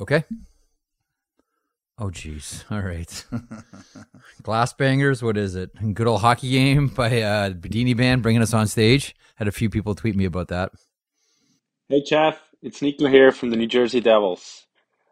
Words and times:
Okay. 0.00 0.24
Oh, 1.98 2.10
geez. 2.10 2.64
All 2.70 2.80
right. 2.80 3.24
Glass 4.42 4.72
Bangers, 4.72 5.22
what 5.22 5.36
is 5.36 5.54
it? 5.54 5.70
Good 5.94 6.06
old 6.06 6.20
hockey 6.20 6.50
game 6.50 6.88
by 6.88 7.22
uh, 7.22 7.50
Bedini 7.50 7.96
Band 7.96 8.22
bringing 8.22 8.42
us 8.42 8.54
on 8.54 8.66
stage. 8.66 9.16
Had 9.36 9.48
a 9.48 9.52
few 9.52 9.68
people 9.68 9.94
tweet 9.94 10.16
me 10.16 10.24
about 10.24 10.48
that. 10.48 10.72
Hey, 11.88 12.02
Jeff. 12.02 12.40
It's 12.60 12.82
Nico 12.82 13.06
here 13.06 13.30
from 13.30 13.50
the 13.50 13.56
New 13.56 13.68
Jersey 13.68 14.00
Devils. 14.00 14.66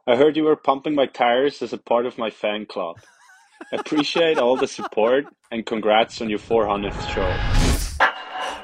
I 0.05 0.17
heard 0.17 0.37
you 0.37 0.43
were 0.43 0.57
pumping 0.57 0.97
my 0.97 1.07
tires 1.07 1.63
as 1.63 1.73
a 1.73 1.79
part 1.79 2.07
of 2.07 2.19
my 2.19 2.31
fan 2.31 2.67
club. 2.67 2.97
Appreciate 3.73 4.39
all 4.39 4.57
the 4.57 4.67
support 4.67 5.27
and 5.53 5.65
congrats 5.65 6.21
on 6.21 6.29
your 6.29 6.41
400th 6.41 7.15
show. 7.15 7.76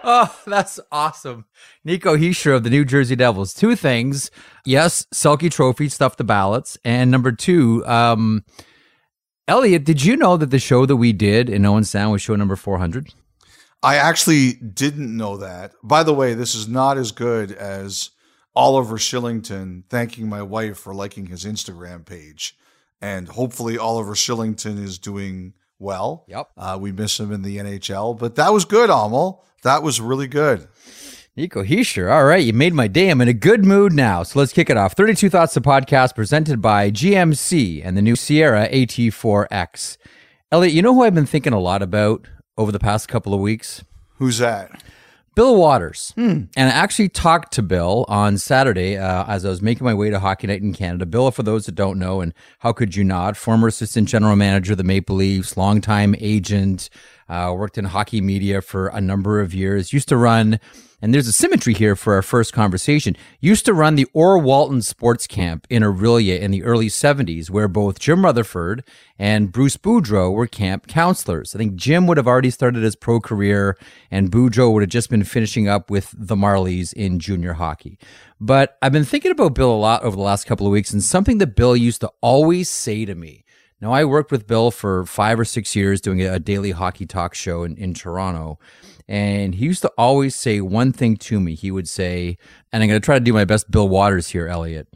Oh, 0.05 0.37
that's 0.47 0.81
awesome. 0.91 1.45
Nico 1.85 2.17
Hischier 2.17 2.57
of 2.57 2.65
the 2.65 2.71
New 2.71 2.85
Jersey 2.85 3.15
Devils. 3.15 3.55
Two 3.55 3.77
things. 3.77 4.33
Yes, 4.65 5.07
Selke 5.15 5.49
Trophy 5.49 5.89
stuffed 5.89 6.19
the 6.19 6.25
ballots. 6.25 6.77
And 6.85 7.09
number 7.11 7.31
two, 7.31 7.87
um, 7.87 8.45
Elliotte, 9.47 9.85
did 9.85 10.05
you 10.05 10.17
know 10.17 10.37
that 10.37 10.51
the 10.51 10.59
show 10.59 10.87
that 10.87 10.97
we 10.97 11.13
did 11.13 11.49
in 11.49 11.65
Owen 11.65 11.85
Sound 11.85 12.11
was 12.11 12.21
show 12.21 12.35
number 12.35 12.57
400? 12.57 13.15
I 13.83 13.97
actually 13.97 14.55
didn't 14.55 15.17
know 15.17 15.37
that. 15.37 15.73
By 15.83 16.03
the 16.03 16.15
way, 16.15 16.35
this 16.35 16.55
is 16.55 16.69
not 16.69 16.99
as 16.99 17.13
good 17.13 17.53
as 17.53 18.11
Oliver 18.55 18.97
Shillington 18.97 19.85
thanking 19.89 20.29
my 20.29 20.43
wife 20.43 20.79
for 20.79 20.95
liking 20.95 21.27
his 21.27 21.45
Instagram 21.45 22.05
page. 22.05 22.57
And 23.01 23.29
hopefully, 23.29 23.79
Oliver 23.79 24.15
Shillington 24.15 24.83
is 24.83 24.99
doing 24.99 25.55
well. 25.83 26.25
Yep. 26.29 26.49
Uh, 26.57 26.79
we 26.81 26.93
miss 26.93 27.21
him 27.21 27.33
in 27.33 27.43
the 27.43 27.59
NHL, 27.59 28.19
but 28.19 28.37
that 28.37 28.53
was 28.53 28.65
good, 28.65 28.89
Amal. 28.89 29.45
That 29.63 29.83
was 29.83 30.01
really 30.01 30.29
good. 30.29 30.69
Nico 31.37 31.63
Hischier. 31.63 32.13
All 32.13 32.25
right, 32.25 32.45
you 32.45 32.53
made 32.53 32.75
my 32.75 32.89
day. 32.89 33.09
I'm 33.09 33.21
in 33.21 33.29
a 33.29 33.33
good 33.33 33.65
mood 33.65 33.93
now. 33.93 34.23
So 34.23 34.39
let's 34.39 34.53
kick 34.53 34.69
it 34.69 34.77
off. 34.77 34.95
32 34.95 35.31
Thoughts, 35.31 35.55
the 35.55 35.61
podcast 35.61 36.15
presented 36.15 36.61
by 36.61 36.91
GMC 36.91 37.81
and 37.85 37.97
the 37.97 38.03
new 38.03 38.17
Sierra 38.17 38.69
AT4X. 38.69 39.97
Elliotte, 40.51 40.75
you 40.75 40.83
know 40.83 40.95
who 40.95 41.03
I've 41.05 41.15
been 41.15 41.25
thinking 41.27 41.55
a 41.55 41.59
lot 41.59 41.81
about 41.83 42.29
over 42.59 42.71
the 42.71 42.79
past 42.79 43.09
couple 43.09 43.33
of 43.33 43.41
weeks? 43.41 43.83
Who's 44.19 44.39
that? 44.39 44.83
Bill 45.35 45.57
Watters. 45.57 46.13
And 46.57 46.69
I 46.69 46.73
actually 46.73 47.09
talked 47.09 47.53
to 47.55 47.63
Bill 47.63 48.05
on 48.09 48.37
Saturday 48.39 48.99
uh, 48.99 49.25
as 49.27 49.45
I 49.45 49.49
was 49.49 49.63
making 49.63 49.85
my 49.85 49.95
way 49.95 50.11
to 50.11 50.21
Hockey 50.21 50.47
Night 50.47 50.63
in 50.63 50.75
Canada. 50.75 51.07
Bill, 51.07 51.31
for 51.31 51.43
those 51.43 51.67
that 51.67 51.75
don't 51.75 51.99
know, 51.99 52.21
and 52.21 52.35
how 52.59 52.73
could 52.73 52.95
you 52.95 53.05
not, 53.05 53.37
former 53.37 53.69
assistant 53.69 54.09
general 54.09 54.37
manager 54.37 54.73
of 54.73 54.79
the 54.79 54.85
Maple 54.85 55.17
Leafs, 55.17 55.57
longtime 55.57 56.15
agent, 56.19 56.91
uh, 57.29 57.55
worked 57.57 57.79
in 57.79 57.87
hockey 57.87 58.21
media 58.21 58.61
for 58.61 58.89
a 58.89 59.01
number 59.01 59.41
of 59.41 59.55
years, 59.55 59.93
used 59.93 60.09
to 60.09 60.17
run 60.17 60.61
and 61.03 61.13
there's 61.13 61.27
a 61.27 61.33
symmetry 61.33 61.75
here 61.75 61.97
for 61.97 62.15
our 62.15 62.23
first 62.23 62.53
conversation. 62.53 63.17
Used 63.41 63.67
to 63.67 63.75
run 63.75 63.97
the 63.97 64.07
Orr 64.15 64.39
Walton 64.39 64.81
Sports 64.83 65.27
Camp 65.27 65.67
in 65.69 65.83
Orillia 65.83 66.39
in 66.39 66.53
the 66.53 66.63
early 66.63 66.87
70s, 66.87 67.51
where 67.51 67.67
both 67.67 67.99
Jim 67.99 68.25
Rutherford 68.25 68.85
and 69.19 69.51
Bruce 69.51 69.77
Boudreau 69.77 70.33
were 70.33 70.47
camp 70.47 70.87
counselors. 70.87 71.55
I 71.55 71.59
think 71.59 71.75
Jim 71.75 72.07
would 72.07 72.17
have 72.19 72.29
already 72.29 72.51
started 72.51 72.85
his 72.85 72.95
pro 72.95 73.19
career, 73.19 73.77
and 74.13 74.31
Boudreau 74.31 74.73
would 74.73 74.83
have 74.83 74.91
just 74.91 75.11
been 75.11 75.25
finishing 75.25 75.67
up 75.67 75.91
with 75.91 76.15
the 76.17 76.37
Marlies 76.37 76.93
in 76.93 77.19
junior 77.19 77.55
hockey. 77.55 77.99
But 78.41 78.79
I've 78.81 78.93
been 78.93 79.05
thinking 79.05 79.33
about 79.33 79.55
Bill 79.55 79.73
a 79.73 79.77
lot 79.77 80.05
over 80.05 80.15
the 80.15 80.23
last 80.23 80.47
couple 80.47 80.67
of 80.67 80.73
weeks, 80.73 80.93
and 80.93 81.03
something 81.03 81.39
that 81.39 81.57
Bill 81.57 81.77
used 81.77 82.01
to 82.03 82.13
always 82.21 82.69
say 82.69 83.05
to 83.05 83.17
me. 83.17 83.42
Now, 83.83 83.93
I 83.93 84.05
worked 84.05 84.31
with 84.31 84.47
Bill 84.47 84.71
for 84.71 85.05
five 85.05 85.41
or 85.41 85.45
six 85.45 85.75
years 85.75 86.01
doing 86.01 86.23
a 86.23 86.39
daily 86.39 86.71
hockey 86.71 87.05
talk 87.05 87.35
show 87.35 87.65
in, 87.65 87.77
in 87.77 87.95
Toronto. 87.95 88.61
And 89.09 89.57
he 89.57 89.65
used 89.65 89.83
to 89.83 89.91
always 89.99 90.37
say 90.37 90.61
one 90.61 90.93
thing 90.93 91.17
to 91.17 91.41
me. 91.41 91.57
He 91.57 91.73
would 91.73 91.89
say, 91.89 92.39
and 92.73 92.81
I'm 92.81 92.89
going 92.89 93.01
to 93.01 93.05
try 93.05 93.19
to 93.19 93.25
do 93.25 93.33
my 93.33 93.45
best 93.45 93.73
Bill 93.73 93.89
Watters 93.89 94.29
here, 94.29 94.47
Elliotte. 94.47 94.87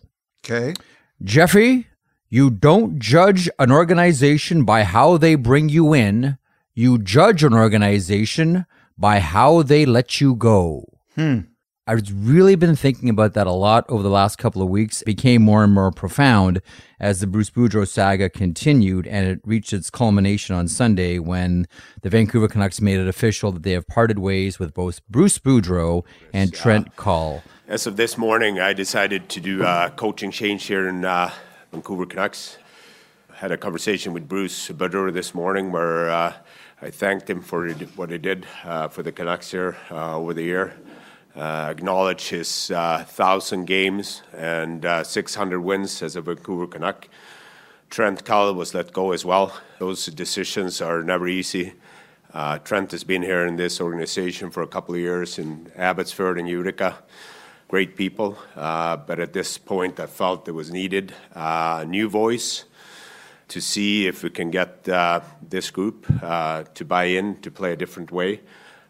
Okay. 0.44 0.72
Jeffy, 1.20 1.88
you 2.28 2.48
don't 2.48 3.00
judge 3.00 3.50
an 3.58 3.72
organization 3.72 4.64
by 4.64 4.84
how 4.84 5.18
they 5.18 5.34
bring 5.34 5.68
you 5.68 5.92
in. 5.92 6.38
You 6.72 6.98
judge 6.98 7.42
an 7.42 7.54
organization 7.54 8.66
by 8.96 9.18
how 9.18 9.62
they 9.62 9.84
let 9.84 10.20
you 10.20 10.36
go. 10.36 10.84
Hmm. 11.16 11.40
I've 11.88 12.02
really 12.28 12.56
been 12.56 12.74
thinking 12.74 13.08
about 13.08 13.34
that 13.34 13.46
a 13.46 13.52
lot 13.52 13.86
over 13.88 14.02
the 14.02 14.10
last 14.10 14.38
couple 14.38 14.60
of 14.60 14.68
weeks. 14.68 15.02
It 15.02 15.04
became 15.04 15.40
more 15.42 15.62
and 15.62 15.72
more 15.72 15.92
profound 15.92 16.60
as 16.98 17.20
the 17.20 17.28
Bruce 17.28 17.48
Boudreau 17.48 17.86
saga 17.86 18.28
continued, 18.28 19.06
and 19.06 19.28
it 19.28 19.40
reached 19.44 19.72
its 19.72 19.88
culmination 19.88 20.56
on 20.56 20.66
Sunday 20.66 21.20
when 21.20 21.68
the 22.02 22.10
Vancouver 22.10 22.48
Canucks 22.48 22.80
made 22.80 22.98
it 22.98 23.06
official 23.06 23.52
that 23.52 23.62
they 23.62 23.70
have 23.70 23.86
parted 23.86 24.18
ways 24.18 24.58
with 24.58 24.74
both 24.74 25.00
Bruce 25.08 25.38
Boudreau 25.38 26.04
and 26.32 26.52
Trent 26.52 26.96
Cull. 26.96 27.44
As 27.68 27.86
of 27.86 27.96
this 27.96 28.18
morning, 28.18 28.58
I 28.58 28.72
decided 28.72 29.28
to 29.28 29.40
do 29.40 29.62
a 29.62 29.92
coaching 29.94 30.32
change 30.32 30.64
here 30.64 30.88
in 30.88 31.04
uh, 31.04 31.30
Vancouver 31.70 32.06
Canucks. 32.06 32.58
I 33.30 33.36
Had 33.36 33.52
a 33.52 33.56
conversation 33.56 34.12
with 34.12 34.26
Bruce 34.26 34.70
Boudreau 34.70 35.12
this 35.12 35.36
morning 35.36 35.70
where 35.70 36.10
uh, 36.10 36.32
I 36.82 36.90
thanked 36.90 37.30
him 37.30 37.42
for 37.42 37.70
what 37.94 38.10
he 38.10 38.18
did 38.18 38.44
uh, 38.64 38.88
for 38.88 39.04
the 39.04 39.12
Canucks 39.12 39.52
here 39.52 39.76
uh, 39.92 40.18
over 40.18 40.34
the 40.34 40.42
year. 40.42 40.74
Uh, 41.36 41.68
acknowledge 41.68 42.30
his 42.30 42.70
uh, 42.70 43.04
thousand 43.06 43.66
games 43.66 44.22
and 44.32 44.86
uh, 44.86 45.04
600 45.04 45.60
wins 45.60 46.02
as 46.02 46.16
a 46.16 46.22
Vancouver 46.22 46.66
Canuck. 46.66 47.08
Trent 47.90 48.24
Cull 48.24 48.54
was 48.54 48.72
let 48.72 48.90
go 48.94 49.12
as 49.12 49.22
well. 49.22 49.52
Those 49.78 50.06
decisions 50.06 50.80
are 50.80 51.02
never 51.02 51.28
easy. 51.28 51.74
Uh, 52.32 52.56
Trent 52.60 52.90
has 52.92 53.04
been 53.04 53.20
here 53.20 53.44
in 53.44 53.56
this 53.56 53.82
organization 53.82 54.50
for 54.50 54.62
a 54.62 54.66
couple 54.66 54.94
of 54.94 55.00
years 55.02 55.38
in 55.38 55.70
Abbotsford 55.76 56.38
and 56.38 56.48
Utica. 56.48 56.96
Great 57.68 57.96
people, 57.96 58.38
uh, 58.54 58.96
but 58.96 59.20
at 59.20 59.34
this 59.34 59.58
point, 59.58 60.00
I 60.00 60.06
felt 60.06 60.48
it 60.48 60.52
was 60.52 60.70
needed 60.70 61.12
uh, 61.34 61.80
a 61.82 61.84
new 61.84 62.08
voice 62.08 62.64
to 63.48 63.60
see 63.60 64.06
if 64.06 64.22
we 64.22 64.30
can 64.30 64.50
get 64.50 64.84
this 64.84 65.70
group 65.70 66.06
to 66.06 66.84
buy 66.86 67.04
in 67.04 67.42
to 67.42 67.50
play 67.50 67.74
a 67.74 67.76
different 67.76 68.10
way. 68.10 68.40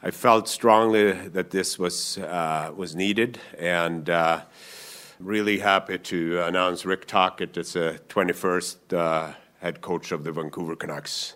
I 0.06 0.12
felt 0.12 0.48
strongly 0.48 1.10
that 1.10 1.50
this 1.50 1.80
was 1.80 2.16
uh, 2.18 2.70
was 2.76 2.94
needed, 2.94 3.40
and 3.58 4.08
uh, 4.08 4.42
really 5.18 5.58
happy 5.58 5.98
to 5.98 6.42
announce 6.42 6.86
Rick 6.86 7.06
Tocchet 7.06 7.56
as 7.56 7.72
the 7.72 7.98
21st 8.08 8.96
uh, 8.96 9.34
head 9.58 9.80
coach 9.80 10.12
of 10.12 10.22
the 10.22 10.30
Vancouver 10.30 10.76
Canucks. 10.76 11.34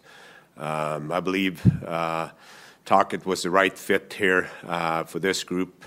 Um, 0.56 1.10
I 1.10 1.18
believe 1.18 1.60
uh, 1.84 2.28
Tocchet 2.84 3.26
was 3.26 3.42
the 3.42 3.50
right 3.50 3.76
fit 3.76 4.12
here 4.12 4.48
uh, 4.64 5.02
for 5.02 5.18
this 5.18 5.42
group 5.42 5.84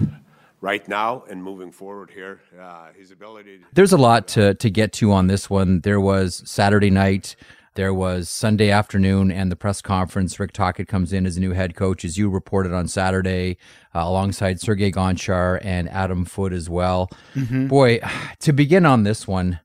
right 0.60 0.86
now 0.86 1.24
and 1.30 1.42
moving 1.42 1.72
forward 1.72 2.12
here. 2.12 2.42
Uh, 2.60 2.88
his 3.00 3.12
ability. 3.12 3.62
There's 3.72 3.94
a 3.94 3.98
lot 3.98 4.28
to 4.36 4.56
to 4.56 4.70
get 4.70 4.92
to 5.00 5.14
on 5.14 5.28
this 5.28 5.50
one. 5.50 5.80
There 5.80 6.02
was 6.02 6.44
Saturday 6.46 6.90
night. 6.90 7.38
There 7.76 7.94
was 7.94 8.30
Sunday 8.30 8.70
afternoon 8.70 9.32
and 9.32 9.52
the 9.52 9.56
press 9.56 9.82
conference. 9.82 10.40
Rick 10.40 10.54
Tocchet 10.54 10.88
comes 10.88 11.12
in 11.12 11.26
as 11.26 11.38
a 11.38 11.40
new 11.40 11.54
head 11.54 11.76
coach, 11.76 12.06
as 12.06 12.20
you 12.20 12.30
reported 12.30 12.72
on 12.72 12.88
Saturday, 12.88 13.58
uh, 13.96 14.02
alongside 14.02 14.60
Sergei 14.60 14.92
Gonchar 14.92 15.60
and 15.64 15.90
Adam 15.90 16.24
Foote 16.24 16.54
as 16.54 16.70
well. 16.70 17.10
Mm-hmm. 17.34 17.68
Boy, 17.68 18.00
to 18.42 18.54
begin 18.54 18.86
on 18.86 19.04
this 19.04 19.28
one, 19.28 19.60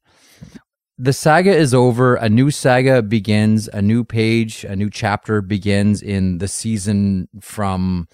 the 0.96 1.12
saga 1.12 1.54
is 1.54 1.74
over. 1.74 2.14
A 2.14 2.30
new 2.30 2.50
saga 2.50 3.02
begins. 3.02 3.68
A 3.68 3.82
new 3.82 4.04
page, 4.04 4.64
a 4.64 4.74
new 4.74 4.88
chapter 4.88 5.42
begins 5.42 6.00
in 6.02 6.38
the 6.38 6.48
season 6.48 7.28
from. 7.40 8.08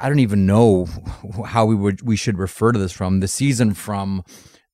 I 0.00 0.08
don't 0.08 0.20
even 0.20 0.46
know 0.46 0.88
how 1.44 1.66
we 1.66 1.74
would 1.74 2.02
we 2.02 2.16
should 2.16 2.38
refer 2.38 2.72
to 2.72 2.78
this 2.78 2.92
from 2.92 3.20
the 3.20 3.28
season 3.28 3.74
from 3.74 4.24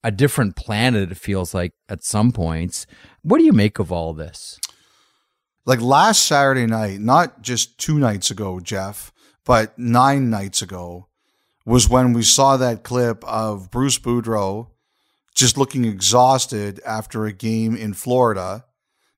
a 0.05 0.11
different 0.11 0.57
planet. 0.57 1.13
It 1.13 1.17
feels 1.17 1.55
like 1.55 1.73
at 1.89 2.03
some 2.03 2.33
points. 2.33 2.87
What 3.23 3.39
do 3.39 3.45
you 3.45 3.53
make 3.53 3.79
of 3.79 3.93
all 3.93 4.13
this? 4.13 4.59
Like 5.65 5.81
last 5.81 6.27
Saturday 6.27 6.67
night, 6.67 7.01
not 7.01 7.43
just 7.43 7.79
two 7.79 7.99
nights 7.99 8.31
ago, 8.31 8.59
Jeff, 8.59 9.13
but 9.45 9.79
nine 9.79 10.29
nights 10.29 10.61
ago, 10.61 11.07
was 11.65 11.89
when 11.89 12.13
we 12.13 12.23
saw 12.23 12.57
that 12.57 12.83
clip 12.83 13.23
of 13.25 13.71
Bruce 13.71 13.99
Boudreau 13.99 14.69
just 15.35 15.57
looking 15.57 15.85
exhausted 15.85 16.81
after 16.85 17.25
a 17.25 17.33
game 17.33 17.77
in 17.77 17.95
Florida 17.95 18.65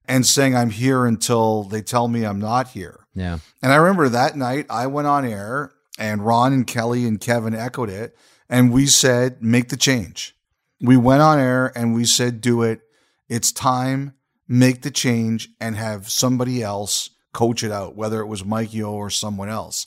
and 0.06 0.26
saying, 0.26 0.54
I'm 0.54 0.70
here 0.70 1.06
until 1.06 1.64
they 1.64 1.80
tell 1.80 2.08
me 2.08 2.24
I'm 2.24 2.38
not 2.38 2.68
here. 2.68 3.06
Yeah. 3.14 3.38
And 3.62 3.72
I 3.72 3.76
remember 3.76 4.10
that 4.10 4.36
night 4.36 4.66
I 4.68 4.86
went 4.86 5.08
on 5.08 5.24
air 5.24 5.72
and 5.98 6.24
Ron 6.24 6.52
and 6.52 6.66
Kelly 6.66 7.06
and 7.06 7.18
Kevin 7.18 7.54
echoed 7.54 7.88
it. 7.88 8.14
And 8.48 8.72
we 8.72 8.86
said, 8.86 9.42
make 9.42 9.70
the 9.70 9.76
change. 9.76 10.36
We 10.80 10.98
went 10.98 11.22
on 11.22 11.38
air 11.38 11.72
and 11.74 11.94
we 11.94 12.04
said, 12.04 12.42
do 12.42 12.62
it. 12.62 12.82
It's 13.28 13.52
time, 13.52 14.14
make 14.46 14.82
the 14.82 14.90
change 14.90 15.48
and 15.60 15.76
have 15.76 16.10
somebody 16.10 16.62
else 16.62 17.10
coach 17.32 17.62
it 17.62 17.72
out, 17.72 17.96
whether 17.96 18.20
it 18.20 18.26
was 18.26 18.44
Mike 18.44 18.72
Yeo 18.72 18.92
or 18.92 19.10
someone 19.10 19.48
else. 19.48 19.86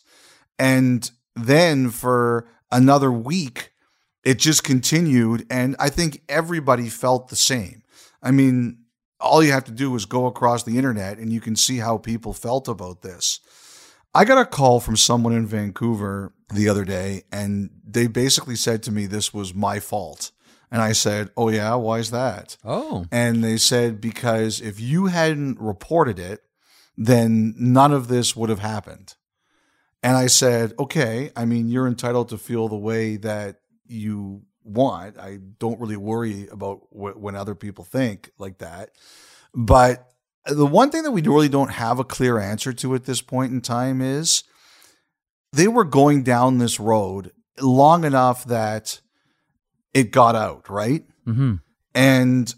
And 0.59 1.09
then 1.35 1.89
for 1.89 2.47
another 2.71 3.11
week, 3.11 3.71
it 4.23 4.39
just 4.39 4.63
continued. 4.63 5.45
And 5.49 5.75
I 5.79 5.89
think 5.89 6.21
everybody 6.27 6.89
felt 6.89 7.29
the 7.29 7.35
same. 7.35 7.83
I 8.21 8.31
mean, 8.31 8.79
all 9.19 9.43
you 9.43 9.51
have 9.51 9.63
to 9.65 9.71
do 9.71 9.95
is 9.95 10.05
go 10.05 10.25
across 10.25 10.63
the 10.63 10.77
internet 10.77 11.17
and 11.17 11.31
you 11.31 11.41
can 11.41 11.55
see 11.55 11.77
how 11.77 11.97
people 11.97 12.33
felt 12.33 12.67
about 12.67 13.01
this. 13.01 13.39
I 14.13 14.25
got 14.25 14.39
a 14.39 14.45
call 14.45 14.79
from 14.79 14.97
someone 14.97 15.33
in 15.33 15.45
Vancouver 15.45 16.33
the 16.51 16.69
other 16.69 16.85
day, 16.85 17.23
and 17.31 17.69
they 17.85 18.07
basically 18.07 18.55
said 18.55 18.81
to 18.83 18.91
me 18.91 19.05
this 19.05 19.33
was 19.33 19.53
my 19.53 19.79
fault. 19.79 20.31
And 20.71 20.81
I 20.81 20.91
said, 20.91 21.29
Oh, 21.37 21.49
yeah, 21.49 21.75
why 21.75 21.99
is 21.99 22.11
that? 22.11 22.57
Oh. 22.63 23.05
And 23.11 23.43
they 23.43 23.57
said, 23.57 24.01
Because 24.01 24.61
if 24.61 24.79
you 24.79 25.07
hadn't 25.07 25.59
reported 25.59 26.19
it, 26.19 26.43
then 26.97 27.53
none 27.57 27.91
of 27.91 28.07
this 28.07 28.35
would 28.35 28.49
have 28.49 28.59
happened. 28.59 29.15
And 30.03 30.17
I 30.17 30.27
said, 30.27 30.73
Okay, 30.79 31.31
I 31.35 31.45
mean, 31.45 31.69
you're 31.69 31.87
entitled 31.87 32.29
to 32.29 32.37
feel 32.37 32.67
the 32.67 32.75
way 32.75 33.17
that 33.17 33.61
you 33.87 34.43
want. 34.63 35.17
I 35.17 35.39
don't 35.59 35.79
really 35.79 35.97
worry 35.97 36.47
about 36.51 36.81
wh- 36.91 37.19
when 37.19 37.35
other 37.35 37.55
people 37.55 37.85
think 37.85 38.31
like 38.37 38.57
that. 38.57 38.91
But 39.53 40.11
the 40.45 40.65
one 40.65 40.91
thing 40.91 41.03
that 41.03 41.11
we 41.11 41.21
really 41.21 41.49
don't 41.49 41.71
have 41.71 41.99
a 41.99 42.03
clear 42.03 42.39
answer 42.39 42.73
to 42.73 42.95
at 42.95 43.05
this 43.05 43.21
point 43.21 43.51
in 43.51 43.61
time 43.61 44.01
is 44.01 44.43
they 45.53 45.67
were 45.67 45.83
going 45.83 46.23
down 46.23 46.57
this 46.57 46.79
road 46.79 47.31
long 47.59 48.03
enough 48.03 48.45
that 48.45 49.01
it 49.93 50.11
got 50.11 50.35
out, 50.35 50.69
right? 50.69 51.05
Mm-hmm. 51.25 51.55
And 51.95 52.55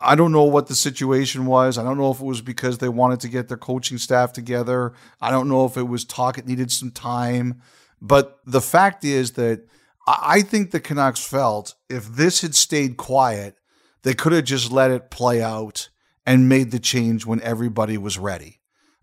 I 0.00 0.14
don't 0.14 0.32
know 0.32 0.44
what 0.44 0.66
the 0.66 0.74
situation 0.74 1.46
was. 1.46 1.78
I 1.78 1.82
don't 1.82 1.96
know 1.96 2.10
if 2.10 2.20
it 2.20 2.26
was 2.26 2.42
because 2.42 2.78
they 2.78 2.88
wanted 2.88 3.20
to 3.20 3.28
get 3.28 3.48
their 3.48 3.56
coaching 3.56 3.98
staff 3.98 4.32
together. 4.32 4.92
I 5.20 5.30
don't 5.30 5.48
know 5.48 5.64
if 5.64 5.76
it 5.76 5.84
was 5.84 6.04
talk 6.04 6.36
it 6.36 6.46
needed 6.46 6.70
some 6.70 6.90
time. 6.90 7.62
But 8.00 8.38
the 8.44 8.60
fact 8.60 9.04
is 9.04 9.32
that 9.32 9.66
I 10.06 10.42
think 10.42 10.70
the 10.70 10.80
Canucks 10.80 11.24
felt 11.24 11.74
if 11.88 12.06
this 12.06 12.42
had 12.42 12.54
stayed 12.54 12.96
quiet, 12.96 13.56
they 14.02 14.12
could 14.12 14.32
have 14.32 14.44
just 14.44 14.70
let 14.70 14.90
it 14.90 15.10
play 15.10 15.42
out 15.42 15.88
and 16.26 16.48
made 16.48 16.70
the 16.70 16.78
change 16.78 17.24
when 17.24 17.40
everybody 17.40 17.96
was 17.96 18.18
ready. 18.18 18.60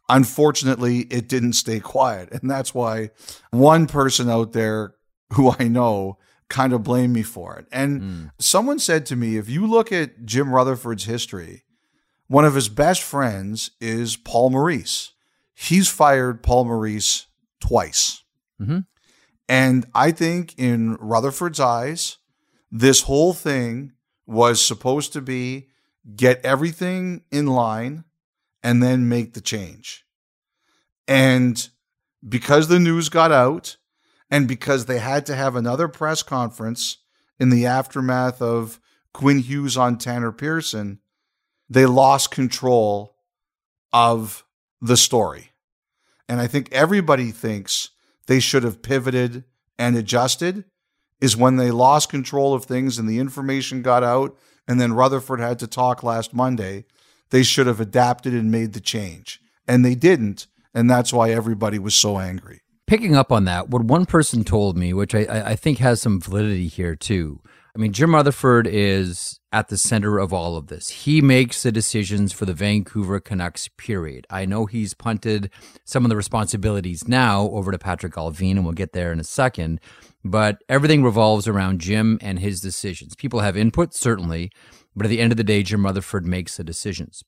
Unfortunately, 0.09 0.99
it 0.99 1.27
didn't 1.27 1.53
stay 1.53 1.79
quiet. 1.79 2.31
And 2.31 2.49
that's 2.49 2.75
why 2.75 3.09
one 3.49 3.87
person 3.87 4.29
out 4.29 4.51
there 4.51 4.93
who 5.33 5.55
I 5.57 5.67
know 5.67 6.17
kind 6.51 6.74
of 6.74 6.83
blame 6.83 7.13
me 7.13 7.24
for 7.24 7.57
it. 7.57 7.65
And 7.71 8.01
mm. 8.01 8.31
someone 8.38 8.77
said 8.77 9.07
to 9.07 9.15
me, 9.15 9.38
if 9.38 9.50
you 9.50 9.65
look 9.65 9.92
at 9.92 10.25
Jim 10.25 10.53
Rutherford's 10.53 11.06
history, 11.06 11.63
one 12.27 12.45
of 12.45 12.53
his 12.53 12.69
best 12.69 13.01
friends 13.01 13.71
is 13.80 14.15
Paul 14.15 14.51
Maurice. 14.51 15.13
He's 15.56 15.89
fired 15.89 16.44
Paul 16.44 16.65
Maurice 16.65 17.27
twice. 17.59 18.24
Mm-hmm. 18.62 18.80
And 19.50 19.86
I 19.95 20.12
think 20.12 20.53
in 20.57 20.95
Rutherford's 20.95 21.59
eyes, 21.59 22.18
this 22.71 23.03
whole 23.03 23.33
thing 23.33 23.94
was 24.27 24.63
supposed 24.63 25.13
to 25.13 25.21
be 25.21 25.69
get 26.15 26.44
everything 26.44 27.24
in 27.31 27.48
line 27.48 28.03
and 28.63 28.81
then 28.81 29.09
make 29.09 29.33
the 29.33 29.42
change. 29.42 30.06
And 31.07 31.68
because 32.27 32.68
the 32.68 32.80
news 32.80 33.09
got 33.09 33.31
out 33.31 33.77
and 34.31 34.47
because 34.47 34.85
they 34.85 34.99
had 34.99 35.25
to 35.25 35.35
have 35.35 35.55
another 35.55 35.89
press 35.89 36.23
conference 36.23 36.97
in 37.37 37.49
the 37.49 37.65
aftermath 37.65 38.41
of 38.41 38.79
Quinn 39.13 39.39
Hughes 39.39 39.75
on 39.75 39.97
Tanner 39.97 40.31
Pearson, 40.31 40.99
they 41.69 41.85
lost 41.85 42.31
control 42.31 43.15
of 43.91 44.45
the 44.81 44.97
story. 44.97 45.51
And 46.29 46.39
I 46.39 46.47
think 46.47 46.71
everybody 46.71 47.31
thinks 47.31 47.89
they 48.27 48.39
should 48.39 48.63
have 48.63 48.81
pivoted 48.81 49.43
and 49.77 49.97
adjusted 49.97 50.63
is 51.19 51.35
when 51.35 51.57
they 51.57 51.69
lost 51.69 52.09
control 52.09 52.53
of 52.53 52.63
things 52.63 52.97
and 52.97 53.07
the 53.07 53.19
information 53.19 53.81
got 53.81 54.03
out 54.03 54.37
and 54.67 54.79
then 54.79 54.93
Rutherford 54.93 55.41
had 55.41 55.59
to 55.59 55.67
talk 55.67 56.03
last 56.03 56.33
Monday, 56.33 56.85
they 57.31 57.43
should 57.43 57.67
have 57.67 57.81
adapted 57.81 58.33
and 58.33 58.49
made 58.49 58.73
the 58.73 58.79
change. 58.79 59.41
And 59.67 59.83
they 59.83 59.95
didn't. 59.95 60.47
And 60.73 60.89
that's 60.89 61.11
why 61.11 61.31
everybody 61.31 61.79
was 61.79 61.95
so 61.95 62.17
angry. 62.17 62.61
Picking 62.91 63.15
up 63.15 63.31
on 63.31 63.45
that, 63.45 63.69
what 63.69 63.85
one 63.85 64.05
person 64.05 64.43
told 64.43 64.75
me, 64.77 64.91
which 64.91 65.15
I, 65.15 65.21
I 65.51 65.55
think 65.55 65.77
has 65.77 66.01
some 66.01 66.19
validity 66.19 66.67
here 66.67 66.93
too. 66.93 67.39
I 67.73 67.79
mean, 67.79 67.93
Jim 67.93 68.13
Rutherford 68.13 68.67
is 68.67 69.39
at 69.53 69.69
the 69.69 69.77
center 69.77 70.17
of 70.17 70.33
all 70.33 70.57
of 70.57 70.67
this. 70.67 70.89
He 70.89 71.21
makes 71.21 71.63
the 71.63 71.71
decisions 71.71 72.33
for 72.33 72.43
the 72.43 72.53
Vancouver 72.53 73.21
Canucks, 73.21 73.69
period. 73.77 74.27
I 74.29 74.43
know 74.43 74.65
he's 74.65 74.93
punted 74.93 75.49
some 75.85 76.03
of 76.03 76.09
the 76.09 76.17
responsibilities 76.17 77.07
now 77.07 77.43
over 77.51 77.71
to 77.71 77.79
Patrick 77.79 78.15
Allvin, 78.15 78.57
and 78.57 78.65
we'll 78.65 78.73
get 78.73 78.91
there 78.91 79.13
in 79.13 79.21
a 79.21 79.23
second 79.23 79.79
but 80.23 80.63
everything 80.69 81.03
revolves 81.03 81.47
around 81.47 81.81
Jim 81.81 82.19
and 82.21 82.39
his 82.39 82.61
decisions. 82.61 83.15
People 83.15 83.39
have 83.39 83.57
input, 83.57 83.93
certainly, 83.93 84.51
but 84.95 85.05
at 85.05 85.09
the 85.09 85.19
end 85.19 85.31
of 85.31 85.38
the 85.38 85.43
day, 85.43 85.63
Jim 85.63 85.85
Rutherford 85.85 86.25
makes 86.25 86.57
the 86.57 86.63
decisions. 86.63 87.23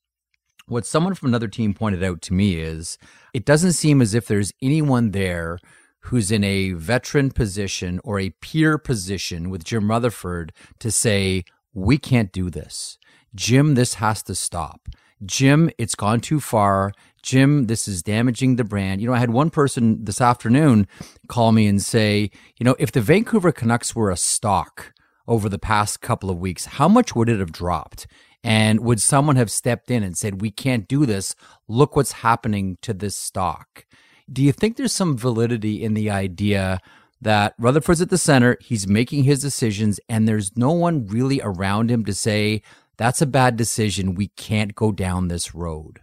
What 0.66 0.86
someone 0.86 1.14
from 1.14 1.28
another 1.28 1.48
team 1.48 1.74
pointed 1.74 2.02
out 2.02 2.22
to 2.22 2.32
me 2.32 2.56
is 2.56 2.96
it 3.34 3.44
doesn't 3.44 3.72
seem 3.72 4.00
as 4.00 4.14
if 4.14 4.26
there's 4.26 4.52
anyone 4.62 5.10
there 5.10 5.58
who's 6.04 6.30
in 6.30 6.42
a 6.42 6.72
veteran 6.72 7.30
position 7.30 8.00
or 8.02 8.18
a 8.18 8.30
peer 8.30 8.78
position 8.78 9.50
with 9.50 9.64
Jim 9.64 9.90
Rutherford 9.90 10.52
to 10.78 10.90
say, 10.90 11.44
we 11.74 11.98
can't 11.98 12.32
do 12.32 12.48
this. 12.48 12.96
Jim, 13.34 13.74
this 13.74 13.94
has 13.94 14.22
to 14.22 14.34
stop. 14.34 14.88
Jim, 15.24 15.70
it's 15.76 15.94
gone 15.94 16.20
too 16.20 16.40
far. 16.40 16.92
Jim, 17.22 17.66
this 17.66 17.86
is 17.86 18.02
damaging 18.02 18.56
the 18.56 18.64
brand. 18.64 19.00
You 19.00 19.08
know, 19.08 19.14
I 19.14 19.18
had 19.18 19.30
one 19.30 19.50
person 19.50 20.04
this 20.04 20.20
afternoon 20.20 20.86
call 21.28 21.52
me 21.52 21.66
and 21.66 21.82
say, 21.82 22.30
you 22.58 22.64
know, 22.64 22.76
if 22.78 22.90
the 22.90 23.00
Vancouver 23.00 23.52
Canucks 23.52 23.94
were 23.94 24.10
a 24.10 24.16
stock 24.16 24.94
over 25.26 25.48
the 25.48 25.58
past 25.58 26.00
couple 26.00 26.30
of 26.30 26.38
weeks, 26.38 26.66
how 26.66 26.88
much 26.88 27.14
would 27.14 27.28
it 27.28 27.40
have 27.40 27.52
dropped? 27.52 28.06
And 28.44 28.80
would 28.80 29.00
someone 29.00 29.36
have 29.36 29.50
stepped 29.50 29.90
in 29.90 30.02
and 30.02 30.16
said, 30.16 30.42
we 30.42 30.50
can't 30.50 30.86
do 30.86 31.06
this? 31.06 31.34
Look 31.66 31.96
what's 31.96 32.12
happening 32.12 32.76
to 32.82 32.92
this 32.92 33.16
stock. 33.16 33.86
Do 34.30 34.42
you 34.42 34.52
think 34.52 34.76
there's 34.76 34.92
some 34.92 35.16
validity 35.16 35.82
in 35.82 35.94
the 35.94 36.10
idea 36.10 36.80
that 37.22 37.54
Rutherford's 37.58 38.02
at 38.02 38.10
the 38.10 38.18
center, 38.18 38.58
he's 38.60 38.86
making 38.86 39.24
his 39.24 39.40
decisions, 39.40 39.98
and 40.10 40.28
there's 40.28 40.56
no 40.56 40.72
one 40.72 41.06
really 41.06 41.40
around 41.42 41.90
him 41.90 42.04
to 42.04 42.12
say, 42.12 42.60
that's 42.98 43.22
a 43.22 43.26
bad 43.26 43.56
decision. 43.56 44.14
We 44.14 44.28
can't 44.28 44.74
go 44.74 44.92
down 44.92 45.28
this 45.28 45.54
road. 45.54 46.00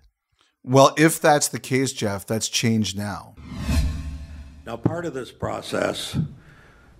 Well, 0.64 0.94
if 0.98 1.22
that's 1.22 1.48
the 1.48 1.60
case, 1.60 1.94
Jeff, 1.94 2.26
that's 2.26 2.50
changed 2.50 2.98
now. 2.98 3.36
Now, 4.66 4.78
part 4.78 5.06
of 5.06 5.14
this 5.14 5.32
process, 5.32 6.18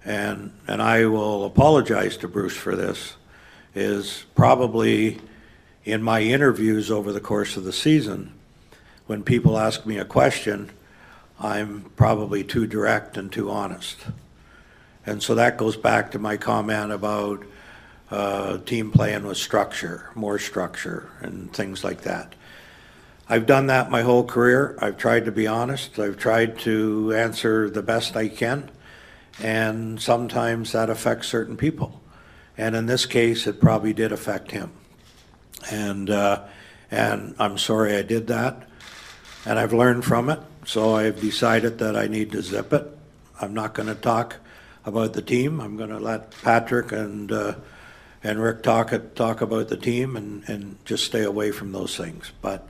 and 0.04 0.52
and 0.68 0.82
I 0.82 1.06
will 1.06 1.46
apologize 1.46 2.18
to 2.18 2.28
Bruce 2.28 2.56
for 2.56 2.76
this, 2.76 3.16
is 3.76 4.26
probably 4.36 5.20
in 5.84 6.04
my 6.04 6.22
interviews 6.22 6.92
over 6.92 7.12
the 7.12 7.20
course 7.20 7.58
of 7.58 7.64
the 7.64 7.74
season, 7.74 8.34
when 9.08 9.24
people 9.24 9.58
ask 9.58 9.86
me 9.86 9.98
a 9.98 10.06
question, 10.06 10.70
I'm 11.40 11.92
probably 11.96 12.44
too 12.44 12.68
direct 12.68 13.18
and 13.18 13.32
too 13.32 13.50
honest. 13.50 13.98
And 15.06 15.24
so 15.24 15.36
that 15.36 15.58
goes 15.58 15.76
back 15.76 16.12
to 16.12 16.20
my 16.20 16.38
comment 16.38 16.92
about 16.92 17.44
uh, 18.12 18.60
team 18.60 18.92
playing 18.92 19.26
with 19.26 19.38
structure, 19.38 20.10
more 20.14 20.38
structure, 20.38 21.10
and 21.22 21.52
things 21.52 21.84
like 21.84 22.02
that. 22.02 22.36
I've 23.28 23.46
done 23.46 23.68
that 23.68 23.90
my 23.90 24.02
whole 24.02 24.26
career. 24.26 24.78
I've 24.80 24.98
tried 24.98 25.26
to 25.26 25.32
be 25.32 25.48
honest. 25.48 25.98
I've 25.98 26.18
tried 26.18 26.60
to 26.60 27.14
answer 27.16 27.70
the 27.70 27.82
best 27.82 28.16
I 28.16 28.28
can, 28.28 28.70
and 29.42 30.00
sometimes 30.00 30.74
that 30.74 30.90
affects 30.90 31.28
certain 31.28 31.58
people. 31.58 32.02
And 32.58 32.76
in 32.76 32.86
this 32.86 33.06
case, 33.06 33.48
it 33.48 33.62
probably 33.62 33.94
did 33.94 34.12
affect 34.12 34.52
him. 34.52 34.72
And 35.70 36.10
uh, 36.10 36.44
and 36.90 37.36
I'm 37.40 37.58
sorry 37.58 37.96
I 37.96 38.02
did 38.02 38.28
that. 38.28 38.68
And 39.46 39.58
I've 39.58 39.74
learned 39.74 40.06
from 40.06 40.30
it. 40.30 40.40
So 40.66 40.96
I've 40.96 41.20
decided 41.20 41.80
that 41.80 41.96
I 41.96 42.08
need 42.08 42.32
to 42.34 42.42
zip 42.42 42.74
it. 42.74 42.86
I'm 43.40 43.54
not 43.54 43.74
going 43.74 43.88
to 43.88 43.96
talk 43.96 44.36
about 44.86 45.14
the 45.14 45.22
team. 45.22 45.60
I'm 45.60 45.78
going 45.78 45.90
to 45.90 46.00
let 46.00 46.32
Patrick 46.44 46.92
and 46.92 47.32
uh, 47.32 47.56
and 48.24 48.42
Rick 48.42 48.64
talk 48.64 48.94
talk 49.16 49.42
about 49.42 49.70
the 49.70 49.78
team 49.78 50.16
and, 50.16 50.48
and 50.48 50.78
just 50.86 51.06
stay 51.06 51.24
away 51.24 51.52
from 51.52 51.72
those 51.72 51.98
things. 51.98 52.32
But 52.42 52.70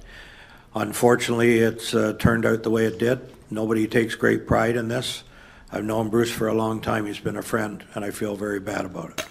unfortunately, 0.74 1.60
it's 1.60 1.94
uh, 1.94 2.14
turned 2.18 2.46
out 2.46 2.64
the 2.64 2.70
way 2.70 2.86
it 2.86 3.00
did. 3.00 3.20
Nobody 3.50 3.88
takes 3.88 4.16
great 4.16 4.48
pride 4.48 4.78
in 4.78 4.88
this. 4.88 5.24
I've 5.72 5.84
known 5.84 6.10
Bruce 6.10 6.32
for 6.32 6.48
a 6.48 6.54
long 6.54 6.82
time. 6.82 7.06
He's 7.06 7.20
been 7.20 7.38
a 7.38 7.42
friend, 7.42 7.84
and 7.96 8.06
I 8.06 8.12
feel 8.12 8.36
very 8.36 8.60
bad 8.60 8.86
about 8.86 9.12
it. 9.12 9.26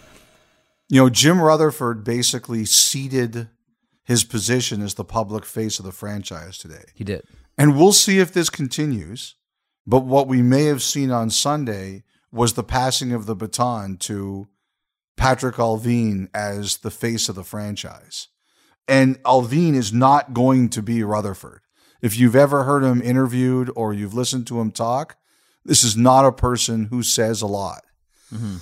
You 0.90 1.00
know, 1.00 1.09
Jim 1.09 1.40
Rutherford 1.40 2.02
basically 2.02 2.64
ceded 2.64 3.49
his 4.02 4.25
position 4.25 4.82
as 4.82 4.94
the 4.94 5.04
public 5.04 5.44
face 5.44 5.78
of 5.78 5.85
the 5.85 5.92
franchise 5.92 6.59
today. 6.59 6.82
He 6.94 7.04
did. 7.04 7.23
And 7.56 7.76
we'll 7.76 7.92
see 7.92 8.18
if 8.18 8.32
this 8.32 8.50
continues. 8.50 9.37
But 9.87 10.00
what 10.00 10.26
we 10.26 10.42
may 10.42 10.64
have 10.64 10.82
seen 10.82 11.12
on 11.12 11.30
Sunday 11.30 12.02
was 12.32 12.54
the 12.54 12.64
passing 12.64 13.12
of 13.12 13.26
the 13.26 13.37
baton 13.37 13.99
to 13.99 14.49
Patrick 15.16 15.56
Allvin 15.56 16.28
as 16.35 16.78
the 16.78 16.90
face 16.90 17.28
of 17.28 17.37
the 17.37 17.44
franchise. 17.44 18.26
And 18.88 19.23
Allvin 19.23 19.75
is 19.75 19.92
not 19.92 20.35
going 20.35 20.70
to 20.70 20.82
be 20.82 21.04
Rutherford. 21.04 21.61
If 22.02 22.18
you've 22.18 22.35
ever 22.35 22.64
heard 22.64 22.82
him 22.82 23.00
interviewed 23.00 23.70
or 23.76 23.94
you've 23.94 24.14
listened 24.14 24.49
to 24.49 24.61
him 24.61 24.73
talk, 24.73 25.18
this 25.64 25.85
is 25.85 25.97
not 25.97 26.25
a 26.25 26.32
person 26.32 26.87
who 26.87 27.04
says 27.04 27.42
a 27.42 27.47
lot. 27.47 27.82
Mm-hmm. 28.35 28.56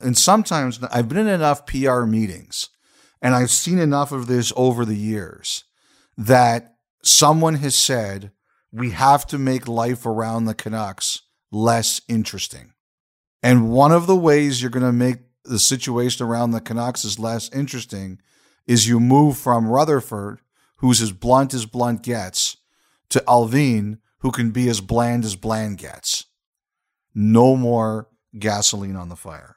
And 0.00 0.16
sometimes 0.16 0.80
I've 0.90 1.08
been 1.08 1.18
in 1.18 1.28
enough 1.28 1.66
PR 1.66 2.02
meetings 2.02 2.68
and 3.20 3.34
I've 3.34 3.50
seen 3.50 3.78
enough 3.78 4.12
of 4.12 4.26
this 4.26 4.52
over 4.56 4.84
the 4.84 4.96
years 4.96 5.64
that 6.16 6.76
someone 7.02 7.54
has 7.54 7.74
said, 7.74 8.30
we 8.70 8.90
have 8.90 9.26
to 9.28 9.38
make 9.38 9.66
life 9.66 10.06
around 10.06 10.44
the 10.44 10.54
Canucks 10.54 11.22
less 11.50 12.00
interesting. 12.08 12.72
And 13.42 13.70
one 13.70 13.92
of 13.92 14.06
the 14.06 14.16
ways 14.16 14.60
you're 14.60 14.70
going 14.70 14.84
to 14.84 14.92
make 14.92 15.18
the 15.44 15.58
situation 15.58 16.26
around 16.26 16.50
the 16.50 16.60
Canucks 16.60 17.04
is 17.04 17.18
less 17.18 17.50
interesting 17.52 18.20
is 18.66 18.88
you 18.88 19.00
move 19.00 19.38
from 19.38 19.68
Rutherford, 19.68 20.40
who's 20.76 21.00
as 21.00 21.12
blunt 21.12 21.54
as 21.54 21.64
blunt 21.64 22.02
gets, 22.02 22.56
to 23.08 23.20
Allvin, 23.26 23.98
who 24.18 24.30
can 24.30 24.50
be 24.50 24.68
as 24.68 24.80
bland 24.80 25.24
as 25.24 25.36
bland 25.36 25.78
gets. 25.78 26.26
No 27.14 27.56
more 27.56 28.08
gasoline 28.38 28.96
on 28.96 29.08
the 29.08 29.16
fire. 29.16 29.56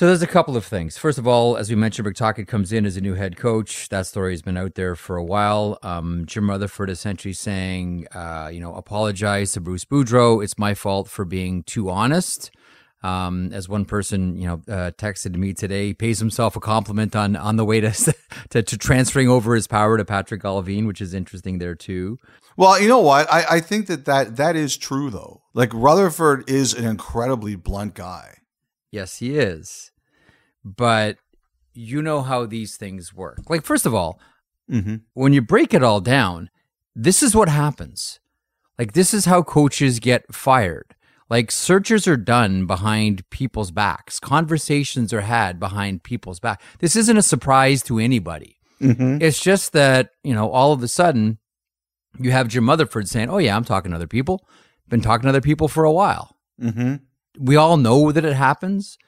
So 0.00 0.06
there's 0.06 0.22
a 0.22 0.26
couple 0.26 0.56
of 0.56 0.64
things. 0.64 0.96
First 0.96 1.18
of 1.18 1.26
all, 1.26 1.58
as 1.58 1.68
we 1.68 1.76
mentioned, 1.76 2.16
Tocchet 2.16 2.48
comes 2.48 2.72
in 2.72 2.86
as 2.86 2.96
a 2.96 3.02
new 3.02 3.12
head 3.12 3.36
coach. 3.36 3.90
That 3.90 4.06
story 4.06 4.32
has 4.32 4.40
been 4.40 4.56
out 4.56 4.74
there 4.74 4.96
for 4.96 5.18
a 5.18 5.22
while. 5.22 5.78
Um, 5.82 6.24
Jim 6.24 6.48
Rutherford 6.48 6.88
essentially 6.88 7.34
saying, 7.34 8.06
uh, 8.14 8.48
you 8.50 8.60
know, 8.60 8.74
apologize 8.74 9.52
to 9.52 9.60
Bruce 9.60 9.84
Boudreau. 9.84 10.42
It's 10.42 10.56
my 10.56 10.72
fault 10.72 11.08
for 11.08 11.26
being 11.26 11.64
too 11.64 11.90
honest. 11.90 12.50
Um, 13.02 13.52
as 13.52 13.68
one 13.68 13.84
person, 13.84 14.38
you 14.38 14.46
know, 14.46 14.62
uh, 14.74 14.92
texted 14.92 15.36
me 15.36 15.52
today, 15.52 15.88
he 15.88 15.92
pays 15.92 16.18
himself 16.18 16.56
a 16.56 16.60
compliment 16.60 17.14
on 17.14 17.36
on 17.36 17.56
the 17.56 17.66
way 17.66 17.82
to, 17.82 17.92
to, 18.48 18.62
to 18.62 18.78
transferring 18.78 19.28
over 19.28 19.54
his 19.54 19.66
power 19.66 19.98
to 19.98 20.04
Patrick 20.06 20.40
Allvin, 20.44 20.86
which 20.86 21.02
is 21.02 21.12
interesting 21.12 21.58
there 21.58 21.74
too. 21.74 22.18
Well, 22.56 22.80
you 22.80 22.88
know 22.88 23.00
what? 23.00 23.30
I, 23.30 23.44
I 23.50 23.60
think 23.60 23.86
that, 23.88 24.06
that 24.06 24.36
that 24.36 24.56
is 24.56 24.78
true 24.78 25.10
though. 25.10 25.42
Like 25.52 25.74
Rutherford 25.74 26.48
is 26.48 26.72
an 26.72 26.86
incredibly 26.86 27.54
blunt 27.54 27.92
guy. 27.92 28.38
Yes, 28.90 29.18
he 29.18 29.38
is. 29.38 29.89
But 30.64 31.16
you 31.74 32.02
know 32.02 32.22
how 32.22 32.46
these 32.46 32.76
things 32.76 33.14
work. 33.14 33.38
Like, 33.48 33.64
first 33.64 33.86
of 33.86 33.94
all, 33.94 34.20
mm-hmm. 34.70 34.96
when 35.14 35.32
you 35.32 35.40
break 35.40 35.72
it 35.72 35.82
all 35.82 36.00
down, 36.00 36.50
this 36.94 37.22
is 37.22 37.34
what 37.34 37.48
happens. 37.48 38.20
Like, 38.78 38.92
this 38.92 39.14
is 39.14 39.24
how 39.24 39.42
coaches 39.42 39.98
get 40.00 40.34
fired. 40.34 40.94
Like, 41.28 41.50
searches 41.50 42.08
are 42.08 42.16
done 42.16 42.66
behind 42.66 43.28
people's 43.30 43.70
backs, 43.70 44.18
conversations 44.18 45.12
are 45.12 45.20
had 45.20 45.60
behind 45.60 46.02
people's 46.02 46.40
back. 46.40 46.60
This 46.80 46.96
isn't 46.96 47.16
a 47.16 47.22
surprise 47.22 47.82
to 47.84 47.98
anybody. 47.98 48.58
Mm-hmm. 48.80 49.18
It's 49.20 49.40
just 49.40 49.72
that, 49.72 50.10
you 50.24 50.34
know, 50.34 50.50
all 50.50 50.72
of 50.72 50.82
a 50.82 50.88
sudden 50.88 51.38
you 52.18 52.32
have 52.32 52.48
Jim 52.48 52.68
Rutherford 52.68 53.08
saying, 53.08 53.28
Oh, 53.30 53.38
yeah, 53.38 53.54
I'm 53.54 53.64
talking 53.64 53.92
to 53.92 53.96
other 53.96 54.06
people. 54.06 54.44
Been 54.88 55.02
talking 55.02 55.24
to 55.24 55.28
other 55.28 55.40
people 55.40 55.68
for 55.68 55.84
a 55.84 55.92
while. 55.92 56.36
Mm-hmm 56.60 56.96
we 57.38 57.56
all 57.56 57.76
know 57.76 58.12
that 58.12 58.24
it 58.24 58.34
happens, 58.34 58.98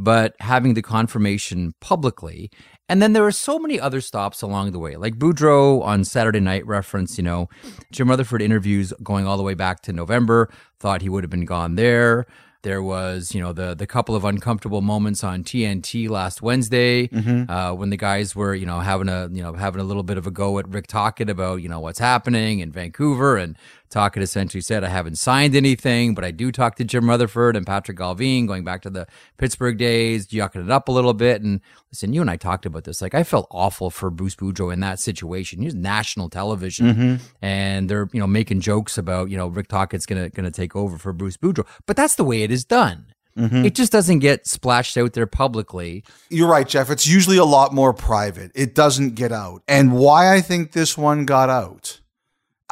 but 0.00 0.34
having 0.40 0.72
the 0.72 0.80
confirmation 0.80 1.74
publicly. 1.78 2.50
And 2.88 3.02
then 3.02 3.12
there 3.12 3.24
are 3.26 3.32
so 3.32 3.58
many 3.58 3.78
other 3.78 4.00
stops 4.00 4.40
along 4.40 4.72
the 4.72 4.78
way. 4.78 4.96
Like 4.96 5.16
Boudreau 5.16 5.82
on 5.82 6.04
Saturday 6.04 6.40
night 6.40 6.66
reference, 6.66 7.18
you 7.18 7.22
know, 7.22 7.50
Jim 7.92 8.08
Rutherford 8.08 8.40
interviews 8.40 8.94
going 9.02 9.26
all 9.26 9.36
the 9.36 9.42
way 9.42 9.52
back 9.54 9.82
to 9.82 9.92
November, 9.92 10.50
thought 10.80 11.02
he 11.02 11.10
would 11.10 11.22
have 11.22 11.30
been 11.30 11.44
gone 11.44 11.74
there. 11.74 12.26
There 12.62 12.82
was, 12.82 13.34
you 13.34 13.40
know, 13.42 13.52
the 13.52 13.74
the 13.74 13.86
couple 13.86 14.14
of 14.14 14.24
uncomfortable 14.24 14.80
moments 14.82 15.22
on 15.22 15.44
TNT 15.44 16.08
last 16.10 16.42
Wednesday 16.42 17.08
mm-hmm. 17.08 17.50
uh, 17.50 17.72
when 17.74 17.90
the 17.90 17.96
guys 17.96 18.34
were, 18.36 18.54
you 18.54 18.66
know, 18.66 18.80
having 18.80 19.08
a, 19.08 19.28
you 19.32 19.42
know, 19.42 19.54
having 19.54 19.80
a 19.80 19.84
little 19.84 20.02
bit 20.02 20.18
of 20.18 20.26
a 20.26 20.30
go 20.30 20.58
at 20.58 20.68
Rick 20.68 20.86
Tocchet 20.86 21.30
about, 21.30 21.62
you 21.62 21.68
know, 21.68 21.80
what's 21.80 21.98
happening 21.98 22.60
in 22.60 22.70
Vancouver, 22.70 23.38
and 23.38 23.56
Tocchet 23.90 24.22
essentially 24.22 24.60
said, 24.60 24.84
I 24.84 24.88
haven't 24.88 25.16
signed 25.16 25.56
anything, 25.56 26.14
but 26.14 26.24
I 26.24 26.30
do 26.30 26.52
talk 26.52 26.76
to 26.76 26.84
Jim 26.84 27.08
Rutherford 27.08 27.56
and 27.56 27.66
Patrick 27.66 27.98
Allvin 27.98 28.46
going 28.46 28.62
back 28.62 28.82
to 28.82 28.90
the 28.90 29.06
Pittsburgh 29.36 29.76
days, 29.76 30.28
yucking 30.28 30.64
it 30.64 30.70
up 30.70 30.88
a 30.88 30.92
little 30.92 31.12
bit. 31.12 31.42
And 31.42 31.60
listen, 31.90 32.12
you 32.12 32.20
and 32.20 32.30
I 32.30 32.36
talked 32.36 32.66
about 32.66 32.84
this. 32.84 33.02
Like, 33.02 33.14
I 33.14 33.24
felt 33.24 33.48
awful 33.50 33.90
for 33.90 34.10
Bruce 34.10 34.36
Boudreau 34.36 34.72
in 34.72 34.80
that 34.80 35.00
situation. 35.00 35.62
He's 35.62 35.74
national 35.74 36.28
television 36.28 36.86
mm-hmm. 36.86 37.26
and 37.42 37.88
they're, 37.88 38.08
you 38.12 38.20
know, 38.20 38.28
making 38.28 38.60
jokes 38.60 38.96
about, 38.96 39.28
you 39.28 39.36
know, 39.36 39.48
Rick 39.48 39.68
Tocchet's 39.68 40.06
going 40.06 40.22
to, 40.22 40.30
going 40.30 40.44
to 40.44 40.52
take 40.52 40.76
over 40.76 40.96
for 40.96 41.12
Bruce 41.12 41.36
Boudreau. 41.36 41.66
But 41.86 41.96
that's 41.96 42.14
the 42.14 42.24
way 42.24 42.42
it 42.42 42.52
is 42.52 42.64
done. 42.64 43.06
Mm-hmm. 43.36 43.64
It 43.64 43.74
just 43.74 43.92
doesn't 43.92 44.18
get 44.18 44.46
splashed 44.46 44.96
out 44.96 45.12
there 45.12 45.26
publicly. 45.26 46.04
You're 46.28 46.48
right, 46.48 46.68
Jeff. 46.68 46.90
It's 46.90 47.06
usually 47.06 47.38
a 47.38 47.44
lot 47.44 47.72
more 47.72 47.92
private. 47.92 48.50
It 48.54 48.74
doesn't 48.74 49.14
get 49.14 49.32
out. 49.32 49.62
And 49.68 49.92
why 49.92 50.34
I 50.34 50.40
think 50.40 50.72
this 50.72 50.98
one 50.98 51.24
got 51.24 51.48
out 51.48 51.99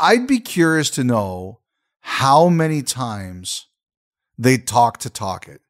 I'd 0.00 0.26
be 0.26 0.40
curious 0.40 0.90
to 0.90 1.05
know 1.05 1.61
how 2.00 2.49
many 2.49 2.83
times 2.83 3.67
they 4.38 4.57
talked 4.57 5.02
to 5.02 5.11
Tocchet. 5.11 5.61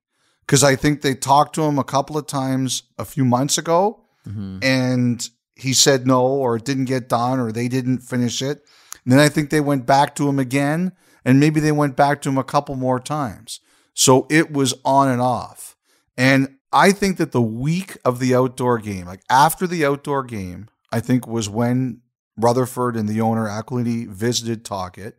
Because 0.41 0.65
I 0.65 0.77
think 0.77 1.03
they 1.03 1.15
talked 1.15 1.55
to 1.57 1.63
him 1.63 1.79
a 1.79 1.85
couple 1.85 2.17
of 2.17 2.27
times 2.27 2.85
a 2.99 3.05
few 3.05 3.25
months 3.25 3.59
ago 3.59 4.05
mm-hmm. 4.27 4.59
and 4.63 5.29
he 5.55 5.73
said 5.75 6.07
no, 6.07 6.25
or 6.25 6.57
it 6.57 6.65
didn't 6.65 6.85
get 6.85 7.09
done, 7.09 7.41
or 7.41 7.51
they 7.51 7.69
didn't 7.69 7.99
finish 7.99 8.41
it. 8.41 8.65
And 9.05 9.13
then 9.13 9.19
I 9.19 9.29
think 9.29 9.51
they 9.51 9.61
went 9.61 9.87
back 9.87 10.15
to 10.15 10.29
him 10.29 10.39
again, 10.39 10.93
and 11.25 11.41
maybe 11.41 11.61
they 11.61 11.73
went 11.73 11.97
back 11.97 12.23
to 12.23 12.29
him 12.29 12.39
a 12.39 12.45
couple 12.45 12.77
more 12.77 13.01
times. 13.01 13.61
So 13.93 14.27
it 14.31 14.53
was 14.53 14.75
on 14.85 15.09
and 15.09 15.21
off. 15.21 15.77
And 16.17 16.59
I 16.73 16.93
think 16.93 17.17
that 17.17 17.33
the 17.33 17.43
week 17.43 17.99
of 18.05 18.21
the 18.21 18.35
outdoor 18.35 18.79
game, 18.79 19.07
like 19.07 19.23
after 19.29 19.67
the 19.67 19.85
outdoor 19.85 20.23
game, 20.23 20.69
I 20.93 21.01
think 21.01 21.27
was 21.27 21.49
when 21.49 22.03
Rutherford 22.39 22.97
and 22.97 23.09
the 23.09 23.21
owner, 23.21 23.47
Aquilini, 23.47 24.07
visited 24.07 24.65
Tocchet 24.65 25.19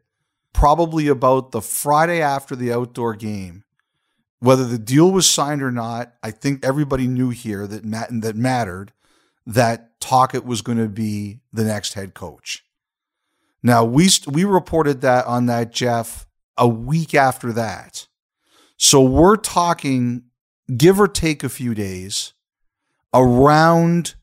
probably 0.53 1.07
about 1.07 1.51
the 1.51 1.61
Friday 1.61 2.21
after 2.21 2.55
the 2.55 2.71
outdoor 2.71 3.15
game. 3.15 3.63
Whether 4.39 4.65
the 4.65 4.79
deal 4.79 5.11
was 5.11 5.29
signed 5.29 5.61
or 5.61 5.71
not, 5.71 6.13
I 6.23 6.31
think 6.31 6.65
everybody 6.65 7.07
knew 7.07 7.29
here 7.29 7.67
that 7.67 7.83
that 8.21 8.35
mattered 8.35 8.93
that 9.45 9.99
Tocchet 9.99 10.45
was 10.45 10.61
going 10.61 10.77
to 10.77 10.87
be 10.87 11.41
the 11.51 11.65
next 11.65 11.93
head 11.93 12.13
coach. 12.13 12.63
Now 13.61 13.83
we 13.83 14.09
we 14.27 14.45
reported 14.45 15.01
that 15.01 15.25
on 15.25 15.47
that 15.47 15.71
Jeff 15.71 16.25
a 16.57 16.67
week 16.67 17.13
after 17.13 17.51
that, 17.53 18.07
so 18.77 19.01
we're 19.01 19.35
talking 19.35 20.23
give 20.77 20.99
or 20.99 21.07
take 21.07 21.43
a 21.43 21.49
few 21.49 21.73
days 21.73 22.33
around 23.13 24.15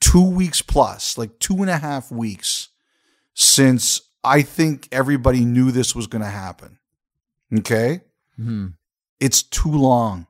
two 0.00 0.24
weeks 0.24 0.62
plus, 0.62 1.18
like 1.18 1.38
two 1.38 1.56
and 1.56 1.70
a 1.70 1.78
half 1.78 2.10
weeks 2.10 2.68
since 3.34 4.02
I 4.24 4.42
think 4.42 4.88
everybody 4.92 5.44
knew 5.44 5.70
this 5.70 5.94
was 5.94 6.06
going 6.06 6.22
to 6.22 6.30
happen. 6.30 6.78
Okay. 7.56 8.00
Mm-hmm. 8.38 8.68
It's 9.20 9.42
too 9.42 9.72
long. 9.72 10.26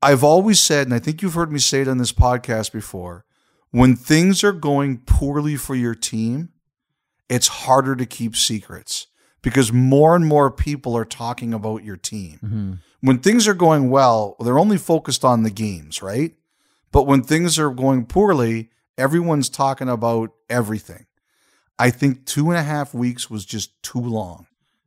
I've 0.00 0.24
always 0.24 0.58
said, 0.58 0.86
and 0.86 0.94
I 0.94 0.98
think 0.98 1.22
you've 1.22 1.34
heard 1.34 1.52
me 1.52 1.58
say 1.58 1.82
it 1.82 1.88
on 1.88 1.98
this 1.98 2.12
podcast 2.12 2.72
before 2.72 3.24
when 3.72 3.96
things 3.96 4.44
are 4.44 4.52
going 4.52 4.98
poorly 4.98 5.56
for 5.56 5.74
your 5.74 5.94
team, 5.94 6.50
it's 7.28 7.48
harder 7.48 7.96
to 7.96 8.06
keep 8.06 8.36
secrets 8.36 9.06
because 9.40 9.72
more 9.72 10.14
and 10.14 10.26
more 10.26 10.50
people 10.50 10.96
are 10.96 11.06
talking 11.06 11.52
about 11.52 11.82
your 11.82 11.96
team. 11.96 12.38
Mm-hmm. 12.44 12.72
When 13.00 13.18
things 13.18 13.48
are 13.48 13.54
going 13.54 13.90
well, 13.90 14.36
they're 14.40 14.58
only 14.58 14.78
focused 14.78 15.24
on 15.24 15.42
the 15.42 15.50
games, 15.50 16.02
right? 16.02 16.34
But 16.92 17.06
when 17.06 17.22
things 17.22 17.58
are 17.58 17.70
going 17.70 18.04
poorly, 18.04 18.70
Everyone's 19.02 19.48
talking 19.48 19.88
about 19.88 20.30
everything. 20.48 21.06
I 21.76 21.90
think 21.90 22.24
two 22.24 22.50
and 22.50 22.56
a 22.56 22.62
half 22.62 22.94
weeks 22.94 23.28
was 23.28 23.44
just 23.44 23.82
too 23.82 23.98
long. 23.98 24.46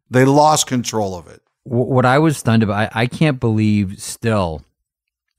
They 0.10 0.24
lost 0.24 0.68
control 0.68 1.18
of 1.18 1.28
it. 1.28 1.42
What 1.66 2.06
I 2.06 2.20
was 2.20 2.38
stunned 2.38 2.64
about, 2.64 2.96
I, 2.96 3.02
I 3.02 3.08
can't 3.08 3.42
believe 3.42 4.02
still, 4.02 4.62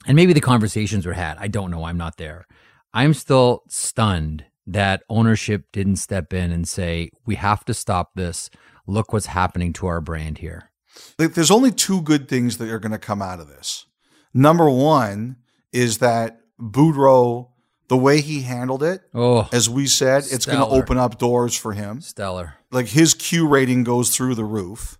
and 0.07 0.15
maybe 0.15 0.35
the 0.35 0.43
conversations 0.43 1.07
were 1.07 1.15
had. 1.15 1.39
I 1.39 1.49
don't 1.49 1.71
know. 1.71 1.85
I'm 1.85 1.97
not 1.97 2.19
there. 2.19 2.47
I'm 2.93 3.15
still 3.15 3.63
stunned 3.69 4.45
that 4.67 5.05
ownership 5.09 5.73
didn't 5.73 5.97
step 5.97 6.35
in 6.35 6.53
and 6.53 6.69
say, 6.69 7.11
we 7.25 7.37
have 7.37 7.65
to 7.65 7.73
stop 7.73 8.11
this. 8.15 8.51
Look 8.87 9.15
what's 9.15 9.27
happening 9.27 9.73
to 9.75 9.87
our 9.87 10.03
brand 10.03 10.37
here. 10.39 10.71
There's 11.17 11.51
only 11.51 11.71
two 11.71 12.03
good 12.03 12.29
things 12.29 12.59
that 12.59 12.69
are 12.69 12.79
going 12.79 12.93
to 12.93 12.99
come 12.99 13.23
out 13.23 13.41
of 13.41 13.49
this. 13.49 13.87
Number 14.35 14.69
one 14.69 15.37
is 15.73 15.99
that 15.99 16.41
Boudreau 16.61 17.53
the 17.89 17.97
way 17.97 18.21
he 18.21 18.43
handled 18.43 18.83
it, 18.83 19.03
oh, 19.15 19.49
as 19.53 19.69
we 19.69 19.87
said, 19.87 20.25
stellar. 20.25 20.37
it's 20.37 20.47
going 20.47 20.59
to 20.59 20.67
open 20.67 20.99
up 20.99 21.19
doors 21.19 21.57
for 21.57 21.73
him. 21.73 22.01
Stellar. 22.01 22.55
Like 22.71 22.89
his 22.89 23.15
Q 23.15 23.47
rating 23.49 23.85
goes 23.85 24.15
through 24.15 24.35
the 24.35 24.45
roof. 24.45 24.99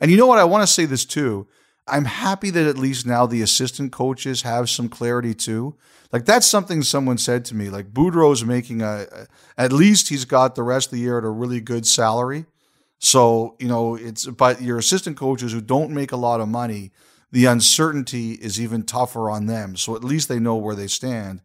And 0.00 0.10
you 0.10 0.16
know 0.16 0.26
what? 0.26 0.38
I 0.38 0.44
want 0.44 0.62
to 0.62 0.72
say 0.72 0.84
this 0.84 1.04
too. 1.04 1.46
I'm 1.86 2.06
happy 2.06 2.50
that 2.50 2.66
at 2.66 2.78
least 2.78 3.06
now 3.06 3.26
the 3.26 3.42
assistant 3.42 3.92
coaches 3.92 4.42
have 4.42 4.70
some 4.70 4.88
clarity 4.88 5.34
too. 5.34 5.76
Like 6.12 6.24
that's 6.24 6.46
something 6.46 6.82
someone 6.82 7.18
said 7.18 7.44
to 7.46 7.54
me. 7.54 7.68
Like 7.70 7.92
Boudreau's 7.92 8.44
making 8.44 8.82
a, 8.82 9.06
at 9.58 9.72
least 9.72 10.08
he's 10.08 10.24
got 10.24 10.54
the 10.54 10.62
rest 10.62 10.88
of 10.88 10.92
the 10.92 11.00
year 11.00 11.18
at 11.18 11.24
a 11.24 11.28
really 11.28 11.60
good 11.60 11.86
salary. 11.86 12.46
So 12.98 13.56
you 13.58 13.68
know 13.68 13.96
it's 13.96 14.26
but 14.26 14.62
your 14.62 14.78
assistant 14.78 15.16
coaches 15.16 15.52
who 15.52 15.60
don't 15.60 15.90
make 15.90 16.12
a 16.12 16.16
lot 16.16 16.40
of 16.40 16.48
money, 16.48 16.92
the 17.30 17.44
uncertainty 17.44 18.32
is 18.32 18.60
even 18.60 18.84
tougher 18.84 19.28
on 19.28 19.46
them. 19.46 19.76
So 19.76 19.94
at 19.94 20.04
least 20.04 20.28
they 20.28 20.38
know 20.38 20.56
where 20.56 20.74
they 20.76 20.86
stand. 20.86 21.42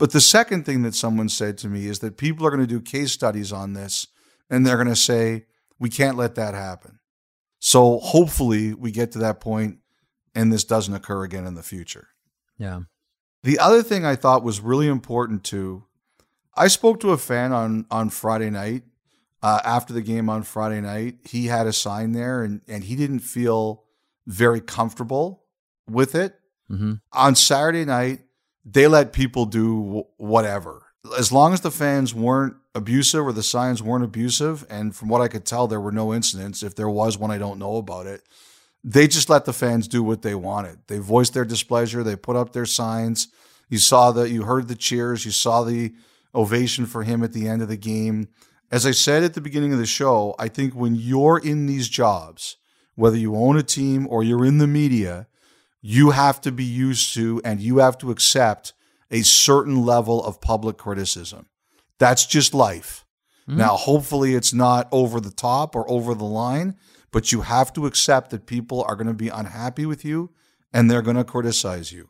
But 0.00 0.12
the 0.12 0.20
second 0.22 0.64
thing 0.64 0.80
that 0.82 0.94
someone 0.94 1.28
said 1.28 1.58
to 1.58 1.68
me 1.68 1.86
is 1.86 1.98
that 1.98 2.16
people 2.16 2.46
are 2.46 2.50
going 2.50 2.62
to 2.62 2.66
do 2.66 2.80
case 2.80 3.12
studies 3.12 3.52
on 3.52 3.74
this 3.74 4.06
and 4.48 4.66
they're 4.66 4.76
going 4.76 4.88
to 4.88 4.96
say, 4.96 5.44
we 5.78 5.90
can't 5.90 6.16
let 6.16 6.36
that 6.36 6.54
happen. 6.54 7.00
So 7.58 7.98
hopefully 7.98 8.72
we 8.72 8.92
get 8.92 9.12
to 9.12 9.18
that 9.18 9.40
point 9.40 9.80
and 10.34 10.50
this 10.50 10.64
doesn't 10.64 10.94
occur 10.94 11.24
again 11.24 11.46
in 11.46 11.54
the 11.54 11.62
future. 11.62 12.08
Yeah. 12.56 12.80
The 13.42 13.58
other 13.58 13.82
thing 13.82 14.06
I 14.06 14.16
thought 14.16 14.42
was 14.42 14.60
really 14.60 14.88
important 14.88 15.44
too, 15.44 15.84
I 16.54 16.68
spoke 16.68 17.00
to 17.00 17.10
a 17.10 17.18
fan 17.18 17.52
on 17.52 17.84
on 17.90 18.08
Friday 18.08 18.48
night 18.48 18.84
uh, 19.42 19.60
after 19.66 19.92
the 19.92 20.00
game 20.00 20.30
on 20.30 20.44
Friday 20.44 20.80
night. 20.80 21.16
He 21.24 21.46
had 21.46 21.66
a 21.66 21.74
sign 21.74 22.12
there 22.12 22.42
and 22.42 22.62
and 22.66 22.84
he 22.84 22.96
didn't 22.96 23.20
feel 23.20 23.84
very 24.26 24.62
comfortable 24.62 25.44
with 25.86 26.14
it. 26.14 26.40
Mm-hmm. 26.70 26.94
On 27.12 27.34
Saturday 27.34 27.84
night, 27.84 28.20
they 28.64 28.86
let 28.86 29.12
people 29.12 29.46
do 29.46 30.04
whatever. 30.16 30.82
As 31.18 31.32
long 31.32 31.52
as 31.52 31.62
the 31.62 31.70
fans 31.70 32.14
weren't 32.14 32.56
abusive 32.74 33.26
or 33.26 33.32
the 33.32 33.42
signs 33.42 33.82
weren't 33.82 34.04
abusive, 34.04 34.66
and 34.68 34.94
from 34.94 35.08
what 35.08 35.22
I 35.22 35.28
could 35.28 35.46
tell, 35.46 35.66
there 35.66 35.80
were 35.80 35.92
no 35.92 36.12
incidents. 36.12 36.62
If 36.62 36.74
there 36.74 36.90
was 36.90 37.16
one, 37.16 37.30
I 37.30 37.38
don't 37.38 37.58
know 37.58 37.76
about 37.76 38.06
it. 38.06 38.22
They 38.84 39.08
just 39.08 39.28
let 39.28 39.44
the 39.44 39.52
fans 39.52 39.88
do 39.88 40.02
what 40.02 40.22
they 40.22 40.34
wanted. 40.34 40.78
They 40.86 40.98
voiced 40.98 41.34
their 41.34 41.44
displeasure. 41.44 42.02
They 42.02 42.16
put 42.16 42.36
up 42.36 42.52
their 42.52 42.66
signs. 42.66 43.28
You 43.68 43.78
saw 43.78 44.10
that, 44.12 44.30
you 44.30 44.42
heard 44.42 44.68
the 44.68 44.74
cheers, 44.74 45.24
you 45.24 45.30
saw 45.30 45.62
the 45.62 45.94
ovation 46.34 46.86
for 46.86 47.02
him 47.02 47.22
at 47.22 47.32
the 47.32 47.48
end 47.48 47.62
of 47.62 47.68
the 47.68 47.76
game. 47.76 48.28
As 48.70 48.86
I 48.86 48.90
said 48.90 49.22
at 49.22 49.34
the 49.34 49.40
beginning 49.40 49.72
of 49.72 49.78
the 49.78 49.86
show, 49.86 50.34
I 50.38 50.48
think 50.48 50.74
when 50.74 50.94
you're 50.94 51.38
in 51.38 51.66
these 51.66 51.88
jobs, 51.88 52.56
whether 52.94 53.16
you 53.16 53.34
own 53.36 53.56
a 53.56 53.62
team 53.62 54.06
or 54.08 54.22
you're 54.22 54.44
in 54.44 54.58
the 54.58 54.66
media, 54.66 55.26
you 55.80 56.10
have 56.10 56.40
to 56.42 56.52
be 56.52 56.64
used 56.64 57.14
to 57.14 57.40
and 57.44 57.60
you 57.60 57.78
have 57.78 57.98
to 57.98 58.10
accept 58.10 58.72
a 59.10 59.22
certain 59.22 59.84
level 59.84 60.22
of 60.24 60.40
public 60.40 60.76
criticism. 60.76 61.46
That's 61.98 62.26
just 62.26 62.54
life. 62.54 63.04
Mm-hmm. 63.48 63.58
Now, 63.58 63.76
hopefully, 63.76 64.34
it's 64.34 64.52
not 64.52 64.88
over 64.92 65.20
the 65.20 65.30
top 65.30 65.74
or 65.74 65.88
over 65.90 66.14
the 66.14 66.24
line, 66.24 66.76
but 67.10 67.32
you 67.32 67.42
have 67.42 67.72
to 67.72 67.86
accept 67.86 68.30
that 68.30 68.46
people 68.46 68.84
are 68.84 68.94
going 68.94 69.06
to 69.06 69.14
be 69.14 69.28
unhappy 69.28 69.86
with 69.86 70.04
you 70.04 70.30
and 70.72 70.90
they're 70.90 71.02
going 71.02 71.16
to 71.16 71.24
criticize 71.24 71.90
you. 71.90 72.08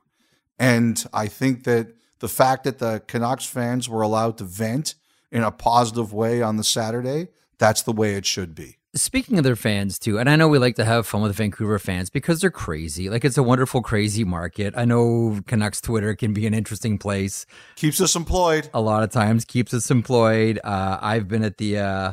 And 0.58 1.02
I 1.12 1.28
think 1.28 1.64
that 1.64 1.94
the 2.18 2.28
fact 2.28 2.64
that 2.64 2.78
the 2.78 3.02
Canucks 3.06 3.46
fans 3.46 3.88
were 3.88 4.02
allowed 4.02 4.36
to 4.38 4.44
vent 4.44 4.94
in 5.32 5.42
a 5.42 5.50
positive 5.50 6.12
way 6.12 6.42
on 6.42 6.56
the 6.56 6.64
Saturday, 6.64 7.28
that's 7.58 7.82
the 7.82 7.92
way 7.92 8.14
it 8.14 8.26
should 8.26 8.54
be. 8.54 8.76
Speaking 8.94 9.38
of 9.38 9.44
their 9.44 9.54
fans 9.54 10.00
too, 10.00 10.18
and 10.18 10.28
I 10.28 10.35
know 10.35 10.49
we 10.49 10.59
like 10.59 10.75
to 10.75 10.85
have 10.85 11.06
fun 11.06 11.23
with 11.23 11.37
Vancouver 11.37 11.78
fans 11.78 12.11
because 12.11 12.40
they're 12.40 12.50
crazy. 12.50 13.09
Like 13.09 13.25
it's 13.25 13.38
a 13.38 13.42
wonderful, 13.42 13.82
crazy 13.82 14.25
market. 14.25 14.75
I 14.76 14.85
know 14.85 15.40
Canucks 15.47 15.80
Twitter 15.80 16.16
can 16.16 16.35
be 16.35 16.44
an 16.44 16.54
interesting 16.54 16.99
place. 16.99 17.47
Keeps 17.76 18.00
us 18.00 18.16
employed. 18.16 18.68
A 18.75 18.80
lot 18.80 19.04
of 19.04 19.11
times 19.11 19.44
keeps 19.44 19.73
us 19.73 19.92
employed. 19.92 20.59
Uh, 20.64 20.99
I've 21.00 21.28
been 21.28 21.44
at 21.44 21.59
the, 21.59 21.78
uh, 21.78 22.12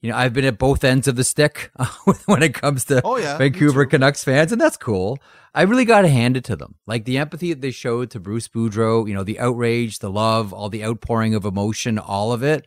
you 0.00 0.10
know, 0.10 0.16
I've 0.16 0.32
been 0.32 0.46
at 0.46 0.56
both 0.56 0.82
ends 0.82 1.06
of 1.08 1.16
the 1.16 1.24
stick 1.24 1.70
when 2.24 2.42
it 2.42 2.54
comes 2.54 2.86
to 2.86 3.02
oh, 3.04 3.18
yeah, 3.18 3.36
Vancouver 3.36 3.84
Canucks 3.84 4.24
fans, 4.24 4.50
and 4.50 4.58
that's 4.58 4.78
cool. 4.78 5.18
I 5.54 5.62
really 5.62 5.84
got 5.84 6.02
to 6.02 6.08
hand 6.08 6.38
it 6.38 6.44
to 6.44 6.56
them. 6.56 6.76
Like 6.86 7.04
the 7.04 7.18
empathy 7.18 7.52
that 7.52 7.60
they 7.60 7.70
showed 7.70 8.10
to 8.12 8.20
Bruce 8.20 8.48
Boudreau, 8.48 9.06
you 9.06 9.12
know, 9.12 9.24
the 9.24 9.40
outrage, 9.40 9.98
the 9.98 10.10
love, 10.10 10.54
all 10.54 10.70
the 10.70 10.84
outpouring 10.86 11.34
of 11.34 11.44
emotion, 11.44 11.98
all 11.98 12.32
of 12.32 12.42
it. 12.42 12.66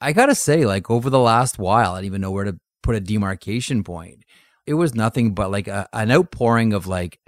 I 0.00 0.12
got 0.12 0.26
to 0.26 0.34
say, 0.34 0.66
like 0.66 0.90
over 0.90 1.10
the 1.10 1.20
last 1.20 1.60
while, 1.60 1.92
I 1.92 1.98
don't 1.98 2.06
even 2.06 2.20
know 2.20 2.32
where 2.32 2.44
to 2.44 2.58
put 2.88 2.96
a 2.96 3.00
demarcation 3.00 3.84
point. 3.84 4.24
It 4.66 4.72
was 4.72 4.94
nothing 4.94 5.34
but 5.34 5.50
like 5.50 5.68
a, 5.68 5.86
an 5.92 6.10
outpouring 6.10 6.72
of 6.72 6.86
like 6.86 7.20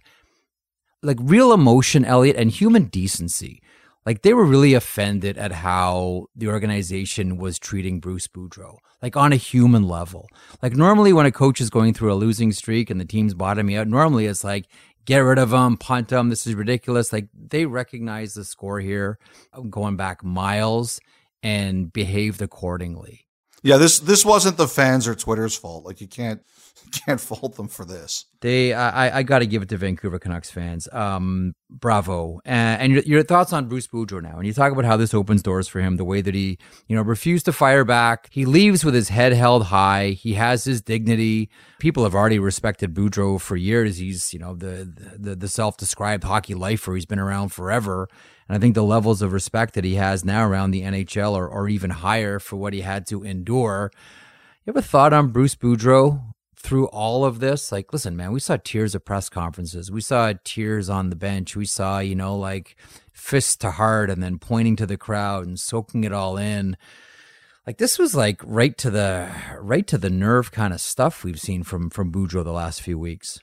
like 1.02 1.18
real 1.20 1.52
emotion, 1.52 2.02
Elliotte, 2.02 2.36
and 2.36 2.50
human 2.50 2.84
decency. 2.84 3.62
Like 4.06 4.22
they 4.22 4.32
were 4.32 4.46
really 4.46 4.72
offended 4.72 5.36
at 5.36 5.52
how 5.52 6.28
the 6.34 6.48
organization 6.48 7.36
was 7.36 7.58
treating 7.58 8.00
Bruce 8.00 8.26
Boudreau, 8.26 8.78
like 9.02 9.18
on 9.18 9.34
a 9.34 9.36
human 9.36 9.86
level. 9.86 10.28
Like 10.62 10.76
normally 10.76 11.12
when 11.12 11.26
a 11.26 11.30
coach 11.30 11.60
is 11.60 11.68
going 11.68 11.92
through 11.92 12.14
a 12.14 12.14
losing 12.14 12.52
streak 12.52 12.88
and 12.88 12.98
the 12.98 13.04
team's 13.04 13.34
bottoming 13.34 13.76
out, 13.76 13.86
normally 13.86 14.24
it's 14.24 14.42
like, 14.42 14.64
get 15.04 15.18
rid 15.18 15.38
of 15.38 15.52
him, 15.52 15.76
punt 15.76 16.10
him. 16.10 16.30
This 16.30 16.46
is 16.46 16.54
ridiculous. 16.54 17.12
Like 17.12 17.28
they 17.34 17.66
recognize 17.66 18.32
the 18.32 18.44
score 18.46 18.80
here, 18.80 19.18
um, 19.52 19.68
going 19.68 19.96
back 19.96 20.24
miles, 20.24 21.00
and 21.42 21.92
behaved 21.92 22.40
accordingly. 22.40 23.26
Yeah, 23.62 23.76
this 23.76 23.98
this 23.98 24.24
wasn't 24.24 24.56
the 24.56 24.68
fans 24.68 25.06
or 25.06 25.14
Twitter's 25.14 25.56
fault. 25.56 25.84
Like 25.84 26.00
you 26.00 26.06
can't 26.06 26.40
can't 27.06 27.20
fault 27.20 27.56
them 27.56 27.68
for 27.68 27.84
this. 27.84 28.26
They, 28.40 28.72
I, 28.72 29.18
I 29.18 29.22
got 29.22 29.40
to 29.40 29.46
give 29.46 29.62
it 29.62 29.68
to 29.68 29.76
Vancouver 29.76 30.18
Canucks 30.18 30.50
fans. 30.50 30.88
Um, 30.92 31.54
bravo. 31.68 32.40
And, 32.44 32.82
and 32.82 32.92
your, 32.92 33.02
your, 33.02 33.22
thoughts 33.22 33.52
on 33.52 33.68
Bruce 33.68 33.86
Boudreau 33.86 34.22
now? 34.22 34.38
And 34.38 34.46
you 34.46 34.52
talk 34.52 34.72
about 34.72 34.84
how 34.84 34.96
this 34.96 35.12
opens 35.12 35.42
doors 35.42 35.68
for 35.68 35.80
him, 35.80 35.96
the 35.96 36.04
way 36.04 36.20
that 36.20 36.34
he, 36.34 36.58
you 36.88 36.96
know, 36.96 37.02
refused 37.02 37.44
to 37.46 37.52
fire 37.52 37.84
back. 37.84 38.28
He 38.30 38.46
leaves 38.46 38.84
with 38.84 38.94
his 38.94 39.10
head 39.10 39.32
held 39.32 39.64
high. 39.64 40.10
He 40.10 40.34
has 40.34 40.64
his 40.64 40.80
dignity. 40.80 41.50
People 41.78 42.04
have 42.04 42.14
already 42.14 42.38
respected 42.38 42.94
Boudreau 42.94 43.40
for 43.40 43.56
years. 43.56 43.98
He's, 43.98 44.32
you 44.32 44.38
know, 44.38 44.54
the 44.54 44.90
the, 45.18 45.36
the 45.36 45.48
self-described 45.48 46.24
hockey 46.24 46.54
lifer. 46.54 46.94
He's 46.94 47.06
been 47.06 47.18
around 47.18 47.50
forever. 47.50 48.08
And 48.48 48.56
I 48.56 48.60
think 48.60 48.74
the 48.74 48.82
levels 48.82 49.22
of 49.22 49.32
respect 49.32 49.74
that 49.74 49.84
he 49.84 49.94
has 49.94 50.24
now 50.24 50.44
around 50.44 50.72
the 50.72 50.82
NHL 50.82 51.36
are, 51.36 51.48
are 51.48 51.68
even 51.68 51.90
higher 51.90 52.38
for 52.38 52.56
what 52.56 52.72
he 52.72 52.80
had 52.80 53.06
to 53.06 53.22
endure. 53.22 53.92
You 54.66 54.72
have 54.72 54.84
a 54.84 54.86
thought 54.86 55.12
on 55.12 55.28
Bruce 55.28 55.54
Boudreau 55.54 56.29
through 56.62 56.88
all 56.88 57.24
of 57.24 57.40
this? 57.40 57.72
Like, 57.72 57.92
listen, 57.92 58.16
man, 58.16 58.32
we 58.32 58.40
saw 58.40 58.58
tears 58.62 58.94
at 58.94 59.04
press 59.04 59.28
conferences. 59.28 59.90
We 59.90 60.02
saw 60.02 60.34
tears 60.44 60.90
on 60.90 61.10
the 61.10 61.16
bench. 61.16 61.56
We 61.56 61.64
saw, 61.64 62.00
you 62.00 62.14
know, 62.14 62.36
like 62.36 62.76
fist 63.12 63.60
to 63.62 63.70
heart 63.72 64.10
and 64.10 64.22
then 64.22 64.38
pointing 64.38 64.76
to 64.76 64.86
the 64.86 64.96
crowd 64.96 65.46
and 65.46 65.58
soaking 65.58 66.04
it 66.04 66.12
all 66.12 66.36
in. 66.36 66.76
Like 67.66 67.78
this 67.78 67.98
was 67.98 68.14
like 68.14 68.40
right 68.44 68.76
to 68.78 68.90
the 68.90 69.30
right 69.58 69.86
to 69.86 69.98
the 69.98 70.10
nerve 70.10 70.50
kind 70.52 70.72
of 70.72 70.80
stuff 70.80 71.24
we've 71.24 71.40
seen 71.40 71.62
from 71.62 71.90
from 71.90 72.12
Boudreau 72.12 72.44
the 72.44 72.52
last 72.52 72.82
few 72.82 72.98
weeks. 72.98 73.38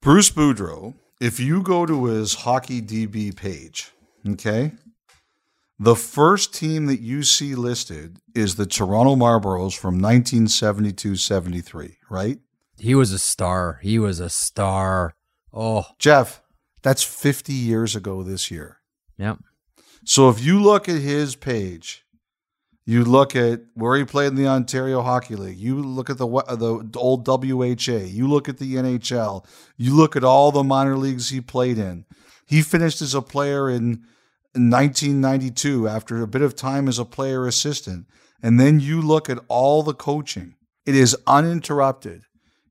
Bruce 0.00 0.30
Boudreau, 0.30 0.94
if 1.20 1.40
you 1.40 1.62
go 1.62 1.86
to 1.86 2.04
his 2.04 2.34
hockey 2.34 2.80
DB 2.80 3.34
page, 3.34 3.90
Okay. 4.28 4.72
The 5.78 5.96
first 5.96 6.54
team 6.54 6.86
that 6.86 7.00
you 7.00 7.22
see 7.22 7.54
listed 7.54 8.18
is 8.34 8.54
the 8.56 8.66
Toronto 8.66 9.14
Marlboros 9.14 9.76
from 9.76 10.00
1972 10.00 11.16
73, 11.16 11.98
right? 12.08 12.38
He 12.78 12.94
was 12.94 13.12
a 13.12 13.18
star. 13.18 13.78
He 13.82 13.98
was 13.98 14.18
a 14.20 14.30
star. 14.30 15.14
Oh. 15.52 15.84
Jeff, 15.98 16.42
that's 16.82 17.02
50 17.02 17.52
years 17.52 17.94
ago 17.94 18.22
this 18.22 18.50
year. 18.50 18.78
Yep. 19.18 19.38
So 20.04 20.28
if 20.30 20.42
you 20.42 20.62
look 20.62 20.88
at 20.88 21.00
his 21.00 21.36
page, 21.36 22.04
you 22.86 23.04
look 23.04 23.34
at 23.34 23.62
where 23.74 23.96
he 23.98 24.04
played 24.04 24.28
in 24.28 24.36
the 24.36 24.46
Ontario 24.46 25.02
Hockey 25.02 25.34
League. 25.34 25.58
You 25.58 25.82
look 25.82 26.08
at 26.08 26.18
the 26.18 26.26
the 26.26 26.98
old 26.98 27.26
WHA. 27.26 28.06
You 28.06 28.28
look 28.28 28.48
at 28.48 28.58
the 28.58 28.76
NHL. 28.76 29.44
You 29.76 29.94
look 29.96 30.14
at 30.14 30.22
all 30.22 30.52
the 30.52 30.62
minor 30.62 30.96
leagues 30.96 31.30
he 31.30 31.40
played 31.40 31.78
in. 31.78 32.04
He 32.46 32.62
finished 32.62 33.02
as 33.02 33.12
a 33.12 33.20
player 33.20 33.68
in 33.68 34.04
1992 34.58 35.88
after 35.88 36.22
a 36.22 36.26
bit 36.26 36.42
of 36.42 36.56
time 36.56 36.88
as 36.88 36.98
a 36.98 37.04
player 37.04 37.46
assistant. 37.46 38.06
And 38.42 38.60
then 38.60 38.80
you 38.80 39.00
look 39.00 39.28
at 39.30 39.38
all 39.48 39.82
the 39.82 39.94
coaching, 39.94 40.54
it 40.84 40.94
is 40.94 41.16
uninterrupted. 41.26 42.22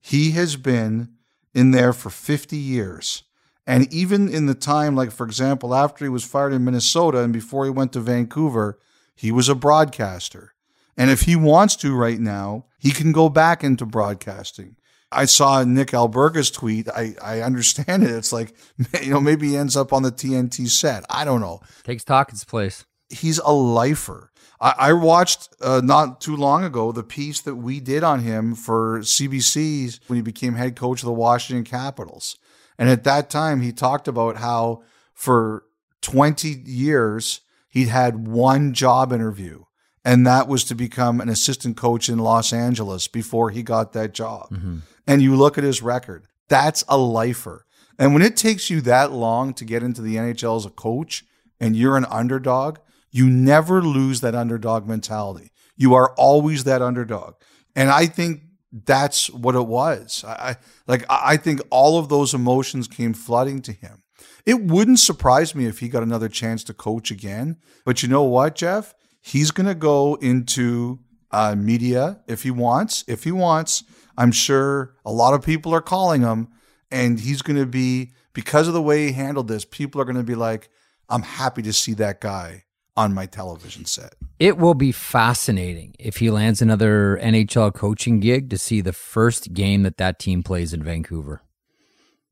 He 0.02 0.32
has 0.32 0.56
been 0.56 1.10
in 1.54 1.72
there 1.72 1.94
for 1.94 2.10
50 2.10 2.56
years. 2.58 3.24
And 3.68 3.92
even 3.92 4.30
in 4.30 4.46
the 4.46 4.54
time, 4.54 4.96
like 4.96 5.12
for 5.12 5.26
example, 5.26 5.74
after 5.74 6.06
he 6.06 6.10
was 6.10 6.24
fired 6.24 6.54
in 6.54 6.64
Minnesota 6.64 7.20
and 7.20 7.34
before 7.34 7.66
he 7.66 7.72
went 7.72 7.94
to 7.94 8.00
Vancouver, 8.00 8.80
he 9.16 9.32
was 9.32 9.50
a 9.50 9.56
broadcaster. 9.56 10.54
And 10.98 11.10
if 11.10 11.22
he 11.22 11.36
wants 11.36 11.76
to 11.78 11.96
right 11.96 12.20
now, 12.20 12.66
he 12.78 12.92
can 12.92 13.12
go 13.12 13.30
back 13.30 13.64
into 13.64 13.86
broadcasting. 13.86 14.76
I 15.16 15.26
saw 15.26 15.64
Nick 15.64 15.94
Alberga's 15.94 16.52
tweet. 16.52 16.90
I, 16.90 17.16
I 17.22 17.42
understand 17.42 18.04
it. 18.04 18.12
It's 18.12 18.34
like, 18.34 18.54
you 19.02 19.12
know, 19.12 19.22
maybe 19.22 19.50
he 19.50 19.58
ends 19.58 19.78
up 19.78 19.94
on 19.94 20.04
the 20.04 20.12
TNT 20.12 20.68
set. 20.68 21.06
I 21.10 21.26
don't 21.26 21.42
know. 21.42 21.62
Takes 21.84 22.04
Tocchet's 22.04 22.44
place. 22.44 22.86
He's 23.10 23.40
a 23.40 23.54
lifer. 23.54 24.32
I, 24.60 24.74
I 24.78 24.94
watched 24.94 25.50
uh, 25.62 25.82
not 25.84 26.22
too 26.22 26.36
long 26.36 26.64
ago 26.64 26.92
the 26.92 27.04
piece 27.04 27.42
that 27.42 27.56
we 27.56 27.80
did 27.80 28.04
on 28.04 28.20
him 28.20 28.56
for 28.56 29.00
CBC's 29.00 30.00
when 30.08 30.18
he 30.18 30.22
became 30.22 30.56
head 30.56 30.76
coach 30.76 31.02
of 31.02 31.08
the 31.08 31.14
Washington 31.14 31.64
Capitals. 31.64 32.38
And 32.78 32.90
at 32.90 33.06
that 33.06 33.30
time, 33.30 33.62
he 33.62 33.72
talked 33.72 34.08
about 34.08 34.38
how 34.38 34.84
for 35.14 35.64
20 36.02 36.50
years, 36.66 37.42
he'd 37.70 37.88
had 37.88 38.28
one 38.28 38.74
job 38.74 39.14
interview 39.14 39.64
and 40.08 40.28
that 40.28 40.48
was 40.48 40.64
to 40.66 40.76
become 40.76 41.20
an 41.20 41.30
assistant 41.30 41.76
coach 41.76 42.10
in 42.10 42.20
Los 42.20 42.54
Angeles 42.54 43.08
before 43.08 43.50
he 43.50 43.64
got 43.64 43.94
that 43.94 44.14
job. 44.14 44.52
Mm-hmm 44.52 44.78
and 45.08 45.22
you 45.22 45.36
look 45.36 45.58
at 45.58 45.64
his 45.64 45.82
record, 45.82 46.28
that's 46.48 46.84
a 46.88 46.98
lifer. 46.98 47.66
And 47.98 48.14
when 48.14 48.22
it 48.22 48.36
takes 48.36 48.70
you 48.70 48.82
that 48.82 49.12
long 49.12 49.54
to 49.54 49.66
get 49.66 49.84
into 49.84 50.02
the 50.02 50.16
NHL 50.16 50.58
as 50.58 50.66
a 50.66 50.70
coach 50.70 51.24
and 51.60 51.76
you're 51.76 51.98
an 51.98 52.06
underdog, 52.06 52.80
you 53.12 53.30
never 53.30 53.82
lose 53.82 54.22
that 54.22 54.36
underdog 54.36 54.88
mentality. 54.88 55.52
You 55.78 55.94
are 55.94 56.14
always 56.16 56.66
that 56.66 56.82
underdog. 56.82 57.36
And 57.76 57.90
I 57.90 58.08
think 58.08 58.42
that's 58.72 59.30
what 59.30 59.56
it 59.56 59.68
was. 59.68 60.26
I 60.28 60.58
like 60.88 61.06
I 61.10 61.38
think 61.38 61.62
all 61.70 61.98
of 61.98 62.10
those 62.10 62.34
emotions 62.34 62.88
came 62.88 63.14
flooding 63.14 63.62
to 63.64 63.72
him. 63.72 64.04
It 64.46 64.62
wouldn't 64.62 65.00
surprise 65.00 65.56
me 65.56 65.66
if 65.66 65.80
he 65.80 65.88
got 65.88 66.04
another 66.04 66.30
chance 66.30 66.64
to 66.66 66.74
coach 66.74 67.10
again. 67.10 67.58
But 67.86 68.04
you 68.04 68.10
know 68.10 68.24
what, 68.24 68.56
Jeff? 68.56 68.94
He's 69.22 69.52
going 69.52 69.68
to 69.68 69.76
go 69.76 70.16
into 70.16 71.00
uh, 71.32 71.56
media 71.56 72.22
if 72.28 72.44
he 72.44 72.52
wants. 72.52 73.04
If 73.08 73.24
he 73.24 73.32
wants, 73.32 73.84
I'm 74.18 74.32
sure 74.32 74.96
a 75.06 75.12
lot 75.12 75.34
of 75.34 75.44
people 75.44 75.74
are 75.74 75.82
calling 75.82 76.22
him, 76.22 76.50
and 76.92 77.20
he's 77.20 77.42
going 77.42 77.60
to 77.60 77.66
be 77.66 78.14
because 78.34 78.68
of 78.68 78.74
the 78.74 78.82
way 78.82 79.08
he 79.08 79.12
handled 79.14 79.48
this. 79.48 79.66
People 79.66 80.02
are 80.02 80.06
going 80.06 80.16
to 80.16 80.24
be 80.24 80.36
like, 80.36 80.70
"I'm 81.10 81.24
happy 81.24 81.62
to 81.64 81.74
see 81.74 81.94
that 81.96 82.22
guy 82.22 82.64
on 82.96 83.14
my 83.14 83.26
television 83.26 83.86
set." 83.86 84.16
It 84.40 84.58
will 84.58 84.74
be 84.74 84.92
fascinating 84.92 85.96
if 86.00 86.18
he 86.18 86.30
lands 86.30 86.62
another 86.62 87.20
NHL 87.22 87.74
coaching 87.74 88.20
gig 88.20 88.50
to 88.50 88.58
see 88.58 88.82
the 88.82 88.94
first 88.94 89.54
game 89.54 89.84
that 89.84 89.98
that 89.98 90.20
team 90.20 90.44
plays 90.44 90.74
in 90.74 90.84
Vancouver 90.84 91.42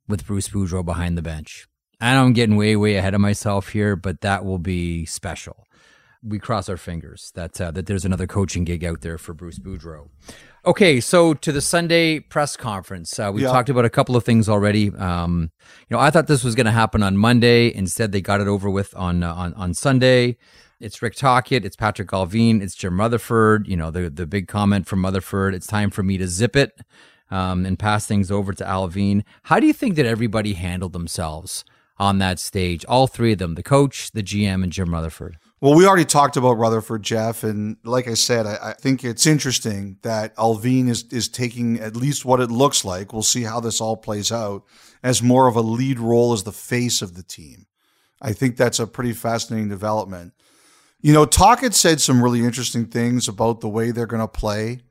with 0.07 0.25
Bruce 0.27 0.49
Boudreau 0.49 0.83
behind 0.83 1.17
the 1.17 1.21
bench. 1.21 1.67
I 2.01 2.13
know 2.13 2.23
I'm 2.25 2.33
getting 2.33 2.57
way, 2.57 2.75
way 2.75 2.95
ahead 2.95 3.13
of 3.13 3.21
myself 3.21 3.69
here, 3.69 3.95
but 3.95 4.21
that 4.21 4.43
will 4.43 4.59
be 4.59 5.05
special. 5.05 5.65
We 6.25 6.39
cross 6.39 6.69
our 6.69 6.77
fingers 6.77 7.31
that 7.35 7.59
uh, 7.59 7.71
that 7.71 7.85
there's 7.85 8.05
another 8.05 8.27
coaching 8.27 8.63
gig 8.63 8.83
out 8.85 9.01
there 9.01 9.17
for 9.17 9.33
Bruce 9.33 9.59
Boudreau. 9.59 10.07
Okay, 10.65 11.01
so 11.01 11.33
to 11.33 11.51
the 11.51 11.59
Sunday 11.59 12.19
press 12.21 12.55
conference, 12.55 13.19
uh, 13.19 13.29
we 13.33 13.41
Yeah. 13.43 13.49
talked 13.49 13.69
about 13.69 13.83
a 13.83 13.89
couple 13.89 14.15
of 14.15 14.23
things 14.23 14.47
already. 14.47 14.89
Um, 14.95 15.51
you 15.89 15.97
know, 15.97 15.99
I 15.99 16.09
thought 16.09 16.27
this 16.27 16.43
was 16.43 16.55
going 16.55 16.65
to 16.67 16.71
happen 16.71 17.03
on 17.03 17.17
Monday. 17.17 17.73
Instead, 17.73 18.13
they 18.13 18.21
got 18.21 18.39
it 18.39 18.47
over 18.47 18.69
with 18.69 18.95
on 18.95 19.23
uh, 19.23 19.33
on 19.33 19.53
on 19.55 19.73
Sunday. 19.73 20.37
It's 20.79 21.01
Rick 21.01 21.15
Tocchet, 21.15 21.63
it's 21.65 21.75
Patrick 21.75 22.09
Allvin, 22.09 22.61
it's 22.61 22.75
Jim 22.75 22.99
Rutherford. 22.99 23.67
You 23.67 23.75
know, 23.75 23.91
the 23.91 24.09
the 24.09 24.25
big 24.25 24.47
comment 24.47 24.87
from 24.87 25.03
Rutherford. 25.03 25.53
It's 25.53 25.67
time 25.67 25.89
for 25.89 26.03
me 26.03 26.17
to 26.17 26.27
zip 26.27 26.55
it 26.55 26.71
um, 27.31 27.65
and 27.65 27.77
pass 27.77 28.05
things 28.05 28.31
over 28.31 28.53
to 28.53 28.63
Allvin. 28.63 29.23
How 29.43 29.59
do 29.59 29.67
you 29.67 29.73
think 29.73 29.95
that 29.95 30.05
everybody 30.05 30.53
handled 30.53 30.93
themselves 30.93 31.65
on 31.97 32.17
that 32.19 32.39
stage? 32.39 32.85
All 32.85 33.07
three 33.07 33.33
of 33.33 33.39
them, 33.39 33.55
the 33.55 33.63
coach, 33.63 34.11
the 34.11 34.23
GM, 34.23 34.63
and 34.63 34.71
Jim 34.71 34.93
Rutherford. 34.93 35.37
Well, 35.63 35.75
we 35.75 35.87
already 35.87 36.03
talked 36.03 36.35
about 36.35 36.57
Rutherford, 36.57 37.03
Jeff, 37.03 37.45
and 37.45 37.77
like 37.85 38.09
I 38.09 38.15
said, 38.15 38.45
I, 38.45 38.57
I 38.61 38.73
think 38.73 39.05
it's 39.05 39.25
interesting 39.25 39.97
that 40.01 40.35
Allvin 40.35 40.89
is 40.89 41.05
is 41.09 41.29
taking 41.29 41.79
at 41.79 41.95
least 41.95 42.25
what 42.25 42.41
it 42.41 42.51
looks 42.51 42.83
like. 42.83 43.13
We'll 43.13 43.23
see 43.23 43.43
how 43.43 43.61
this 43.61 43.79
all 43.79 43.95
plays 43.95 44.29
out 44.29 44.65
as 45.03 45.23
more 45.23 45.47
of 45.47 45.55
a 45.55 45.61
lead 45.61 45.99
role 46.01 46.33
as 46.33 46.43
the 46.43 46.51
face 46.51 47.01
of 47.01 47.15
the 47.15 47.23
team. 47.23 47.65
I 48.21 48.33
think 48.33 48.57
that's 48.57 48.77
a 48.77 48.85
pretty 48.85 49.13
fascinating 49.13 49.69
development. 49.69 50.33
You 50.99 51.13
know, 51.13 51.25
Tocchet 51.25 51.73
said 51.73 52.01
some 52.01 52.21
really 52.21 52.41
interesting 52.41 52.87
things 52.87 53.29
about 53.29 53.61
the 53.61 53.69
way 53.69 53.91
they're 53.91 54.05
going 54.05 54.19
to 54.19 54.27
play. 54.27 54.81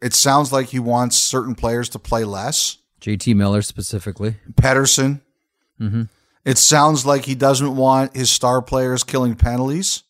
It 0.00 0.14
sounds 0.14 0.52
like 0.52 0.68
he 0.68 0.78
wants 0.78 1.16
certain 1.16 1.56
players 1.56 1.88
to 1.88 1.98
play 1.98 2.22
less. 2.22 2.78
JT 3.00 3.34
Miller 3.34 3.62
specifically. 3.62 4.36
Pedersen. 4.56 5.22
Mm-hmm. 5.80 6.02
It 6.44 6.56
sounds 6.58 7.04
like 7.04 7.24
he 7.24 7.34
doesn't 7.34 7.74
want 7.74 8.14
his 8.14 8.30
star 8.30 8.62
players 8.62 9.02
killing 9.02 9.34
penalties. 9.34 10.04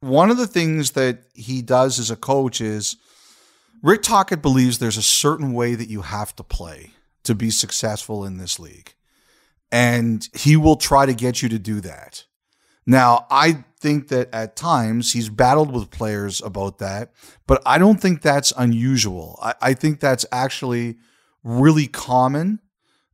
One 0.00 0.30
of 0.30 0.38
the 0.38 0.46
things 0.46 0.92
that 0.92 1.24
he 1.34 1.60
does 1.60 1.98
as 1.98 2.10
a 2.10 2.16
coach 2.16 2.60
is 2.60 2.96
Rick 3.82 4.02
Tocchet 4.02 4.42
believes 4.42 4.78
there's 4.78 4.96
a 4.96 5.02
certain 5.02 5.52
way 5.52 5.74
that 5.74 5.88
you 5.88 6.02
have 6.02 6.34
to 6.36 6.42
play 6.42 6.92
to 7.24 7.34
be 7.34 7.50
successful 7.50 8.24
in 8.24 8.38
this 8.38 8.58
league. 8.58 8.94
And 9.70 10.26
he 10.34 10.56
will 10.56 10.76
try 10.76 11.06
to 11.06 11.14
get 11.14 11.42
you 11.42 11.48
to 11.50 11.58
do 11.58 11.80
that. 11.82 12.24
Now, 12.86 13.26
I 13.30 13.64
think 13.78 14.08
that 14.08 14.34
at 14.34 14.56
times 14.56 15.12
he's 15.12 15.28
battled 15.28 15.72
with 15.72 15.90
players 15.90 16.42
about 16.42 16.78
that, 16.78 17.12
but 17.46 17.62
I 17.64 17.78
don't 17.78 18.00
think 18.00 18.20
that's 18.20 18.52
unusual. 18.56 19.38
I, 19.40 19.54
I 19.60 19.74
think 19.74 20.00
that's 20.00 20.26
actually 20.32 20.96
really 21.44 21.86
common 21.86 22.60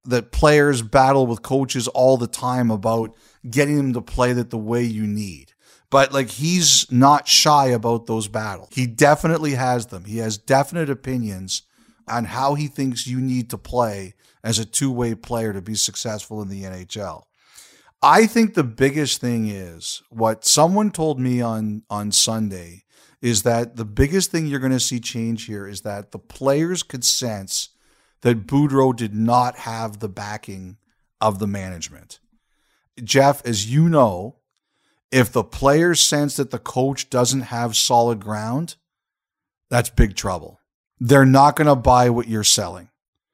that 0.04 0.32
players 0.32 0.82
battle 0.82 1.26
with 1.26 1.42
coaches 1.42 1.88
all 1.88 2.16
the 2.16 2.28
time 2.28 2.70
about 2.70 3.14
getting 3.48 3.76
them 3.76 3.92
to 3.92 4.00
play 4.00 4.32
that 4.32 4.50
the 4.50 4.58
way 4.58 4.82
you 4.84 5.06
need. 5.06 5.52
But 5.90 6.12
like 6.12 6.30
he's 6.30 6.90
not 6.90 7.28
shy 7.28 7.66
about 7.68 8.06
those 8.06 8.28
battles. 8.28 8.70
He 8.72 8.86
definitely 8.86 9.52
has 9.52 9.86
them. 9.86 10.04
He 10.04 10.18
has 10.18 10.36
definite 10.36 10.90
opinions 10.90 11.62
on 12.08 12.24
how 12.24 12.54
he 12.54 12.66
thinks 12.66 13.06
you 13.06 13.20
need 13.20 13.50
to 13.50 13.58
play 13.58 14.14
as 14.42 14.58
a 14.58 14.64
two-way 14.64 15.14
player 15.14 15.52
to 15.52 15.62
be 15.62 15.74
successful 15.74 16.40
in 16.42 16.48
the 16.48 16.62
NHL. 16.62 17.24
I 18.02 18.26
think 18.26 18.54
the 18.54 18.64
biggest 18.64 19.20
thing 19.20 19.48
is 19.48 20.02
what 20.10 20.44
someone 20.44 20.90
told 20.90 21.18
me 21.18 21.40
on 21.40 21.82
on 21.88 22.12
Sunday 22.12 22.84
is 23.22 23.42
that 23.42 23.76
the 23.76 23.84
biggest 23.84 24.30
thing 24.30 24.46
you're 24.46 24.60
going 24.60 24.72
to 24.72 24.80
see 24.80 25.00
change 25.00 25.46
here 25.46 25.66
is 25.66 25.80
that 25.80 26.12
the 26.12 26.18
players 26.18 26.82
could 26.82 27.04
sense 27.04 27.70
that 28.20 28.46
Boudreau 28.46 28.94
did 28.94 29.14
not 29.14 29.56
have 29.60 29.98
the 29.98 30.08
backing 30.08 30.76
of 31.20 31.38
the 31.38 31.46
management. 31.46 32.20
Jeff, 33.02 33.44
as 33.46 33.72
you 33.72 33.88
know, 33.88 34.36
if 35.10 35.30
the 35.32 35.44
players 35.44 36.00
sense 36.00 36.36
that 36.36 36.50
the 36.50 36.58
coach 36.58 37.10
doesn't 37.10 37.42
have 37.42 37.76
solid 37.76 38.20
ground, 38.20 38.76
that's 39.70 39.90
big 39.90 40.16
trouble. 40.16 40.60
They're 40.98 41.26
not 41.26 41.56
going 41.56 41.66
to 41.66 41.76
buy 41.76 42.10
what 42.10 42.28
you're 42.28 42.44
selling. 42.44 42.90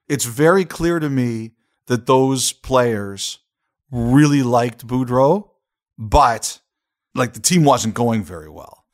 It's 0.09 0.25
very 0.25 0.65
clear 0.65 0.99
to 0.99 1.09
me 1.09 1.53
that 1.87 2.07
those 2.07 2.53
players 2.53 3.39
really 3.91 4.43
liked 4.43 4.87
Boudreau, 4.87 5.51
but 5.99 6.61
like 7.15 7.35
the 7.35 7.41
team 7.41 7.65
wasn't 7.65 7.95
going 7.95 8.23
very 8.23 8.49
well. 8.49 8.85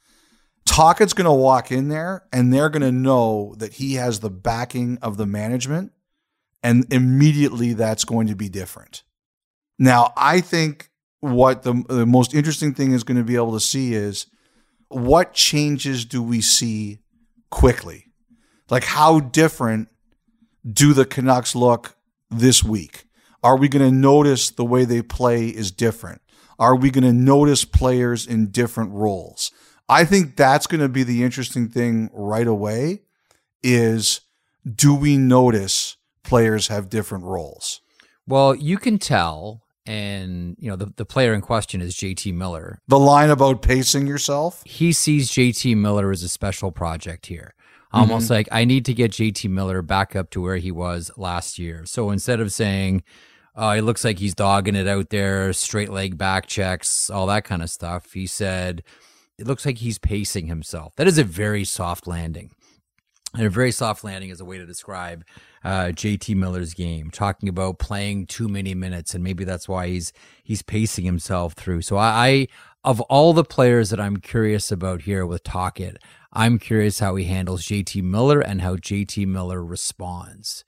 Tocchet's 0.66 1.14
going 1.14 1.24
to 1.24 1.32
walk 1.32 1.72
in 1.72 1.88
there 1.88 2.24
and 2.32 2.52
they're 2.52 2.68
going 2.68 2.82
to 2.82 2.92
know 2.92 3.54
that 3.58 3.74
he 3.74 3.94
has 3.94 4.20
the 4.20 4.30
backing 4.30 4.98
of 5.00 5.16
the 5.16 5.26
management, 5.26 5.92
and 6.62 6.92
immediately 6.92 7.72
that's 7.72 8.04
going 8.04 8.26
to 8.26 8.34
be 8.34 8.48
different. 8.48 9.02
Now, 9.78 10.12
I 10.16 10.40
think 10.40 10.87
what 11.20 11.62
the, 11.62 11.82
the 11.88 12.06
most 12.06 12.34
interesting 12.34 12.74
thing 12.74 12.92
is 12.92 13.04
going 13.04 13.16
to 13.16 13.24
be 13.24 13.36
able 13.36 13.52
to 13.52 13.60
see 13.60 13.94
is 13.94 14.26
what 14.88 15.34
changes 15.34 16.04
do 16.04 16.22
we 16.22 16.40
see 16.40 16.98
quickly? 17.50 18.06
Like, 18.70 18.84
how 18.84 19.20
different 19.20 19.88
do 20.70 20.92
the 20.92 21.04
Canucks 21.04 21.54
look 21.54 21.96
this 22.30 22.62
week? 22.62 23.04
Are 23.42 23.56
we 23.56 23.68
going 23.68 23.84
to 23.84 23.94
notice 23.94 24.50
the 24.50 24.64
way 24.64 24.84
they 24.84 25.02
play 25.02 25.46
is 25.48 25.70
different? 25.70 26.20
Are 26.58 26.76
we 26.76 26.90
going 26.90 27.04
to 27.04 27.12
notice 27.12 27.64
players 27.64 28.26
in 28.26 28.50
different 28.50 28.92
roles? 28.92 29.52
I 29.88 30.04
think 30.04 30.36
that's 30.36 30.66
going 30.66 30.80
to 30.80 30.88
be 30.88 31.02
the 31.02 31.22
interesting 31.22 31.68
thing 31.68 32.10
right 32.12 32.46
away 32.46 33.02
is 33.62 34.20
do 34.68 34.94
we 34.94 35.16
notice 35.16 35.96
players 36.24 36.68
have 36.68 36.90
different 36.90 37.24
roles? 37.24 37.80
Well, 38.26 38.54
you 38.54 38.76
can 38.76 38.98
tell, 38.98 39.62
and 39.88 40.54
you 40.60 40.68
know 40.70 40.76
the 40.76 40.92
the 40.96 41.06
player 41.06 41.32
in 41.32 41.40
question 41.40 41.80
is 41.80 41.96
JT 41.96 42.34
Miller. 42.34 42.80
The 42.88 42.98
line 42.98 43.30
about 43.30 43.62
pacing 43.62 44.06
yourself? 44.06 44.62
He 44.66 44.92
sees 44.92 45.30
JT 45.30 45.76
Miller 45.78 46.10
as 46.10 46.22
a 46.22 46.28
special 46.28 46.70
project 46.70 47.26
here. 47.26 47.54
Almost 47.90 48.28
like 48.28 48.48
I 48.52 48.66
need 48.66 48.84
to 48.84 48.92
get 48.92 49.12
JT 49.12 49.48
Miller 49.48 49.80
back 49.80 50.14
up 50.14 50.28
to 50.30 50.42
where 50.42 50.58
he 50.58 50.70
was 50.70 51.10
last 51.16 51.58
year. 51.58 51.86
So 51.86 52.10
instead 52.10 52.38
of 52.38 52.52
saying, 52.52 53.02
uh, 53.56 53.76
it 53.78 53.82
looks 53.82 54.04
like 54.04 54.18
he's 54.18 54.34
dogging 54.34 54.74
it 54.74 54.86
out 54.86 55.08
there, 55.08 55.54
straight 55.54 55.88
leg 55.88 56.18
back 56.18 56.46
checks, 56.46 57.08
all 57.08 57.26
that 57.28 57.44
kind 57.44 57.62
of 57.62 57.70
stuff, 57.70 58.12
he 58.12 58.26
said, 58.26 58.82
it 59.38 59.46
looks 59.46 59.64
like 59.64 59.78
he's 59.78 59.98
pacing 59.98 60.48
himself. 60.48 60.94
That 60.96 61.06
is 61.06 61.16
a 61.16 61.24
very 61.24 61.64
soft 61.64 62.06
landing. 62.06 62.50
And 63.32 63.46
a 63.46 63.50
very 63.50 63.72
soft 63.72 64.04
landing 64.04 64.28
is 64.28 64.40
a 64.40 64.44
way 64.44 64.58
to 64.58 64.66
describe 64.66 65.24
uh, 65.64 65.86
JT 65.86 66.36
Miller's 66.36 66.74
game, 66.74 67.10
talking 67.10 67.48
about 67.48 67.78
playing 67.78 68.26
too 68.26 68.48
many 68.48 68.74
minutes, 68.74 69.14
and 69.14 69.22
maybe 69.24 69.44
that's 69.44 69.68
why 69.68 69.88
he's 69.88 70.12
he's 70.42 70.62
pacing 70.62 71.04
himself 71.04 71.54
through. 71.54 71.82
So 71.82 71.96
I, 71.96 72.28
I 72.28 72.48
of 72.84 73.00
all 73.02 73.32
the 73.32 73.44
players 73.44 73.90
that 73.90 74.00
I'm 74.00 74.18
curious 74.18 74.70
about 74.70 75.02
here 75.02 75.26
with 75.26 75.42
Tocchet, 75.42 75.98
I'm 76.32 76.58
curious 76.58 77.00
how 77.00 77.16
he 77.16 77.24
handles 77.24 77.64
JT 77.64 78.02
Miller 78.02 78.40
and 78.40 78.62
how 78.62 78.76
JT 78.76 79.26
Miller 79.26 79.64
responds 79.64 80.64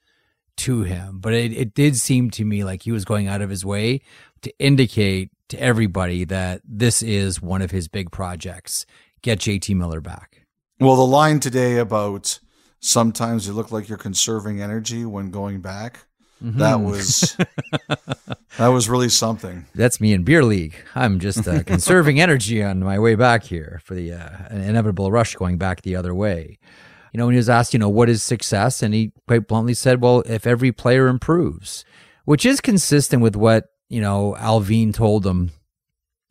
to 0.58 0.82
him. 0.82 1.18
But 1.20 1.34
it, 1.34 1.52
it 1.52 1.74
did 1.74 1.96
seem 1.96 2.30
to 2.32 2.44
me 2.44 2.64
like 2.64 2.82
he 2.82 2.92
was 2.92 3.04
going 3.04 3.28
out 3.28 3.42
of 3.42 3.50
his 3.50 3.64
way 3.64 4.02
to 4.42 4.52
indicate 4.58 5.30
to 5.48 5.60
everybody 5.60 6.24
that 6.24 6.62
this 6.64 7.02
is 7.02 7.40
one 7.40 7.62
of 7.62 7.70
his 7.70 7.88
big 7.88 8.10
projects. 8.10 8.86
Get 9.22 9.38
JT 9.38 9.74
Miller 9.76 10.00
back. 10.00 10.46
Well, 10.78 10.96
the 10.96 11.06
line 11.06 11.40
today 11.40 11.76
about 11.76 12.40
sometimes 12.80 13.46
you 13.46 13.52
look 13.52 13.70
like 13.70 13.88
you're 13.88 13.98
conserving 13.98 14.60
energy 14.60 15.04
when 15.04 15.30
going 15.30 15.60
back, 15.60 16.06
that 16.40 16.80
was 16.80 17.36
that 18.58 18.68
was 18.68 18.88
really 18.88 19.10
something. 19.10 19.66
That's 19.74 20.00
me 20.00 20.12
in 20.12 20.24
beer 20.24 20.42
league. 20.42 20.74
I'm 20.94 21.20
just 21.20 21.46
uh, 21.46 21.62
conserving 21.66 22.20
energy 22.20 22.62
on 22.62 22.80
my 22.80 22.98
way 22.98 23.14
back 23.14 23.44
here 23.44 23.80
for 23.84 23.94
the 23.94 24.12
uh, 24.12 24.48
inevitable 24.50 25.10
rush 25.10 25.34
going 25.34 25.58
back 25.58 25.82
the 25.82 25.96
other 25.96 26.14
way. 26.14 26.58
You 27.12 27.18
know, 27.18 27.26
when 27.26 27.34
he 27.34 27.38
was 27.38 27.50
asked, 27.50 27.74
you 27.74 27.78
know, 27.78 27.88
what 27.88 28.08
is 28.08 28.22
success, 28.22 28.82
and 28.82 28.94
he 28.94 29.12
quite 29.26 29.48
bluntly 29.48 29.74
said, 29.74 30.00
"Well, 30.00 30.22
if 30.26 30.46
every 30.46 30.72
player 30.72 31.08
improves," 31.08 31.84
which 32.24 32.46
is 32.46 32.60
consistent 32.60 33.22
with 33.22 33.36
what 33.36 33.66
you 33.88 34.00
know 34.00 34.36
Allvin 34.38 34.94
told 34.94 35.26
him, 35.26 35.50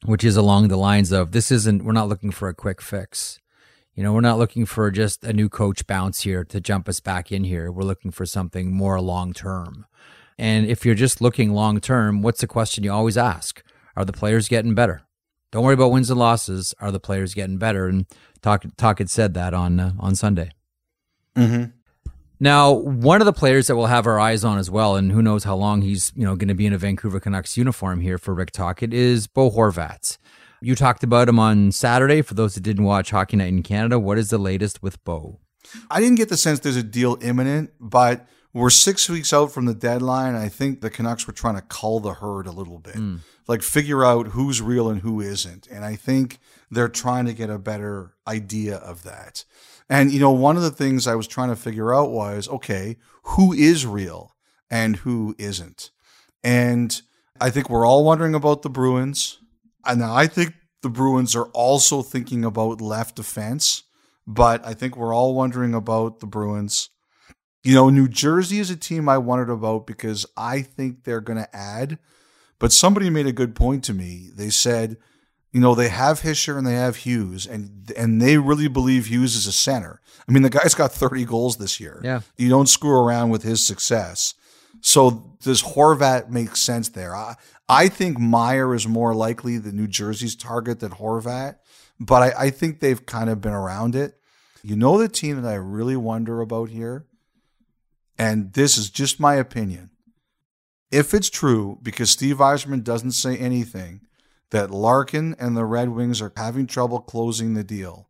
which 0.05 0.23
is 0.23 0.37
along 0.37 0.69
the 0.69 0.77
lines 0.77 1.11
of, 1.11 1.33
"This 1.33 1.51
isn't. 1.51 1.83
We're 1.83 1.91
not 1.91 2.09
looking 2.09 2.31
for 2.31 2.49
a 2.49 2.55
quick 2.55 2.81
fix." 2.81 3.39
You 3.99 4.05
know, 4.05 4.13
we're 4.13 4.21
not 4.21 4.37
looking 4.37 4.65
for 4.65 4.89
just 4.91 5.25
a 5.25 5.33
new 5.33 5.49
coach 5.49 5.85
bounce 5.85 6.21
here 6.21 6.45
to 6.45 6.61
jump 6.61 6.87
us 6.87 7.01
back 7.01 7.33
in 7.33 7.43
here. 7.43 7.69
We're 7.69 7.83
looking 7.83 8.11
for 8.11 8.25
something 8.25 8.71
more 8.71 9.01
long 9.01 9.33
term. 9.33 9.85
And 10.37 10.67
if 10.67 10.85
you're 10.85 10.95
just 10.95 11.19
looking 11.19 11.51
long 11.51 11.81
term, 11.81 12.21
what's 12.21 12.39
the 12.39 12.47
question 12.47 12.85
you 12.85 12.93
always 12.93 13.17
ask? 13.17 13.61
Are 13.97 14.05
the 14.05 14.13
players 14.13 14.47
getting 14.47 14.73
better? 14.73 15.01
Don't 15.51 15.65
worry 15.65 15.73
about 15.73 15.91
wins 15.91 16.09
and 16.09 16.17
losses. 16.17 16.73
Are 16.79 16.93
the 16.93 16.99
players 17.01 17.33
getting 17.33 17.57
better? 17.57 17.89
And 17.89 18.05
Talk 18.41 18.63
Talk 18.77 18.99
had 18.99 19.09
said 19.09 19.33
that 19.33 19.53
on 19.53 19.81
uh, 19.81 19.91
on 19.99 20.15
Sunday. 20.15 20.51
Mm-hmm. 21.35 21.71
Now, 22.39 22.71
one 22.71 23.21
of 23.21 23.25
the 23.25 23.33
players 23.33 23.67
that 23.67 23.75
we'll 23.75 23.87
have 23.87 24.07
our 24.07 24.17
eyes 24.17 24.45
on 24.45 24.57
as 24.57 24.71
well, 24.71 24.95
and 24.95 25.11
who 25.11 25.21
knows 25.21 25.43
how 25.43 25.57
long 25.57 25.81
he's 25.81 26.13
you 26.15 26.23
know 26.23 26.37
going 26.37 26.47
to 26.47 26.55
be 26.55 26.65
in 26.65 26.71
a 26.71 26.77
Vancouver 26.77 27.19
Canucks 27.19 27.57
uniform 27.57 27.99
here 27.99 28.17
for 28.17 28.33
Rick 28.33 28.51
Tocchet, 28.51 28.93
is 28.93 29.27
Bo 29.27 29.51
Horvat. 29.51 30.17
You 30.61 30.75
talked 30.75 31.03
about 31.03 31.29
him 31.29 31.39
on 31.39 31.71
Saturday. 31.71 32.21
For 32.21 32.33
those 32.33 32.55
that 32.55 32.61
didn't 32.61 32.83
watch 32.83 33.11
Hockey 33.11 33.37
Night 33.37 33.49
in 33.49 33.63
Canada, 33.63 33.99
what 33.99 34.17
is 34.17 34.29
the 34.29 34.37
latest 34.37 34.83
with 34.83 35.03
Bo? 35.03 35.39
I 35.89 35.99
didn't 35.99 36.15
get 36.15 36.29
the 36.29 36.37
sense 36.37 36.59
there's 36.59 36.75
a 36.75 36.83
deal 36.83 37.17
imminent, 37.21 37.71
but 37.79 38.25
we're 38.53 38.69
six 38.69 39.07
weeks 39.09 39.31
out 39.31 39.51
from 39.51 39.65
the 39.65 39.73
deadline. 39.73 40.35
I 40.35 40.49
think 40.49 40.81
the 40.81 40.89
Canucks 40.89 41.27
were 41.27 41.33
trying 41.33 41.55
to 41.55 41.61
cull 41.61 41.99
the 41.99 42.15
herd 42.15 42.47
a 42.47 42.51
little 42.51 42.79
bit, 42.79 42.95
mm. 42.95 43.19
like 43.47 43.61
figure 43.61 44.03
out 44.03 44.29
who's 44.29 44.61
real 44.61 44.89
and 44.89 45.01
who 45.01 45.21
isn't. 45.21 45.67
And 45.67 45.85
I 45.85 45.95
think 45.95 46.39
they're 46.71 46.89
trying 46.89 47.25
to 47.25 47.33
get 47.33 47.49
a 47.49 47.59
better 47.59 48.15
idea 48.27 48.77
of 48.77 49.03
that. 49.03 49.45
And, 49.89 50.11
you 50.11 50.19
know, 50.19 50.31
one 50.31 50.55
of 50.55 50.63
the 50.63 50.71
things 50.71 51.07
I 51.07 51.15
was 51.15 51.27
trying 51.27 51.49
to 51.49 51.55
figure 51.55 51.93
out 51.93 52.11
was 52.11 52.47
okay, 52.49 52.97
who 53.23 53.53
is 53.53 53.85
real 53.85 54.35
and 54.69 54.97
who 54.97 55.35
isn't? 55.37 55.91
And 56.43 57.01
I 57.41 57.49
think 57.49 57.69
we're 57.69 57.87
all 57.87 58.03
wondering 58.03 58.35
about 58.35 58.61
the 58.61 58.69
Bruins. 58.69 59.38
And 59.85 59.99
now 59.99 60.15
I 60.15 60.27
think 60.27 60.53
the 60.81 60.89
Bruins 60.89 61.35
are 61.35 61.47
also 61.47 62.01
thinking 62.01 62.45
about 62.45 62.81
left 62.81 63.15
defense, 63.15 63.83
but 64.27 64.65
I 64.65 64.73
think 64.73 64.95
we're 64.95 65.13
all 65.13 65.35
wondering 65.35 65.73
about 65.73 66.19
the 66.19 66.27
Bruins. 66.27 66.89
You 67.63 67.75
know, 67.75 67.89
New 67.89 68.07
Jersey 68.07 68.59
is 68.59 68.69
a 68.69 68.77
team 68.77 69.09
I 69.09 69.17
wondered 69.17 69.49
about 69.49 69.85
because 69.85 70.25
I 70.37 70.61
think 70.61 71.03
they're 71.03 71.21
going 71.21 71.39
to 71.39 71.55
add. 71.55 71.99
But 72.57 72.71
somebody 72.71 73.09
made 73.09 73.27
a 73.27 73.33
good 73.33 73.55
point 73.55 73.83
to 73.85 73.93
me. 73.93 74.29
They 74.33 74.49
said, 74.49 74.97
you 75.51 75.61
know, 75.61 75.75
they 75.75 75.89
have 75.89 76.21
Hischier 76.21 76.57
and 76.57 76.67
they 76.67 76.75
have 76.75 76.97
Hughes, 76.97 77.47
and 77.47 77.91
and 77.97 78.21
they 78.21 78.37
really 78.37 78.67
believe 78.67 79.07
Hughes 79.07 79.35
is 79.35 79.47
a 79.47 79.51
center. 79.51 79.99
I 80.27 80.31
mean, 80.31 80.43
the 80.43 80.49
guy's 80.49 80.75
got 80.75 80.91
30 80.91 81.25
goals 81.25 81.57
this 81.57 81.79
year. 81.79 82.01
Yeah. 82.03 82.21
You 82.37 82.49
don't 82.49 82.69
screw 82.69 82.95
around 82.95 83.31
with 83.31 83.43
his 83.43 83.65
success. 83.65 84.35
So 84.81 85.35
does 85.41 85.61
Horvat 85.61 86.29
make 86.29 86.55
sense 86.55 86.89
there? 86.89 87.15
I, 87.15 87.35
I 87.67 87.87
think 87.87 88.17
Meier 88.19 88.73
is 88.73 88.87
more 88.87 89.13
likely 89.13 89.57
the 89.57 89.71
New 89.71 89.87
Jersey's 89.87 90.35
target 90.35 90.79
than 90.79 90.91
Horvat, 90.91 91.57
but 91.99 92.21
I, 92.21 92.45
I 92.45 92.49
think 92.49 92.79
they've 92.79 93.05
kind 93.05 93.29
of 93.29 93.41
been 93.41 93.53
around 93.53 93.95
it. 93.95 94.15
You 94.63 94.75
know 94.75 94.97
the 94.97 95.07
team 95.07 95.41
that 95.41 95.49
I 95.49 95.55
really 95.55 95.95
wonder 95.95 96.41
about 96.41 96.69
here? 96.69 97.05
And 98.17 98.53
this 98.53 98.77
is 98.77 98.89
just 98.89 99.19
my 99.19 99.35
opinion. 99.35 99.91
If 100.91 101.13
it's 101.13 101.29
true, 101.29 101.79
because 101.81 102.09
Steve 102.09 102.37
Yzerman 102.37 102.83
doesn't 102.83 103.11
say 103.11 103.37
anything, 103.37 104.01
that 104.51 104.71
Larkin 104.71 105.35
and 105.39 105.55
the 105.55 105.65
Red 105.65 105.89
Wings 105.89 106.21
are 106.21 106.33
having 106.35 106.65
trouble 106.67 106.99
closing 106.99 107.53
the 107.53 107.63
deal, 107.63 108.09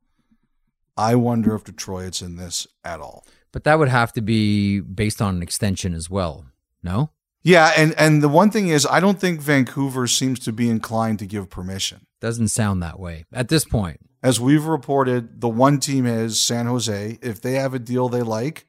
I 0.98 1.16
wonder 1.16 1.54
if 1.54 1.64
Detroit's 1.64 2.22
in 2.22 2.38
this 2.38 2.66
at 2.84 3.02
all. 3.02 3.26
But 3.52 3.64
that 3.66 3.78
would 3.78 3.90
have 3.90 4.14
to 4.14 4.22
be 4.22 4.80
based 4.80 5.22
on 5.22 5.36
an 5.36 5.42
extension 5.42 5.94
as 5.94 6.10
well. 6.10 6.46
No? 6.84 7.12
Yeah, 7.42 7.72
and 7.76 7.94
and 7.98 8.22
the 8.22 8.30
one 8.30 8.52
thing 8.52 8.68
is 8.68 8.86
I 8.86 9.00
don't 9.00 9.20
think 9.20 9.42
Vancouver 9.42 10.08
seems 10.08 10.39
to 10.39 10.52
be 10.52 10.70
inclined 10.70 11.20
to 11.20 11.26
give 11.26 11.50
permission. 11.50 12.06
Doesn't 12.20 12.50
sound 12.50 12.84
that 12.84 13.00
way 13.00 13.26
at 13.32 13.48
this 13.48 13.63
point. 13.63 14.02
As 14.22 14.39
we've 14.39 14.65
reported, 14.65 15.39
the 15.39 15.48
one 15.48 15.80
team 15.80 16.06
is 16.06 16.42
San 16.42 16.65
Jose. 16.65 17.18
If 17.22 17.42
they 17.42 17.54
have 17.54 17.74
a 17.74 17.80
deal 17.80 18.10
they 18.10 18.22
like, 18.22 18.65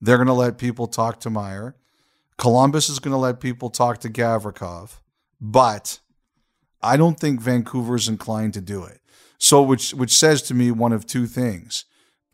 they're 0.00 0.18
going 0.18 0.26
to 0.26 0.34
let 0.34 0.58
people 0.58 0.86
talk 0.86 1.20
to 1.20 1.30
Meier. 1.30 1.74
Columbus 2.36 2.90
is 2.90 2.98
going 2.98 3.12
to 3.12 3.18
let 3.18 3.40
people 3.40 3.70
talk 3.70 3.98
to 4.00 4.10
Gavrikov. 4.10 5.00
But 5.40 6.00
I 6.82 6.98
don't 6.98 7.18
think 7.18 7.40
Vancouver 7.40 7.96
is 7.96 8.08
inclined 8.08 8.54
to 8.54 8.60
do 8.60 8.84
it. 8.84 9.00
So 9.38 9.62
which 9.62 9.94
which 9.94 10.14
says 10.14 10.42
to 10.42 10.54
me 10.54 10.70
one 10.70 10.92
of 10.92 11.06
two 11.06 11.26
things. 11.26 11.86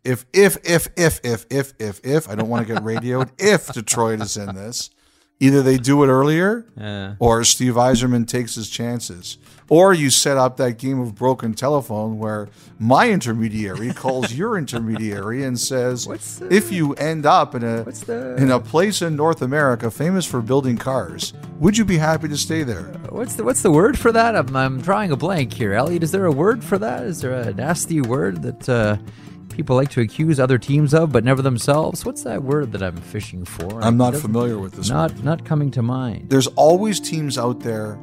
If 0.03 0.25
if 0.33 0.57
if 0.65 0.89
if 0.97 1.21
if 1.25 1.47
if 1.51 1.73
if 1.79 2.01
if 2.05 2.29
I 2.29 2.35
don't 2.35 2.49
want 2.49 2.67
to 2.67 2.75
get 2.75 2.83
radioed 2.83 3.31
if 3.39 3.73
Detroit 3.73 4.21
is 4.21 4.37
in 4.37 4.55
this, 4.57 4.91
either 5.39 5.63
they 5.63 5.77
do 5.77 6.03
it 6.03 6.09
earlier 6.09 6.67
yeah. 6.77 7.15
or 7.19 7.45
Steve 7.45 7.75
Yzerman 7.75 8.27
takes 8.27 8.55
his 8.55 8.71
chances. 8.71 9.39
Or 9.69 9.93
you 9.93 10.11
set 10.11 10.37
up 10.37 10.57
that 10.59 10.79
game 10.79 11.01
of 11.01 11.17
broken 11.17 11.53
telephone 11.53 12.19
where 12.19 12.49
my 12.79 13.11
intermediary 13.11 13.93
calls 13.93 14.33
your 14.33 14.57
intermediary 14.59 15.43
and 15.43 15.59
says, 15.59 16.05
the, 16.07 16.49
"If 16.51 16.71
you 16.71 16.95
end 16.95 17.27
up 17.27 17.57
in 17.57 17.65
a 17.65 17.83
the, 17.83 18.37
in 18.39 18.53
a 18.53 18.61
place 18.61 19.03
in 19.03 19.17
North 19.17 19.43
America 19.43 19.91
famous 19.91 20.25
for 20.25 20.41
building 20.41 20.77
cars, 20.77 21.33
would 21.59 21.77
you 21.77 21.85
be 21.85 21.99
happy 21.99 22.29
to 22.29 22.37
stay 22.37 22.63
there?" 22.63 22.85
What's 23.09 23.35
the 23.35 23.43
what's 23.43 23.63
the 23.63 23.73
word 23.73 23.99
for 23.99 24.13
that? 24.13 24.37
I'm, 24.37 24.55
I'm 24.55 24.81
drawing 24.81 25.11
a 25.11 25.17
blank 25.17 25.53
here, 25.53 25.73
Elliotte. 25.73 26.05
Is 26.05 26.13
there 26.13 26.27
a 26.27 26.33
word 26.33 26.63
for 26.63 26.79
that? 26.79 27.03
Is 27.03 27.21
there 27.21 27.33
a 27.33 27.53
nasty 27.53 28.01
word 28.01 28.43
that? 28.43 28.69
Uh, 28.69 28.99
people 29.57 29.75
like 29.75 29.89
to 29.89 30.03
accuse 30.03 30.39
other 30.39 30.59
teams 30.59 30.93
of, 30.93 31.11
but 31.11 31.25
never 31.25 31.41
themselves. 31.41 32.05
What's 32.05 32.23
that 32.25 32.43
word 32.43 32.73
that 32.73 32.83
I'm 32.83 32.97
fishing 32.97 33.45
for? 33.45 33.83
I'm 33.83 33.97
not 33.97 34.15
familiar 34.15 34.59
with 34.59 34.75
this. 34.75 34.91
Not 34.91 35.13
word. 35.13 35.25
not 35.25 35.45
coming 35.47 35.71
to 35.73 35.83
mind. 35.83 36.29
There's 36.29 36.47
always 36.49 37.01
teams 37.01 37.39
out 37.39 37.61
there 37.61 37.99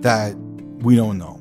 that 0.00 0.34
we 0.80 0.96
don't 0.96 1.16
know. 1.16 1.36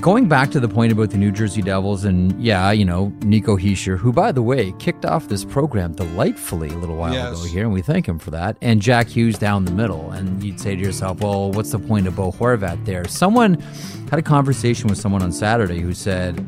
Going 0.00 0.26
back 0.26 0.50
to 0.52 0.60
the 0.60 0.70
point 0.70 0.90
about 0.90 1.10
the 1.10 1.18
New 1.18 1.30
Jersey 1.30 1.60
Devils, 1.60 2.06
and 2.06 2.42
yeah, 2.42 2.70
you 2.70 2.86
know, 2.86 3.12
Nico 3.22 3.58
Hischier, 3.58 3.98
who, 3.98 4.10
by 4.10 4.32
the 4.32 4.40
way, 4.40 4.72
kicked 4.78 5.04
off 5.04 5.28
this 5.28 5.44
program 5.44 5.92
delightfully 5.92 6.70
a 6.70 6.78
little 6.78 6.96
while 6.96 7.12
yes. 7.12 7.38
ago 7.38 7.52
here, 7.52 7.64
and 7.64 7.74
we 7.74 7.82
thank 7.82 8.08
him 8.08 8.18
for 8.18 8.30
that, 8.30 8.56
and 8.62 8.80
Jack 8.80 9.08
Hughes 9.08 9.36
down 9.36 9.66
the 9.66 9.72
middle. 9.72 10.10
And 10.12 10.42
you'd 10.42 10.58
say 10.58 10.74
to 10.74 10.80
yourself, 10.80 11.20
well, 11.20 11.52
what's 11.52 11.72
the 11.72 11.78
point 11.78 12.06
of 12.06 12.16
Bo 12.16 12.32
Horvat 12.32 12.86
there? 12.86 13.06
Someone 13.06 13.60
had 14.08 14.18
a 14.18 14.22
conversation 14.22 14.88
with 14.88 14.96
someone 14.96 15.22
on 15.22 15.30
Saturday 15.30 15.80
who 15.80 15.92
said, 15.92 16.42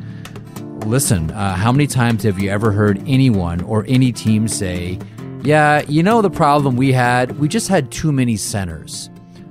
listen, 0.87 1.31
uh, 1.31 1.55
how 1.57 1.73
many 1.73 1.87
times 1.87 2.23
have 2.25 2.39
you 2.39 2.51
ever 2.51 2.71
heard 2.71 3.03
anyone 3.07 3.61
or 3.63 3.85
any 3.89 4.13
team 4.13 4.49
say, 4.49 4.99
yeah, 5.43 5.83
you 5.89 6.03
know, 6.03 6.23
the 6.23 6.31
problem 6.31 6.77
we 6.77 6.93
had, 6.93 7.39
we 7.39 7.49
just 7.49 7.69
had 7.69 7.91
too 7.91 8.13
many 8.13 8.37
centers? 8.37 9.11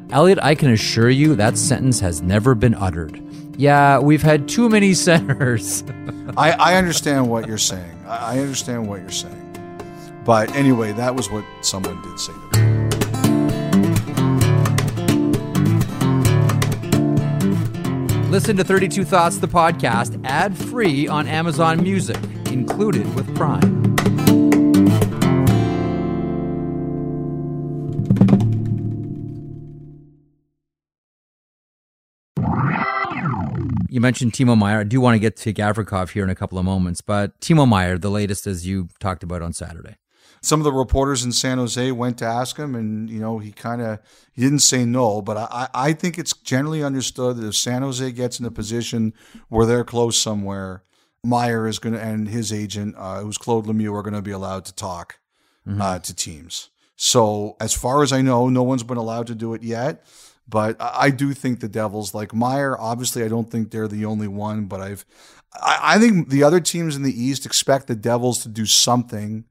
Elliotte, 0.10 0.43
I 0.43 0.56
can 0.56 0.72
assure 0.72 1.10
you 1.10 1.36
that 1.36 1.58
sentence 1.58 2.00
has 2.00 2.22
never 2.22 2.56
been 2.56 2.76
uttered. 2.76 3.19
Yeah, 3.58 4.00
we've 4.00 4.22
had 4.22 4.48
too 4.48 4.69
many 4.69 4.93
centers. 4.93 5.84
I, 6.38 6.52
I 6.52 6.76
understand 6.76 7.30
what 7.30 7.48
you're 7.48 7.58
saying. 7.58 8.06
I 8.08 8.39
understand 8.39 8.88
what 8.88 9.02
you're 9.02 9.10
saying. 9.10 9.39
But 10.26 10.56
anyway, 10.56 10.93
that 10.93 11.15
was 11.15 11.30
what 11.30 11.43
someone 11.62 12.02
did 12.02 12.19
say 12.19 12.34
Listen 18.34 18.58
to 18.58 18.63
32 18.63 19.06
Thoughts, 19.06 19.38
the 19.38 19.48
podcast, 19.48 20.19
ad 20.26 20.58
free 20.58 21.08
on 21.08 21.28
Amazon 21.28 21.84
Music, 21.84 22.17
included 22.48 23.06
with 23.13 23.36
Prime. 23.36 23.84
you 33.88 34.02
mentioned 34.02 34.34
Timo 34.34 34.58
Meier. 34.58 34.80
I 34.80 34.84
do 34.84 35.00
want 35.00 35.13
to 35.13 35.19
get 35.19 35.38
to 35.38 35.54
Gavrikov 35.54 36.10
here 36.10 36.24
in 36.24 36.32
a 36.32 36.36
couple 36.36 36.58
of 36.58 36.65
moments, 36.65 37.02
but 37.02 37.39
Timo 37.39 37.69
Meier, 37.69 38.00
the 38.00 38.10
latest 38.10 38.48
as 38.48 38.65
you 38.65 38.89
talked 39.00 39.22
about 39.22 39.43
on 39.43 39.54
Saturday. 39.54 39.98
Some 40.43 40.60
of 40.60 40.65
the 40.65 40.73
reporters 40.73 41.23
in 41.23 41.32
San 41.32 41.58
Jose 41.58 41.91
went 41.91 42.17
to 42.19 42.25
ask 42.25 42.58
him, 42.58 42.75
and 42.75 43.10
you 43.10 43.19
know 43.19 43.39
he 43.39 43.51
kind 43.51 43.82
of 43.82 43.99
he 44.34 44.41
didn't 44.41 44.60
say 44.60 44.86
no, 44.86 45.21
but 45.21 45.38
I 45.38 45.69
I 45.73 45.93
think 45.93 46.19
it's 46.19 46.34
generally 46.34 46.84
understood 46.84 47.38
that 47.38 47.47
if 47.47 47.56
San 47.56 47.82
Jose 47.82 48.12
gets 48.12 48.39
in 48.39 48.45
a 48.45 48.51
position 48.51 49.13
where 49.49 49.65
they're 49.65 49.86
close 49.86 50.17
somewhere, 50.17 50.84
Meier 51.23 51.67
is 51.67 51.79
going 51.79 51.93
to 51.93 52.01
and 52.01 52.27
his 52.27 52.51
agent, 52.51 52.95
uh, 52.97 53.21
who's 53.21 53.38
Claude 53.38 53.65
Lemieux, 53.65 53.93
are 53.93 54.03
going 54.03 54.13
to 54.13 54.21
be 54.21 54.32
allowed 54.32 54.65
to 54.65 54.75
talk 54.75 55.19
mm-hmm. 55.67 55.82
uh, 55.82 55.99
to 55.99 56.13
teams. 56.13 56.69
So 56.95 57.56
as 57.60 57.73
far 57.73 58.03
as 58.03 58.12
I 58.12 58.21
know, 58.21 58.49
no 58.49 58.63
one's 58.63 58.84
been 58.84 58.97
allowed 58.97 59.27
to 59.27 59.36
do 59.36 59.53
it 59.53 59.63
yet. 59.63 60.06
But 60.47 60.75
I 60.79 61.10
do 61.10 61.34
think 61.34 61.60
the 61.60 61.69
Devils, 61.69 62.13
like 62.13 62.34
Meier, 62.34 62.77
obviously, 62.77 63.23
I 63.23 63.29
don't 63.29 63.49
think 63.49 63.71
they're 63.71 63.88
the 63.88 64.06
only 64.06 64.27
one. 64.27 64.65
But 64.65 64.82
I've, 64.82 65.06
I, 65.53 65.95
I 65.95 65.99
think 65.99 66.29
the 66.29 66.43
other 66.43 66.60
teams 66.60 66.95
in 66.95 67.03
the 67.03 67.21
East 67.21 67.45
expect 67.45 67.88
the 67.88 67.95
Devils 67.95 68.43
to 68.43 68.49
do 68.49 68.65
something 68.65 69.45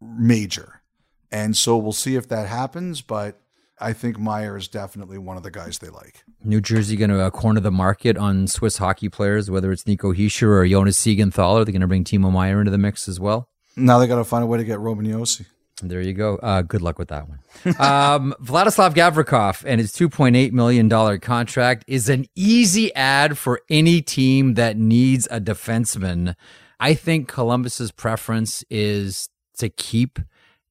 major, 0.00 0.82
and 1.30 1.56
so 1.56 1.76
we'll 1.76 1.92
see 1.92 2.16
if 2.16 2.28
that 2.28 2.48
happens. 2.48 3.02
But 3.02 3.40
I 3.78 3.92
think 3.92 4.18
Meier 4.18 4.56
is 4.56 4.68
definitely 4.68 5.18
one 5.18 5.36
of 5.36 5.42
the 5.42 5.50
guys 5.50 5.78
they 5.78 5.88
like. 5.88 6.24
New 6.42 6.60
Jersey 6.60 6.96
going 6.96 7.10
to 7.10 7.20
uh, 7.20 7.30
corner 7.30 7.60
the 7.60 7.70
market 7.70 8.16
on 8.16 8.46
Swiss 8.46 8.78
hockey 8.78 9.08
players, 9.08 9.50
whether 9.50 9.70
it's 9.72 9.86
Nico 9.86 10.12
Hischier 10.12 10.48
or 10.48 10.66
Jonas 10.66 10.98
Siegenthaler. 10.98 11.64
They're 11.64 11.72
going 11.72 11.80
to 11.80 11.86
bring 11.86 12.04
Timo 12.04 12.32
Meier 12.32 12.60
into 12.60 12.70
the 12.70 12.78
mix 12.78 13.08
as 13.08 13.20
well. 13.20 13.48
Now 13.76 13.98
they 13.98 14.06
got 14.06 14.16
to 14.16 14.24
find 14.24 14.42
a 14.42 14.46
way 14.46 14.58
to 14.58 14.64
get 14.64 14.80
Roman 14.80 15.06
Josi. 15.06 15.46
There 15.82 16.00
you 16.00 16.14
go. 16.14 16.36
Uh, 16.36 16.62
good 16.62 16.80
luck 16.80 16.98
with 16.98 17.08
that 17.08 17.28
one. 17.28 17.40
Um, 17.78 18.34
Vladislav 18.40 18.94
Gavrikov 18.94 19.62
and 19.66 19.80
his 19.80 19.92
$2.8 19.92 20.52
million 20.52 20.88
contract 21.20 21.84
is 21.86 22.08
an 22.08 22.26
easy 22.34 22.94
ad 22.94 23.36
for 23.36 23.60
any 23.68 24.00
team 24.00 24.54
that 24.54 24.78
needs 24.78 25.28
a 25.30 25.40
defenseman. 25.40 26.34
I 26.80 26.94
think 26.94 27.28
Columbus's 27.28 27.92
preference 27.92 28.64
is 28.70 29.28
to 29.56 29.68
keep 29.68 30.18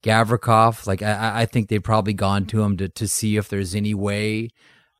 Gavrikov. 0.03 0.87
Like, 0.87 1.01
I, 1.01 1.41
I 1.41 1.45
think 1.45 1.69
they've 1.69 1.83
probably 1.83 2.13
gone 2.13 2.45
to 2.47 2.61
him 2.63 2.77
to, 2.77 2.89
to 2.89 3.07
see 3.07 3.37
if 3.37 3.49
there's 3.49 3.75
any 3.75 3.93
way 3.93 4.49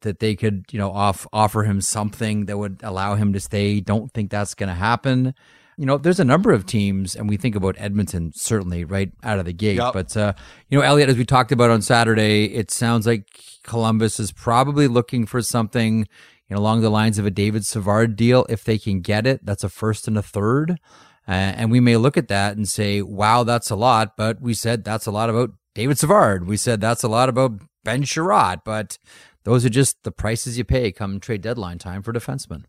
that 0.02 0.20
they 0.20 0.36
could, 0.36 0.66
you 0.72 0.80
know, 0.80 0.92
off, 0.92 1.26
offer 1.34 1.64
him 1.64 1.82
something 1.82 2.46
that 2.46 2.58
would 2.58 2.80
allow 2.84 3.16
him 3.16 3.34
to 3.34 3.40
stay. 3.40 3.80
Don't 3.80 4.12
think 4.12 4.30
that's 4.30 4.54
going 4.54 4.70
to 4.70 4.76
happen 4.76 5.34
you 5.78 5.86
know, 5.86 5.98
there's 5.98 6.20
a 6.20 6.26
number 6.26 6.52
of 6.52 6.66
teams, 6.66 7.16
and 7.16 7.28
we 7.28 7.38
think 7.38 7.56
about 7.56 7.76
Edmonton 7.78 8.32
certainly 8.34 8.86
right 8.86 9.12
out 9.24 9.40
of 9.40 9.46
the 9.46 9.54
gate. 9.54 9.78
Yep. 9.78 9.94
But 9.94 10.16
uh, 10.18 10.34
you 10.70 10.78
know, 10.78 10.84
Elliotte, 10.84 11.10
as 11.10 11.18
we 11.18 11.26
talked 11.26 11.52
about 11.52 11.70
on 11.70 11.82
Saturday, 11.82 12.46
it 12.46 12.72
sounds 12.72 13.06
like 13.06 13.28
Columbus 13.64 14.20
is 14.20 14.32
probably 14.32 14.88
looking 14.88 15.26
for 15.26 15.42
something 15.42 16.08
you 16.48 16.56
know, 16.56 16.58
along 16.58 16.82
the 16.82 16.90
lines 16.90 17.20
of 17.20 17.26
a 17.26 17.32
David 17.32 17.66
Savard 17.66 18.16
deal 18.16 18.46
if 18.50 18.64
they 18.64 18.78
can 18.78 19.02
get 19.02 19.28
it. 19.28 19.46
That's 19.46 19.64
a 19.64 19.70
first 19.70 20.08
and 20.08 20.18
a 20.18 20.22
third. 20.22 20.80
Uh, 21.28 21.32
and 21.32 21.72
we 21.72 21.80
may 21.80 21.98
look 21.98 22.18
at 22.18 22.28
that 22.28 22.56
and 22.56 22.68
say, 22.68 23.02
wow, 23.02 23.44
that's 23.44 23.70
a 23.70 23.76
lot. 23.76 24.16
But 24.16 24.42
we 24.42 24.54
said 24.54 24.84
that's 24.84 25.06
a 25.06 25.12
lot 25.12 25.30
about 25.30 25.52
David 25.74 25.98
Savard. 25.98 26.48
We 26.48 26.58
said 26.58 26.82
that's 26.82 27.04
a 27.04 27.08
lot 27.08 27.30
about 27.30 27.62
Ben 27.84 28.04
Chiarot, 28.04 28.64
but 28.64 28.98
those 29.44 29.66
are 29.66 29.70
just 29.70 30.04
the 30.04 30.12
prices 30.12 30.58
you 30.58 30.64
pay 30.64 30.92
come 30.92 31.20
trade 31.20 31.42
deadline 31.42 31.78
time 31.78 32.02
for 32.02 32.14
defensemen. 32.14 32.66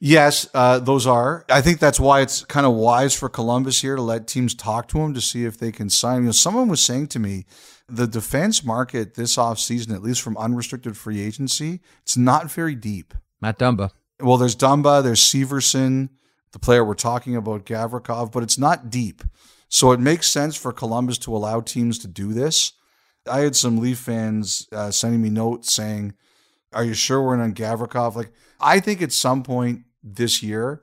Yes, 0.00 0.48
uh, 0.54 0.78
those 0.78 1.06
are. 1.06 1.44
I 1.48 1.60
think 1.60 1.80
that's 1.80 1.98
why 1.98 2.20
it's 2.20 2.44
kind 2.44 2.66
of 2.66 2.74
wise 2.74 3.14
for 3.14 3.28
Columbus 3.28 3.80
here 3.80 3.96
to 3.96 4.02
let 4.02 4.28
teams 4.28 4.54
talk 4.54 4.86
to 4.88 4.98
him 4.98 5.12
to 5.14 5.20
see 5.20 5.44
if 5.44 5.58
they 5.58 5.72
can 5.72 5.90
sign. 5.90 6.20
You 6.20 6.26
know, 6.26 6.32
someone 6.32 6.68
was 6.68 6.80
saying 6.80 7.08
to 7.08 7.18
me, 7.18 7.46
the 7.88 8.06
defense 8.06 8.64
market 8.64 9.14
this 9.14 9.36
offseason, 9.36 9.92
at 9.92 10.02
least 10.02 10.22
from 10.22 10.36
unrestricted 10.36 10.96
free 10.96 11.20
agency, 11.20 11.80
it's 12.02 12.16
not 12.16 12.50
very 12.50 12.74
deep. 12.76 13.14
Matt 13.40 13.58
Dumba. 13.58 13.90
Well, 14.20 14.36
there's 14.36 14.56
Dumba, 14.56 15.02
there's 15.02 15.20
Severson, 15.20 16.10
the 16.52 16.58
player 16.58 16.84
we're 16.84 16.94
talking 16.94 17.36
about, 17.36 17.66
Gavrikov, 17.66 18.32
but 18.32 18.42
it's 18.42 18.58
not 18.58 18.90
deep. 18.90 19.22
So 19.68 19.92
it 19.92 20.00
makes 20.00 20.30
sense 20.30 20.56
for 20.56 20.72
Columbus 20.72 21.18
to 21.18 21.36
allow 21.36 21.60
teams 21.60 21.98
to 22.00 22.08
do 22.08 22.32
this. 22.32 22.72
I 23.30 23.40
had 23.40 23.56
some 23.56 23.78
Leaf 23.78 23.98
fans 23.98 24.66
uh, 24.72 24.90
sending 24.90 25.20
me 25.20 25.28
notes 25.30 25.72
saying, 25.72 26.14
"Are 26.72 26.84
you 26.84 26.94
sure 26.94 27.22
we're 27.22 27.34
in 27.34 27.40
on 27.40 27.52
Gavrikov?" 27.52 28.16
Like, 28.16 28.32
I 28.60 28.80
think 28.80 29.02
at 29.02 29.12
some 29.12 29.42
point 29.42 29.82
this 30.02 30.42
year, 30.42 30.82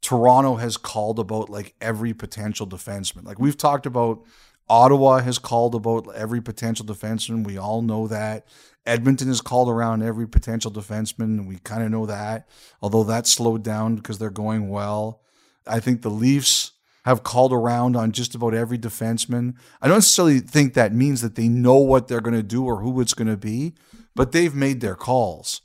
Toronto 0.00 0.56
has 0.56 0.76
called 0.76 1.18
about 1.18 1.50
like 1.50 1.74
every 1.80 2.14
potential 2.14 2.66
defenseman. 2.66 3.24
Like 3.24 3.38
we've 3.38 3.56
talked 3.56 3.86
about, 3.86 4.22
Ottawa 4.68 5.20
has 5.20 5.38
called 5.38 5.74
about 5.74 6.12
every 6.14 6.40
potential 6.40 6.86
defenseman. 6.86 7.44
We 7.44 7.58
all 7.58 7.82
know 7.82 8.06
that. 8.08 8.46
Edmonton 8.84 9.28
has 9.28 9.40
called 9.40 9.68
around 9.68 10.02
every 10.02 10.26
potential 10.26 10.70
defenseman, 10.70 11.46
we 11.46 11.58
kind 11.58 11.82
of 11.82 11.90
know 11.90 12.06
that. 12.06 12.48
Although 12.80 13.04
that 13.04 13.26
slowed 13.26 13.62
down 13.62 13.96
because 13.96 14.18
they're 14.18 14.30
going 14.30 14.68
well. 14.68 15.20
I 15.66 15.78
think 15.80 16.02
the 16.02 16.10
Leafs 16.10 16.72
have 17.04 17.22
called 17.22 17.52
around 17.52 17.96
on 17.96 18.12
just 18.12 18.34
about 18.34 18.54
every 18.54 18.78
defenseman. 18.78 19.54
I 19.80 19.88
don't 19.88 19.98
necessarily 19.98 20.40
think 20.40 20.74
that 20.74 20.94
means 20.94 21.20
that 21.20 21.34
they 21.34 21.48
know 21.48 21.76
what 21.76 22.08
they're 22.08 22.20
going 22.20 22.36
to 22.36 22.42
do 22.42 22.64
or 22.64 22.80
who 22.80 23.00
it's 23.00 23.14
going 23.14 23.28
to 23.28 23.36
be, 23.36 23.74
but 24.14 24.32
they've 24.32 24.54
made 24.54 24.80
their 24.80 24.94
calls. 24.94 25.62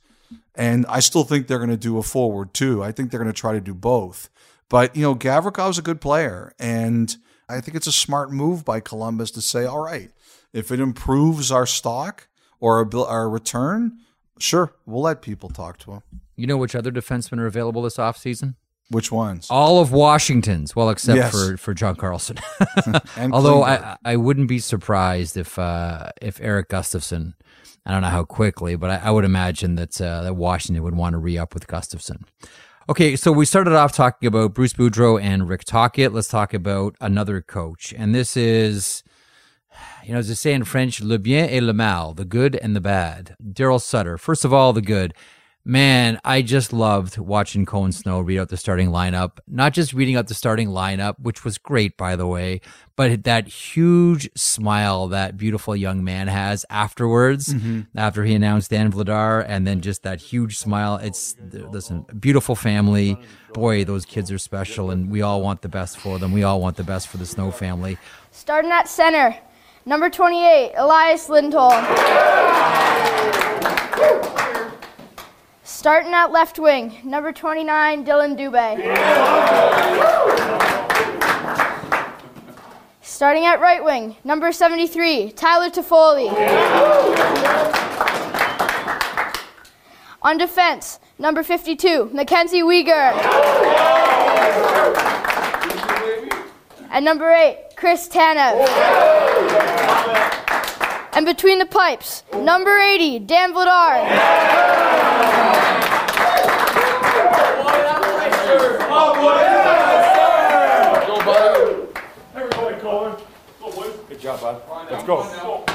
And 0.55 0.85
I 0.87 0.99
still 0.99 1.23
think 1.23 1.47
they're 1.47 1.59
going 1.59 1.69
to 1.69 1.77
do 1.77 1.97
a 1.99 2.03
forward 2.03 2.53
too. 2.53 2.83
I 2.83 2.91
think 2.91 3.11
they're 3.11 3.19
going 3.19 3.31
to 3.31 3.39
try 3.39 3.53
to 3.53 3.61
do 3.61 3.75
both. 3.75 4.29
But, 4.69 4.95
you 4.95 5.03
know, 5.03 5.15
Gavrikov's 5.15 5.77
a 5.77 5.83
good 5.83 6.01
player. 6.01 6.53
And 6.59 7.15
I 7.47 7.61
think 7.61 7.77
it's 7.77 7.87
a 7.87 7.91
smart 7.91 8.31
move 8.31 8.65
by 8.65 8.79
Columbus 8.79 9.31
to 9.31 9.41
say, 9.41 9.65
all 9.65 9.79
right, 9.79 10.11
if 10.53 10.71
it 10.71 10.79
improves 10.79 11.51
our 11.51 11.67
stock 11.67 12.27
or 12.59 12.79
our, 12.79 13.07
our 13.07 13.29
return, 13.29 13.99
sure, 14.39 14.73
we'll 14.85 15.01
let 15.01 15.21
people 15.21 15.49
talk 15.49 15.77
to 15.79 15.91
him. 15.93 16.01
You 16.35 16.47
know 16.47 16.57
which 16.57 16.75
other 16.75 16.91
defensemen 16.91 17.39
are 17.39 17.47
available 17.47 17.81
this 17.81 17.97
offseason? 17.97 18.55
Which 18.89 19.11
ones? 19.11 19.47
All 19.49 19.81
of 19.81 19.91
Washington's, 19.91 20.73
well, 20.73 20.89
except 20.89 21.17
yes. 21.17 21.31
for 21.31 21.57
for 21.57 21.73
John 21.73 21.97
Carlson. 21.97 22.37
Although 23.33 23.63
I 23.63 23.97
I 24.05 24.15
wouldn't 24.15 24.47
be 24.47 24.59
surprised 24.59 25.35
if 25.35 25.59
uh, 25.59 26.11
if 26.21 26.39
Erik 26.39 26.69
Gustafsson, 26.69 27.33
I 27.85 27.91
don't 27.91 28.01
know 28.01 28.09
how 28.09 28.23
quickly, 28.23 28.77
but 28.77 28.89
I, 28.89 29.07
I 29.07 29.11
would 29.11 29.25
imagine 29.25 29.75
that 29.75 29.99
uh, 29.99 30.21
that 30.21 30.35
Washington 30.35 30.83
would 30.83 30.95
want 30.95 31.13
to 31.13 31.17
re 31.17 31.37
up 31.37 31.53
with 31.53 31.67
Gustafsson. 31.67 32.23
Okay, 32.89 33.17
so 33.17 33.33
we 33.33 33.43
started 33.45 33.73
off 33.73 33.91
talking 33.91 34.27
about 34.27 34.53
Bruce 34.53 34.71
Boudreau 34.71 35.21
and 35.21 35.49
Rick 35.49 35.65
Tocchet. 35.65 36.13
Let's 36.13 36.29
talk 36.29 36.53
about 36.53 36.95
another 37.01 37.41
coach, 37.41 37.93
and 37.97 38.15
this 38.15 38.37
is. 38.37 39.03
You 40.07 40.13
know, 40.13 40.19
as 40.19 40.29
they 40.29 40.35
say 40.35 40.53
in 40.53 40.63
French, 40.63 41.01
le 41.01 41.19
bien 41.19 41.49
et 41.49 41.61
le 41.61 41.73
mal, 41.73 42.13
the 42.13 42.23
good 42.23 42.55
and 42.55 42.73
the 42.73 42.79
bad. 42.79 43.35
Daryl 43.43 43.81
Sutter. 43.81 44.17
First 44.17 44.45
of 44.45 44.53
all, 44.53 44.71
the 44.71 44.81
good. 44.81 45.13
Man, 45.65 46.17
I 46.23 46.43
just 46.43 46.71
loved 46.71 47.17
watching 47.17 47.65
Cohen 47.65 47.91
Snow 47.91 48.21
read 48.21 48.39
out 48.39 48.47
the 48.47 48.55
starting 48.55 48.87
lineup. 48.87 49.39
Not 49.49 49.73
just 49.73 49.91
reading 49.91 50.15
out 50.15 50.27
the 50.27 50.33
starting 50.33 50.69
lineup, 50.69 51.19
which 51.19 51.43
was 51.43 51.57
great, 51.57 51.97
by 51.97 52.15
the 52.15 52.25
way, 52.25 52.61
but 52.95 53.25
that 53.25 53.49
huge 53.49 54.29
smile 54.33 55.09
that 55.09 55.35
beautiful 55.35 55.75
young 55.75 56.05
man 56.05 56.29
has 56.29 56.65
afterwards, 56.69 57.53
mm-hmm. 57.53 57.81
after 57.97 58.23
he 58.23 58.33
announced 58.33 58.69
Dan 58.69 58.93
Vladar, 58.93 59.43
and 59.45 59.67
then 59.67 59.81
just 59.81 60.03
that 60.03 60.21
huge 60.21 60.57
smile. 60.57 60.95
It's, 60.95 61.35
listen, 61.51 62.05
beautiful 62.17 62.55
family. 62.55 63.19
Boy, 63.53 63.83
those 63.83 64.05
kids 64.05 64.31
are 64.31 64.37
special, 64.37 64.89
and 64.89 65.11
we 65.11 65.21
all 65.21 65.41
want 65.41 65.63
the 65.63 65.69
best 65.69 65.97
for 65.97 66.17
them. 66.17 66.31
We 66.31 66.43
all 66.43 66.61
want 66.61 66.77
the 66.77 66.85
best 66.85 67.09
for 67.09 67.17
the 67.17 67.25
Snow 67.25 67.51
family. 67.51 67.97
Starting 68.31 68.71
at 68.71 68.87
center, 68.87 69.37
number 69.87 70.09
28, 70.09 70.73
Elias 70.75 71.29
Lindholm. 71.29 71.85
Starting 75.63 76.13
at 76.13 76.29
left 76.33 76.59
wing, 76.59 76.97
number 77.05 77.31
29, 77.31 78.05
Dylan 78.05 78.37
Dubé. 78.37 78.75
Starting 83.01 83.45
at 83.45 83.61
right 83.61 83.81
wing, 83.83 84.17
number 84.25 84.51
73, 84.51 85.31
Tyler 85.31 85.69
Toffoli. 85.69 86.27
On 90.21 90.37
defense, 90.37 90.99
number 91.17 91.43
52, 91.43 92.09
Mackenzie 92.13 92.61
Weegar. 92.61 93.13
And 96.91 97.05
number 97.05 97.31
8, 97.31 97.75
Chris 97.77 98.09
Tanev. 98.09 99.26
And 101.17 101.25
between 101.25 101.57
the 101.57 101.65
pipes, 101.65 102.21
number 102.31 102.77
80, 102.79 103.17
Dan 103.17 103.51
Vladar. 103.51 104.05
Good 114.07 114.19
job, 114.19 114.41
bud. 114.41 114.61
Let's 114.91 115.03
go. 115.05 115.65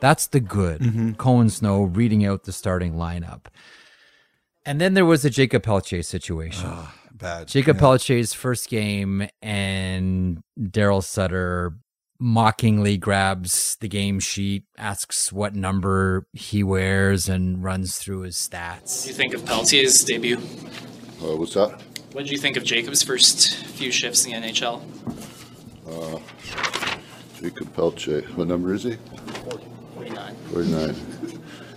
That's 0.00 0.26
the 0.26 0.40
good. 0.40 0.80
Mm-hmm. 0.80 1.12
Cohen 1.12 1.48
Snow 1.48 1.84
reading 1.84 2.26
out 2.26 2.42
the 2.42 2.50
starting 2.50 2.94
lineup. 2.94 3.42
And 4.64 4.80
then 4.80 4.94
there 4.94 5.06
was 5.06 5.22
the 5.22 5.30
Jakob 5.30 5.62
Pelletier 5.62 6.02
situation. 6.02 6.68
Bad. 7.18 7.48
Jakob 7.48 7.76
yeah. 7.76 7.80
Pelletier's 7.80 8.32
first 8.32 8.68
game, 8.68 9.28
and 9.42 10.42
Daryl 10.58 11.02
Sutter 11.02 11.74
mockingly 12.18 12.96
grabs 12.96 13.76
the 13.80 13.88
game 13.88 14.20
sheet, 14.20 14.64
asks 14.78 15.32
what 15.32 15.54
number 15.54 16.26
he 16.32 16.62
wears, 16.62 17.28
and 17.28 17.62
runs 17.62 17.98
through 17.98 18.20
his 18.20 18.36
stats. 18.36 18.98
What 18.98 19.02
do 19.02 19.08
you 19.08 19.14
think 19.14 19.34
of 19.34 19.44
Pelletier's 19.44 20.04
debut? 20.04 20.36
Uh, 20.36 21.36
what's 21.36 21.54
that? 21.54 21.80
What 22.12 22.22
did 22.22 22.30
you 22.30 22.38
think 22.38 22.56
of 22.56 22.64
Jakob's 22.64 23.02
first 23.02 23.56
few 23.56 23.90
shifts 23.90 24.24
in 24.24 24.32
the 24.32 24.48
NHL? 24.48 24.82
Uh, 25.86 26.18
Jakob 27.40 27.74
Pelletier. 27.74 28.22
What 28.34 28.48
number 28.48 28.74
is 28.74 28.84
he? 28.84 28.96
49. 29.94 30.34
49. 30.52 30.94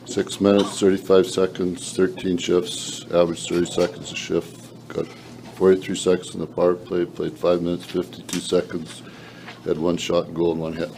Six 0.05 0.41
minutes, 0.41 0.79
35 0.79 1.27
seconds, 1.27 1.95
13 1.95 2.37
shifts, 2.37 3.05
average 3.13 3.47
30 3.47 3.65
seconds 3.65 4.11
a 4.11 4.15
shift. 4.15 4.87
Got 4.87 5.07
43 5.59 5.95
seconds 5.97 6.33
in 6.33 6.39
the 6.39 6.47
power 6.47 6.73
play, 6.73 7.03
played 7.03 7.37
5 7.37 7.61
minutes, 7.61 7.83
52 7.83 8.39
seconds, 8.39 9.03
had 9.65 9.77
one 9.77 9.97
shot 9.97 10.27
and 10.27 10.33
goal 10.33 10.53
and 10.53 10.61
one 10.61 10.71
hit. 10.71 10.89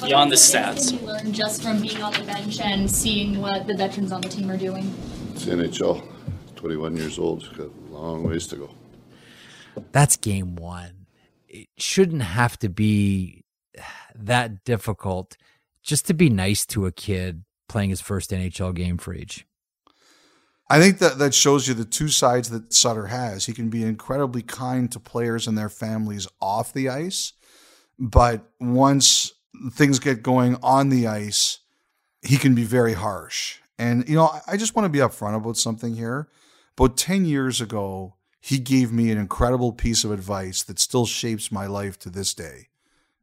Beyond 0.00 0.30
the 0.30 0.36
stats. 0.36 0.92
What 0.92 1.00
you 1.00 1.06
learn 1.08 1.32
just 1.32 1.60
from 1.60 1.82
being 1.82 2.00
on 2.00 2.12
the 2.12 2.22
bench 2.22 2.60
and 2.60 2.88
seeing 2.88 3.40
what 3.40 3.66
the 3.66 3.74
veterans 3.74 4.12
on 4.12 4.20
the 4.20 4.28
team 4.28 4.48
are 4.48 4.56
doing? 4.56 4.94
It's 5.32 5.46
the 5.46 5.56
NHL. 5.56 6.06
21 6.54 6.96
years 6.96 7.18
old. 7.18 7.52
Got 7.56 7.66
a 7.66 7.92
long 7.92 8.22
ways 8.22 8.46
to 8.46 8.56
go. 8.56 8.70
That's 9.90 10.16
game 10.16 10.54
one. 10.54 11.06
It 11.48 11.66
shouldn't 11.78 12.22
have 12.22 12.60
to 12.60 12.68
be 12.68 13.42
that 14.14 14.62
difficult 14.62 15.36
just 15.82 16.06
to 16.06 16.14
be 16.14 16.30
nice 16.30 16.64
to 16.66 16.86
a 16.86 16.92
kid 16.92 17.42
playing 17.68 17.90
his 17.90 18.00
first 18.00 18.30
NHL 18.30 18.72
game 18.72 18.98
for 18.98 19.12
age. 19.12 19.47
I 20.70 20.80
think 20.80 20.98
that 20.98 21.18
that 21.18 21.34
shows 21.34 21.66
you 21.66 21.74
the 21.74 21.84
two 21.84 22.08
sides 22.08 22.50
that 22.50 22.74
Sutter 22.74 23.06
has. 23.06 23.46
He 23.46 23.54
can 23.54 23.70
be 23.70 23.82
incredibly 23.82 24.42
kind 24.42 24.90
to 24.92 25.00
players 25.00 25.46
and 25.46 25.56
their 25.56 25.70
families 25.70 26.28
off 26.40 26.72
the 26.72 26.88
ice, 26.88 27.32
but 27.98 28.50
once 28.60 29.32
things 29.72 29.98
get 29.98 30.22
going 30.22 30.56
on 30.62 30.90
the 30.90 31.06
ice, 31.06 31.60
he 32.22 32.36
can 32.36 32.54
be 32.54 32.64
very 32.64 32.92
harsh. 32.92 33.58
And 33.78 34.08
you 34.08 34.16
know, 34.16 34.30
I 34.46 34.56
just 34.56 34.74
want 34.76 34.84
to 34.84 34.90
be 34.90 34.98
upfront 34.98 35.36
about 35.36 35.56
something 35.56 35.94
here. 35.94 36.28
But 36.76 36.96
10 36.96 37.24
years 37.24 37.60
ago, 37.60 38.16
he 38.40 38.58
gave 38.58 38.92
me 38.92 39.10
an 39.10 39.18
incredible 39.18 39.72
piece 39.72 40.04
of 40.04 40.12
advice 40.12 40.62
that 40.64 40.78
still 40.78 41.06
shapes 41.06 41.50
my 41.50 41.66
life 41.66 41.98
to 42.00 42.10
this 42.10 42.34
day. 42.34 42.68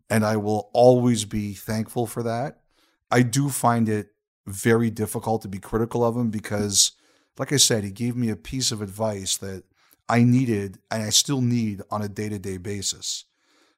And 0.09 0.25
I 0.25 0.37
will 0.37 0.69
always 0.73 1.25
be 1.25 1.53
thankful 1.53 2.05
for 2.05 2.21
that. 2.23 2.61
I 3.09 3.21
do 3.21 3.49
find 3.49 3.87
it 3.87 4.09
very 4.45 4.89
difficult 4.89 5.41
to 5.43 5.47
be 5.47 5.57
critical 5.57 6.03
of 6.03 6.15
him 6.15 6.29
because 6.29 6.91
like 7.37 7.51
I 7.51 7.57
said, 7.57 7.83
he 7.83 7.91
gave 7.91 8.15
me 8.15 8.29
a 8.29 8.35
piece 8.35 8.71
of 8.71 8.81
advice 8.81 9.37
that 9.37 9.63
I 10.07 10.23
needed 10.23 10.79
and 10.91 11.03
I 11.03 11.09
still 11.09 11.41
need 11.41 11.81
on 11.91 12.01
a 12.01 12.09
day 12.09 12.29
to 12.29 12.39
day 12.39 12.57
basis. 12.57 13.25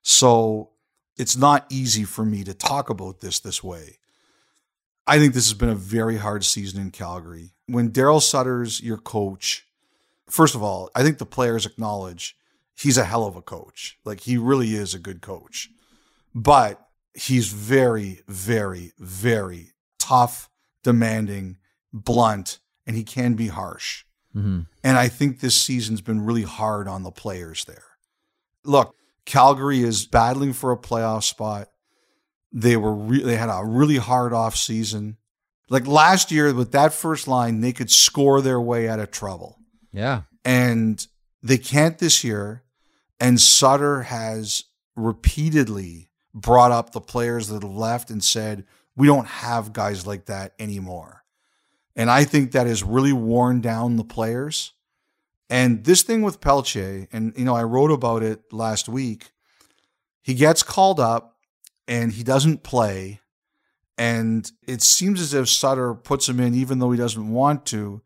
So 0.01 0.71
it's 1.17 1.37
not 1.37 1.65
easy 1.69 2.03
for 2.03 2.23
me 2.23 2.43
to 2.43 2.53
talk 2.53 2.89
about 2.89 3.21
this 3.21 3.39
this 3.39 3.63
way. 3.63 3.97
I 5.07 5.19
think 5.19 5.33
this 5.33 5.47
has 5.47 5.57
been 5.57 5.69
a 5.69 5.75
very 5.75 6.17
hard 6.17 6.43
season 6.43 6.81
in 6.81 6.91
Calgary. 6.91 7.53
When 7.65 7.91
Daryl 7.91 8.21
Sutter's 8.21 8.81
your 8.81 8.97
coach, 8.97 9.65
first 10.29 10.53
of 10.53 10.61
all, 10.61 10.89
I 10.95 11.03
think 11.03 11.17
the 11.17 11.25
players 11.25 11.65
acknowledge 11.65 12.37
he's 12.75 12.97
a 12.97 13.05
hell 13.05 13.25
of 13.25 13.35
a 13.35 13.41
coach. 13.41 13.97
Like 14.03 14.21
he 14.21 14.37
really 14.37 14.75
is 14.75 14.93
a 14.93 14.99
good 14.99 15.21
coach. 15.21 15.69
But 16.35 16.87
he's 17.13 17.47
very, 17.47 18.21
very, 18.27 18.91
very 18.99 19.71
tough, 19.97 20.49
demanding, 20.83 21.57
blunt, 21.91 22.59
and 22.87 22.95
he 22.95 23.03
can 23.03 23.35
be 23.35 23.49
harsh. 23.49 24.05
Mm-hmm. 24.35 24.61
And 24.83 24.97
I 24.97 25.09
think 25.09 25.39
this 25.39 25.59
season's 25.59 26.01
been 26.01 26.25
really 26.25 26.43
hard 26.43 26.87
on 26.87 27.03
the 27.03 27.11
players 27.11 27.65
there. 27.65 27.83
Look, 28.63 28.95
Calgary 29.25 29.81
is 29.81 30.05
battling 30.05 30.53
for 30.53 30.71
a 30.71 30.77
playoff 30.77 31.23
spot. 31.23 31.69
They 32.51 32.77
were 32.77 32.93
re- 32.93 33.23
they 33.23 33.35
had 33.35 33.49
a 33.49 33.65
really 33.65 33.97
hard 33.97 34.33
off 34.33 34.55
season. 34.55 35.17
Like 35.69 35.85
last 35.85 36.31
year 36.31 36.53
with 36.53 36.71
that 36.71 36.93
first 36.93 37.27
line, 37.27 37.59
they 37.59 37.73
could 37.73 37.91
score 37.91 38.41
their 38.41 38.61
way 38.61 38.87
out 38.87 38.99
of 38.99 39.11
trouble. 39.11 39.59
Yeah. 39.91 40.21
And 40.45 41.05
they 41.43 41.57
can't 41.57 41.99
this 41.99 42.23
year. 42.23 42.63
And 43.19 43.41
Sutter 43.41 44.03
has 44.03 44.63
repeatedly 44.95 46.09
brought 46.33 46.71
up 46.71 46.91
the 46.91 47.01
players 47.01 47.47
that 47.49 47.63
have 47.63 47.71
left 47.71 48.09
and 48.09 48.23
said, 48.23 48.65
we 48.95 49.07
don't 49.07 49.27
have 49.27 49.73
guys 49.73 50.07
like 50.07 50.25
that 50.27 50.53
anymore. 50.57 51.23
And 51.97 52.11
I 52.11 52.23
think 52.23 52.51
that 52.51 52.67
has 52.67 52.83
really 52.83 53.11
worn 53.11 53.59
down 53.59 53.95
the 53.97 54.03
players. 54.03 54.73
And 55.49 55.83
this 55.83 56.03
thing 56.03 56.21
with 56.21 56.39
Pelche, 56.39 57.07
and 57.11 57.33
you 57.35 57.43
know, 57.43 57.55
I 57.55 57.63
wrote 57.63 57.91
about 57.91 58.21
it 58.21 58.53
last 58.53 58.87
week. 58.87 59.31
He 60.21 60.35
gets 60.35 60.61
called 60.61 60.99
up 60.99 61.37
and 61.87 62.11
he 62.11 62.23
doesn't 62.23 62.61
play. 62.61 63.21
And 63.97 64.49
it 64.67 64.83
seems 64.83 65.19
as 65.19 65.33
if 65.33 65.49
Sutter 65.49 65.95
puts 65.95 66.29
him 66.29 66.39
in 66.39 66.53
even 66.53 66.77
though 66.77 66.91
he 66.91 66.99
doesn't 66.99 67.31
want 67.31 67.65
to. 67.67 68.01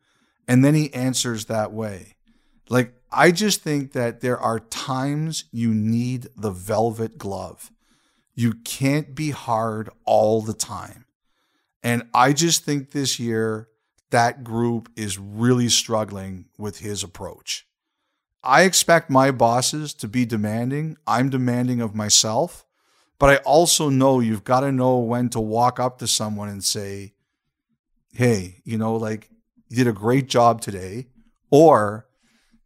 And 0.47 0.63
then 0.63 0.73
he 0.73 0.93
answers 0.93 1.45
that 1.45 1.73
way. 1.73 2.15
Like, 2.69 2.93
I 3.11 3.31
just 3.31 3.61
think 3.61 3.91
that 3.91 4.21
there 4.21 4.39
are 4.39 4.59
times 4.59 5.45
you 5.51 5.73
need 5.73 6.29
the 6.37 6.51
velvet 6.51 7.17
glove. 7.17 7.71
You 8.35 8.53
can't 8.53 9.13
be 9.13 9.31
hard 9.31 9.89
all 10.05 10.41
the 10.41 10.53
time. 10.53 11.05
And 11.83 12.03
I 12.13 12.31
just 12.31 12.63
think 12.63 12.91
this 12.91 13.19
year 13.19 13.67
that 14.11 14.43
group 14.43 14.89
is 14.95 15.17
really 15.17 15.69
struggling 15.69 16.45
with 16.57 16.79
his 16.79 17.03
approach. 17.03 17.67
I 18.43 18.63
expect 18.63 19.09
my 19.09 19.31
bosses 19.31 19.93
to 19.95 20.07
be 20.07 20.25
demanding. 20.25 20.97
I'm 21.05 21.29
demanding 21.29 21.81
of 21.81 21.95
myself. 21.95 22.65
But 23.19 23.29
I 23.29 23.35
also 23.37 23.89
know 23.89 24.19
you've 24.19 24.43
got 24.43 24.61
to 24.61 24.71
know 24.71 24.97
when 24.97 25.29
to 25.29 25.39
walk 25.39 25.79
up 25.79 25.99
to 25.99 26.07
someone 26.07 26.49
and 26.49 26.63
say, 26.63 27.13
hey, 28.13 28.61
you 28.63 28.77
know, 28.77 28.95
like 28.95 29.29
you 29.69 29.77
did 29.77 29.87
a 29.87 29.93
great 29.93 30.27
job 30.27 30.61
today. 30.61 31.07
Or 31.51 32.07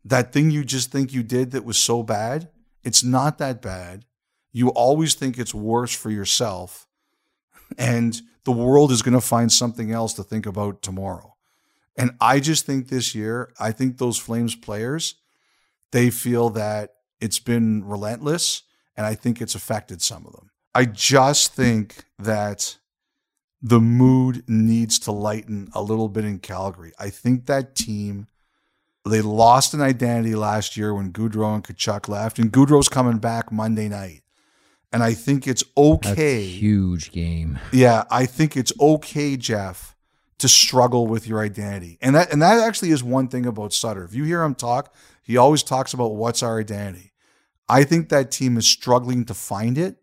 that 0.06 0.32
thing 0.32 0.52
you 0.52 0.64
just 0.64 0.92
think 0.92 1.12
you 1.12 1.24
did 1.24 1.52
that 1.52 1.66
was 1.66 1.78
so 1.78 2.04
bad, 2.04 2.50
it's 2.84 3.04
not 3.04 3.38
that 3.40 3.62
bad. 3.62 4.06
You 4.54 4.70
always 4.70 5.14
think 5.14 5.38
it's 5.38 5.54
worse 5.54 5.94
for 5.94 6.10
yourself. 6.10 6.88
And 7.78 8.22
the 8.46 8.52
world 8.52 8.92
is 8.92 9.02
going 9.02 9.14
to 9.14 9.22
find 9.22 9.52
something 9.52 9.92
else 9.92 10.14
to 10.14 10.24
think 10.24 10.46
about 10.46 10.82
tomorrow. 10.82 11.35
And 11.98 12.12
I 12.20 12.40
just 12.40 12.66
think 12.66 12.90
this 12.90 13.16
year, 13.16 13.52
I 13.60 13.72
think 13.72 13.98
those 13.98 14.18
Flames 14.18 14.56
players, 14.56 15.16
they 15.92 16.10
feel 16.10 16.50
that 16.52 16.96
it's 17.22 17.40
been 17.40 17.86
relentless. 17.86 18.64
And 18.98 19.06
I 19.06 19.16
think 19.16 19.42
it's 19.42 19.56
affected 19.56 20.02
some 20.02 20.26
of 20.26 20.34
them. 20.34 20.52
I 20.74 20.86
just 20.86 21.54
think 21.54 22.06
that 22.20 22.78
the 23.62 23.80
mood 23.80 24.44
needs 24.48 25.00
to 25.00 25.12
lighten 25.12 25.70
a 25.74 25.82
little 25.82 26.10
bit 26.10 26.26
in 26.26 26.40
Calgary. 26.40 26.94
I 27.00 27.10
think 27.10 27.46
that 27.46 27.76
team 27.76 28.28
they 29.06 29.22
lost 29.22 29.74
an 29.74 29.82
identity 29.82 30.36
last 30.36 30.76
year 30.76 30.94
when 30.94 31.12
Gaudreau 31.12 31.54
and 31.56 31.64
Tkachuk 31.64 32.08
left, 32.10 32.40
and 32.40 32.52
Gaudreau's 32.52 32.90
coming 32.90 33.20
back 33.20 33.52
Monday 33.52 33.88
night. 33.88 34.24
And 34.92 35.04
I 35.04 35.14
think 35.14 35.48
it's 35.48 35.64
okay. 35.78 36.44
huge 36.44 37.12
game. 37.12 37.60
Yeah, 37.72 38.06
I 38.10 38.26
think 38.26 38.58
it's 38.58 38.74
okay, 38.80 39.38
Jeff, 39.38 39.95
to 40.40 40.48
struggle 40.48 41.08
with 41.08 41.28
your 41.28 41.40
identity. 41.40 41.98
And 42.02 42.16
that 42.16 42.32
and 42.32 42.42
that 42.42 42.60
actually 42.60 42.92
is 42.92 43.04
one 43.04 43.28
thing 43.28 43.46
about 43.46 43.74
Sutter. 43.74 44.04
If 44.04 44.14
you 44.14 44.24
hear 44.24 44.44
him 44.44 44.56
talk, 44.56 44.94
he 45.24 45.38
always 45.38 45.64
talks 45.64 45.94
about 45.94 46.16
what's 46.16 46.44
our 46.44 46.60
identity. 46.60 47.14
I 47.68 47.84
think 47.84 48.10
that 48.10 48.32
team 48.32 48.58
is 48.58 48.68
struggling 48.68 49.26
to 49.26 49.34
find 49.34 49.78
it. 49.78 49.98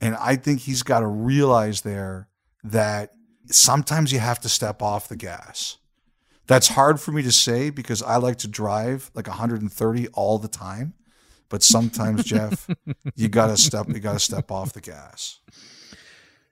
And 0.00 0.14
I 0.16 0.36
think 0.36 0.60
he's 0.60 0.84
got 0.84 1.00
to 1.00 1.08
realize 1.08 1.80
there 1.80 2.28
that 2.62 3.12
sometimes 3.46 4.12
you 4.12 4.20
have 4.20 4.38
to 4.40 4.48
step 4.48 4.80
off 4.80 5.08
the 5.08 5.16
gas. 5.16 5.78
That's 6.46 6.68
hard 6.68 7.00
for 7.00 7.10
me 7.12 7.22
to 7.22 7.32
say 7.32 7.70
because 7.70 8.02
I 8.02 8.16
like 8.16 8.36
to 8.38 8.48
drive 8.48 9.10
like 9.14 9.26
130 9.26 10.08
all 10.08 10.38
the 10.38 10.48
time. 10.48 10.94
But 11.48 11.62
sometimes, 11.62 12.24
Jeff, 12.24 12.68
you 13.16 13.28
gotta 13.28 13.56
step 13.56 13.88
you 13.88 14.00
gotta 14.00 14.18
step 14.18 14.50
off 14.50 14.72
the 14.72 14.80
gas. 14.80 15.40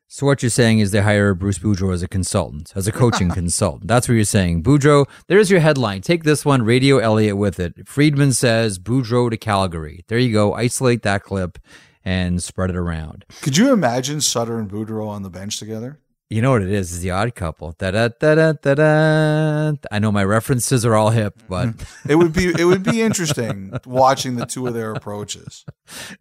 So 0.08 0.24
what 0.24 0.40
you're 0.40 0.50
saying 0.50 0.78
is 0.78 0.92
they 0.92 1.00
hire 1.00 1.34
Bruce 1.34 1.58
Boudreau 1.58 1.92
as 1.92 2.02
a 2.02 2.06
consultant, 2.08 2.72
as 2.76 2.86
a 2.86 2.92
coaching 2.92 3.28
consultant. 3.32 3.88
That's 3.88 4.08
what 4.08 4.14
you're 4.14 4.24
saying. 4.24 4.62
Boudreau, 4.62 5.06
there's 5.26 5.50
your 5.50 5.58
headline. 5.60 6.00
Take 6.00 6.22
this 6.22 6.44
one, 6.44 6.62
Radio 6.62 6.98
Elliotte 6.98 7.36
with 7.36 7.58
it. 7.58 7.88
Friedman 7.88 8.32
says 8.32 8.78
Boudreau 8.78 9.30
to 9.30 9.36
Calgary. 9.36 10.04
There 10.06 10.18
you 10.18 10.32
go. 10.32 10.54
Isolate 10.54 11.02
that 11.02 11.24
clip 11.24 11.58
and 12.04 12.40
spread 12.40 12.70
it 12.70 12.76
around. 12.76 13.24
Could 13.42 13.56
you 13.56 13.72
imagine 13.72 14.20
Sutter 14.20 14.60
and 14.60 14.70
Boudreau 14.70 15.08
on 15.08 15.24
the 15.24 15.30
bench 15.30 15.58
together? 15.58 15.98
You 16.28 16.42
know 16.42 16.50
what 16.52 16.62
it 16.62 16.70
is? 16.70 16.90
Is 16.92 17.00
the 17.02 17.12
odd 17.12 17.36
couple. 17.36 17.72
Da 17.78 17.92
da 17.92 18.08
da 18.08 18.34
da 18.34 18.52
da 18.52 18.74
da. 18.74 19.72
I 19.92 19.98
know 20.00 20.10
my 20.10 20.24
references 20.24 20.84
are 20.84 20.96
all 20.96 21.10
hip, 21.10 21.40
but 21.48 21.68
it 22.08 22.16
would 22.16 22.32
be 22.32 22.46
it 22.46 22.64
would 22.64 22.82
be 22.82 23.00
interesting 23.08 23.72
watching 23.86 24.34
the 24.34 24.44
two 24.44 24.66
of 24.66 24.74
their 24.74 24.92
approaches. 24.92 25.64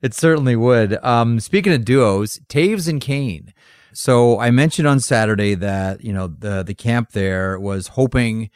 It 0.04 0.14
certainly 0.14 0.56
would. 0.56 1.04
Um, 1.04 1.40
speaking 1.40 1.74
of 1.74 1.86
duos, 1.86 2.40
Toews 2.50 2.88
and 2.88 3.02
Kane. 3.02 3.52
So 3.96 4.42
I 4.42 4.52
mentioned 4.52 4.90
on 4.90 5.00
Saturday 5.00 5.56
that 5.56 6.04
you 6.04 6.12
know 6.12 6.28
the 6.28 6.64
the 6.64 6.76
camp 6.76 7.12
there 7.12 7.58
was 7.58 7.88
hoping 7.88 8.50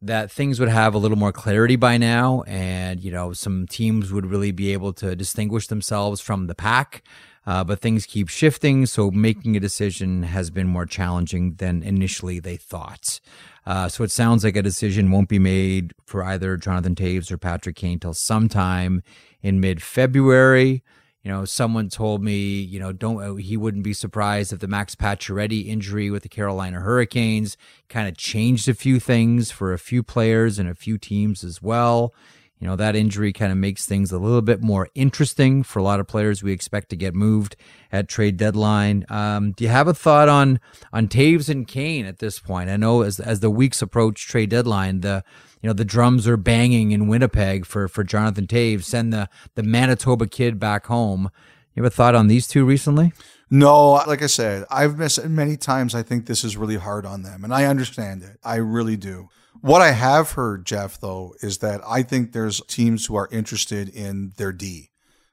that 0.00 0.30
things 0.30 0.58
would 0.58 0.70
have 0.70 0.94
a 0.94 0.98
little 0.98 1.18
more 1.18 1.32
clarity 1.32 1.76
by 1.76 1.98
now, 1.98 2.44
and 2.46 3.00
you 3.04 3.12
know 3.12 3.34
some 3.34 3.66
teams 3.66 4.10
would 4.10 4.24
really 4.24 4.52
be 4.52 4.72
able 4.72 4.94
to 4.94 5.14
distinguish 5.14 5.66
themselves 5.66 6.22
from 6.22 6.46
the 6.46 6.54
pack. 6.54 7.02
Uh, 7.46 7.62
but 7.62 7.80
things 7.80 8.06
keep 8.06 8.28
shifting, 8.28 8.86
so 8.86 9.10
making 9.10 9.54
a 9.56 9.60
decision 9.60 10.24
has 10.24 10.50
been 10.50 10.66
more 10.66 10.86
challenging 10.86 11.54
than 11.56 11.82
initially 11.82 12.40
they 12.40 12.56
thought. 12.56 13.20
Uh, 13.64 13.88
so 13.88 14.02
it 14.02 14.10
sounds 14.10 14.42
like 14.42 14.56
a 14.56 14.62
decision 14.62 15.12
won't 15.12 15.28
be 15.28 15.38
made 15.38 15.92
for 16.06 16.24
either 16.24 16.56
Jonathan 16.56 16.94
Toews 16.94 17.30
or 17.30 17.38
Patrick 17.38 17.76
Kane 17.76 18.00
till 18.00 18.14
sometime 18.14 19.02
in 19.42 19.60
mid 19.60 19.82
February. 19.82 20.82
You 21.26 21.32
know, 21.32 21.44
someone 21.44 21.88
told 21.88 22.22
me, 22.22 22.60
you 22.60 22.78
know, 22.78 22.92
don't 22.92 23.20
uh, 23.20 23.34
he 23.34 23.56
wouldn't 23.56 23.82
be 23.82 23.92
surprised 23.92 24.52
if 24.52 24.60
the 24.60 24.68
Max 24.68 24.94
Pacioretty 24.94 25.66
injury 25.66 26.08
with 26.08 26.22
the 26.22 26.28
Carolina 26.28 26.78
Hurricanes 26.78 27.56
kind 27.88 28.06
of 28.06 28.16
changed 28.16 28.68
a 28.68 28.74
few 28.74 29.00
things 29.00 29.50
for 29.50 29.72
a 29.72 29.78
few 29.78 30.04
players 30.04 30.60
and 30.60 30.68
a 30.68 30.74
few 30.76 30.98
teams 30.98 31.42
as 31.42 31.60
well. 31.60 32.14
You 32.58 32.66
know, 32.66 32.76
that 32.76 32.96
injury 32.96 33.34
kind 33.34 33.52
of 33.52 33.58
makes 33.58 33.84
things 33.84 34.12
a 34.12 34.18
little 34.18 34.40
bit 34.40 34.62
more 34.62 34.88
interesting 34.94 35.62
for 35.62 35.78
a 35.78 35.82
lot 35.82 36.00
of 36.00 36.06
players 36.06 36.42
we 36.42 36.52
expect 36.52 36.88
to 36.88 36.96
get 36.96 37.14
moved 37.14 37.54
at 37.92 38.08
trade 38.08 38.38
deadline. 38.38 39.04
Um, 39.10 39.52
do 39.52 39.64
you 39.64 39.70
have 39.70 39.88
a 39.88 39.94
thought 39.94 40.28
on 40.30 40.60
on 40.92 41.06
Toews 41.06 41.50
and 41.50 41.68
Kane 41.68 42.06
at 42.06 42.18
this 42.18 42.40
point? 42.40 42.70
I 42.70 42.76
know 42.76 43.02
as 43.02 43.20
as 43.20 43.40
the 43.40 43.50
weeks 43.50 43.82
approach 43.82 44.26
trade 44.26 44.48
deadline, 44.48 45.00
the 45.00 45.22
you 45.60 45.68
know 45.68 45.74
the 45.74 45.84
drums 45.84 46.26
are 46.26 46.38
banging 46.38 46.92
in 46.92 47.08
Winnipeg 47.08 47.66
for 47.66 47.88
for 47.88 48.02
Jonathan 48.04 48.46
Toews. 48.46 48.84
Send 48.84 49.12
the 49.12 49.28
the 49.54 49.62
Manitoba 49.62 50.26
kid 50.26 50.58
back 50.58 50.86
home. 50.86 51.30
You 51.74 51.82
have 51.82 51.92
a 51.92 51.94
thought 51.94 52.14
on 52.14 52.28
these 52.28 52.48
two 52.48 52.64
recently? 52.64 53.12
No, 53.50 53.92
like 54.06 54.22
I 54.22 54.28
said, 54.28 54.64
I've 54.70 54.98
missed 54.98 55.22
many 55.26 55.58
times. 55.58 55.94
I 55.94 56.02
think 56.02 56.24
this 56.24 56.42
is 56.42 56.56
really 56.56 56.76
hard 56.76 57.04
on 57.04 57.22
them, 57.22 57.44
and 57.44 57.52
I 57.52 57.66
understand 57.66 58.22
it. 58.22 58.38
I 58.42 58.56
really 58.56 58.96
do. 58.96 59.28
What 59.66 59.82
I 59.82 59.90
have 59.90 60.30
heard, 60.30 60.64
Jeff, 60.64 61.00
though, 61.00 61.34
is 61.42 61.58
that 61.58 61.80
I 61.84 62.04
think 62.04 62.30
there's 62.30 62.60
teams 62.68 63.06
who 63.06 63.16
are 63.16 63.28
interested 63.32 63.88
in 63.88 64.32
their 64.36 64.52
D. 64.52 64.90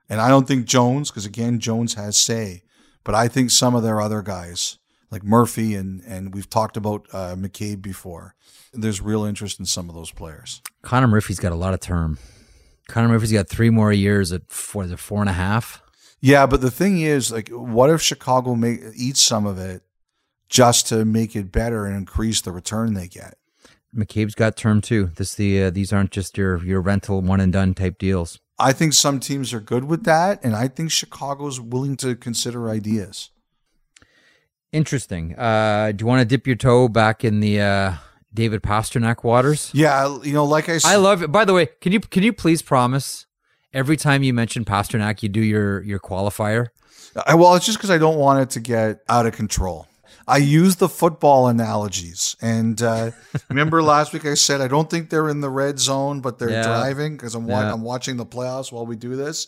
And 0.09 0.19
I 0.19 0.27
don't 0.27 0.47
think 0.47 0.65
Jones, 0.65 1.11
because 1.11 1.27
again, 1.27 1.59
Jones 1.59 1.93
has 1.93 2.17
say, 2.17 2.63
but 3.03 3.13
I 3.13 3.27
think 3.27 3.51
some 3.51 3.75
of 3.75 3.84
their 3.84 4.01
other 4.01 4.23
guys, 4.23 4.79
like 5.11 5.23
Murphy 5.23 5.75
and 5.75 6.01
and 6.07 6.34
we've 6.34 6.49
talked 6.49 6.77
about 6.77 7.05
uh, 7.13 7.36
McCabe 7.36 7.84
before, 7.84 8.34
there's 8.73 8.99
real 8.99 9.23
interest 9.23 9.59
in 9.59 9.67
some 9.67 9.88
of 9.88 9.93
those 9.93 10.09
players. 10.09 10.63
Connor 10.81 11.07
Murphy's 11.07 11.39
got 11.39 11.51
a 11.51 11.55
lot 11.55 11.75
of 11.75 11.79
term. 11.79 12.17
Connor 12.88 13.09
Murphy's 13.09 13.31
got 13.31 13.47
three 13.47 13.69
more 13.69 13.93
years 13.93 14.31
at 14.31 14.51
four, 14.51 14.86
it 14.86 14.97
four 14.97 15.21
and 15.21 15.29
a 15.29 15.34
half? 15.34 15.84
Yeah, 16.21 16.47
but 16.47 16.59
the 16.59 16.71
thing 16.71 17.01
is, 17.01 17.31
like, 17.31 17.49
what 17.49 17.91
if 17.91 18.01
Chicago 18.01 18.55
make 18.55 18.79
eats 18.95 19.21
some 19.21 19.45
of 19.45 19.59
it 19.59 19.84
just 20.49 20.88
to 20.88 21.05
make 21.05 21.36
it 21.36 21.51
better 21.51 21.86
and 21.86 21.95
increase 21.95 22.41
the 22.41 22.51
return 22.51 22.95
they 22.95 23.07
get? 23.07 23.38
McCabe's 23.96 24.36
got 24.36 24.58
term 24.58 24.82
too. 24.82 25.12
This 25.16 25.36
the 25.36 25.64
uh, 25.64 25.70
these 25.70 25.94
aren't 25.94 26.12
just 26.12 26.38
your 26.38 26.64
your 26.64 26.82
rental 26.82 27.22
one 27.22 27.39
and 27.39 27.54
done 27.54 27.74
type 27.74 27.98
deals. 27.98 28.39
I 28.60 28.72
think 28.72 28.94
some 28.94 29.20
teams 29.20 29.54
are 29.54 29.60
good 29.60 29.86
with 29.86 30.04
that, 30.04 30.44
and 30.44 30.56
I 30.56 30.68
think 30.68 30.91
Chicago's 30.91 31.60
willing 31.60 31.98
to 31.98 32.16
consider 32.16 32.70
ideas. 32.70 33.30
Interesting. 34.72 35.36
Uh, 35.38 35.91
do 35.91 36.04
you 36.04 36.08
want 36.08 36.22
to 36.22 36.26
dip 36.26 36.48
your 36.48 36.56
toe 36.56 36.88
back 36.88 37.24
in 37.24 37.39
the 37.39 37.62
uh, 37.62 37.94
David 38.34 38.64
Pastrnak 38.64 39.24
waters? 39.24 39.70
Yeah, 39.74 40.18
you 40.24 40.34
know, 40.34 40.46
like 40.46 40.70
I 40.70 40.80
said, 40.80 40.89
I 40.89 40.96
love 40.96 41.22
it. 41.22 41.32
By 41.32 41.46
the 41.46 41.54
way, 41.54 41.68
can 41.82 41.91
you 41.91 42.00
can 42.00 42.24
you 42.24 42.34
please 42.34 42.62
promise 42.62 43.26
every 43.74 43.98
time 43.98 44.24
you 44.24 44.34
mention 44.34 44.66
Pastrnak, 44.66 45.22
you 45.24 45.30
do 45.30 45.41
your 45.41 45.82
your 45.84 46.00
qualifier. 46.00 46.68
I, 47.28 47.36
well, 47.36 47.54
it's 47.56 47.66
just 47.66 47.78
because 47.78 47.91
I 47.91 47.98
don't 47.98 48.18
want 48.18 48.39
it 48.39 48.50
to 48.52 48.60
get 48.60 49.04
out 49.08 49.26
of 49.26 49.34
control. 49.34 49.88
I 50.28 50.38
use 50.38 50.78
the 50.78 50.89
football 50.89 51.47
analogies. 51.47 52.36
And 52.41 52.82
uh, 52.82 53.11
remember 53.49 53.82
last 53.84 54.13
week 54.13 54.26
I 54.26 54.34
said 54.36 54.61
I 54.61 54.67
don't 54.67 54.89
think 54.89 55.09
they're 55.09 55.30
in 55.30 55.41
the 55.41 55.49
red 55.49 55.80
zone, 55.80 56.21
but 56.21 56.39
they're 56.39 56.49
Yeah. 56.49 56.63
driving 56.63 57.17
because 57.17 57.36
I'm, 57.36 57.47
Yeah. 57.47 57.74
I'm 57.74 57.82
watching 57.82 58.17
the 58.17 58.26
playoffs 58.26 58.71
while 58.71 58.86
we 58.86 58.95
do 58.95 59.15
this. 59.15 59.47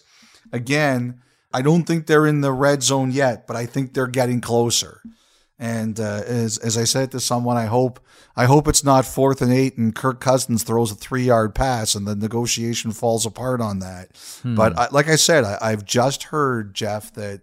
Again, 0.52 1.22
I 1.54 1.62
don't 1.62 1.84
think 1.84 2.06
they're 2.08 2.28
in 2.28 2.42
the 2.42 2.52
red 2.52 2.84
zone 2.84 3.12
yet, 3.12 3.48
but 3.48 3.56
I 3.56 3.66
think 3.66 3.94
they're 3.94 4.08
getting 4.08 4.42
closer. 4.42 5.02
And 5.58 5.98
uh, 6.02 6.22
as 6.26 6.58
as 6.58 6.78
I 6.78 6.84
said 6.84 7.12
to 7.12 7.20
someone, 7.22 7.56
I 7.56 7.66
hope 7.68 8.02
I 8.36 8.44
hope 8.44 8.68
it's 8.68 8.84
not 8.84 9.06
fourth 9.06 9.42
and 9.42 9.54
eight, 9.54 9.78
and 9.78 9.96
Kirk 9.96 10.20
Cousins 10.20 10.64
throws 10.64 10.92
a 10.92 10.96
three 10.96 11.24
yard 11.24 11.56
pass, 11.56 11.96
and 11.96 12.06
the 12.06 12.14
negotiation 12.14 12.92
falls 12.92 13.26
apart 13.26 13.62
on 13.62 13.80
that. 13.80 14.10
Hmm. 14.44 14.56
But 14.56 14.78
I, 14.78 14.90
like 14.92 15.08
I 15.08 15.16
said, 15.16 15.46
I, 15.46 15.58
I've 15.62 15.86
just 15.86 16.24
heard 16.24 16.74
Jeff 16.74 17.14
that 17.14 17.40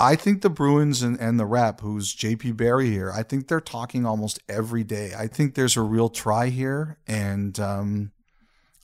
I 0.00 0.16
think 0.16 0.40
the 0.40 0.48
Bruins 0.50 1.02
and, 1.02 1.20
and 1.20 1.38
the 1.38 1.44
rep, 1.44 1.80
who's 1.82 2.14
JP 2.16 2.56
Barry 2.56 2.88
here, 2.90 3.12
I 3.14 3.22
think 3.22 3.48
they're 3.48 3.60
talking 3.60 4.06
almost 4.06 4.40
every 4.48 4.82
day. 4.82 5.12
I 5.16 5.26
think 5.26 5.54
there's 5.54 5.76
a 5.76 5.82
real 5.82 6.08
try 6.08 6.48
here, 6.48 6.96
and 7.06 7.58
um, 7.60 8.10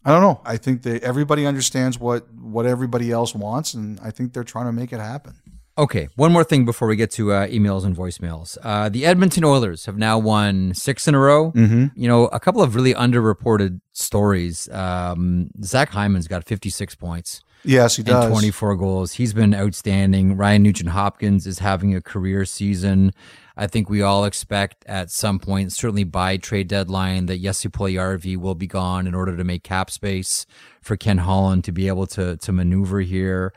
I 0.05 0.12
don't 0.12 0.21
know. 0.21 0.41
I 0.45 0.59
think 0.59 0.83
that 0.83 1.03
everybody 1.03 1.47
understands 1.47 1.99
what 1.99 2.31
what 2.35 2.67
everybody 2.67 3.11
else 3.11 3.35
wants, 3.35 3.73
and 3.75 3.99
I 4.01 4.11
think 4.11 4.35
they're 4.35 4.45
trying 4.45 4.67
to 4.67 4.73
make 4.73 4.93
it 4.93 5.01
happen. 5.01 5.35
Okay, 5.79 6.09
one 6.17 6.33
more 6.33 6.45
thing 6.45 6.64
before 6.64 6.89
we 6.89 6.97
get 6.97 7.11
to 7.12 7.33
uh, 7.33 7.47
emails 7.49 7.85
and 7.85 7.95
voicemails. 7.95 8.57
Uh, 8.62 8.89
the 8.89 9.05
Edmonton 9.05 9.45
Oilers 9.45 9.85
have 9.85 9.99
now 9.99 10.19
won 10.19 10.73
six 10.75 11.07
in 11.07 11.14
a 11.14 11.19
row. 11.19 11.53
Mhm. 11.53 11.93
You 11.95 12.09
know, 12.09 12.27
a 12.29 12.41
couple 12.41 12.62
of 12.62 12.75
really 12.75 12.95
underreported 12.95 13.81
stories. 13.93 14.71
Um, 14.71 15.51
Zach 15.62 15.91
Hyman's 15.91 16.29
got 16.29 16.45
56 16.47 16.95
points. 16.95 17.43
Yes, 17.67 17.97
he 17.97 18.03
does. 18.03 18.25
And 18.25 18.33
24 18.33 18.77
goals. 18.77 19.12
He's 19.12 19.35
been 19.35 19.55
outstanding. 19.55 20.37
Ryan 20.37 20.62
Nugent 20.62 20.91
Hopkins 20.91 21.47
is 21.47 21.59
having 21.59 21.95
a 21.95 22.01
career 22.01 22.45
season. 22.45 23.12
I 23.57 23.67
think 23.67 23.91
we 23.91 24.03
all 24.03 24.25
expect 24.25 24.85
at 24.87 25.11
some 25.11 25.39
point, 25.39 25.73
certainly 25.73 26.05
by 26.05 26.37
trade 26.37 26.69
deadline, 26.69 27.27
that 27.27 27.43
Jesse 27.43 27.69
Puljujarvi 27.69 28.37
will 28.37 28.55
be 28.55 28.67
gone 28.67 29.07
in 29.07 29.14
order 29.14 29.37
to 29.37 29.45
make 29.45 29.64
cap 29.64 29.91
space 29.91 30.47
for 30.81 30.97
Ken 30.97 31.19
Holland 31.19 31.64
to 31.64 31.73
be 31.73 31.89
able 31.89 32.07
to 32.09 32.37
to 32.37 32.53
maneuver 32.53 33.01
here. 33.01 33.53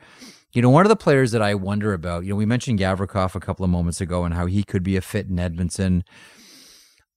You 0.52 0.64
know, 0.64 0.70
one 0.72 0.86
of 0.86 0.90
the 0.90 0.96
players 0.96 1.32
that 1.32 1.44
I 1.44 1.54
wonder 1.54 1.94
about, 1.94 2.24
you 2.24 2.32
know, 2.32 2.36
we 2.36 2.46
mentioned 2.46 2.80
Gavrikov 2.80 3.36
a 3.36 3.40
couple 3.40 3.64
of 3.64 3.70
moments 3.70 4.02
ago 4.02 4.24
and 4.24 4.34
how 4.34 4.48
he 4.48 4.64
could 4.64 4.82
be 4.82 4.98
a 4.98 5.02
fit 5.02 5.28
in 5.28 5.38
Edmonton. 5.38 6.04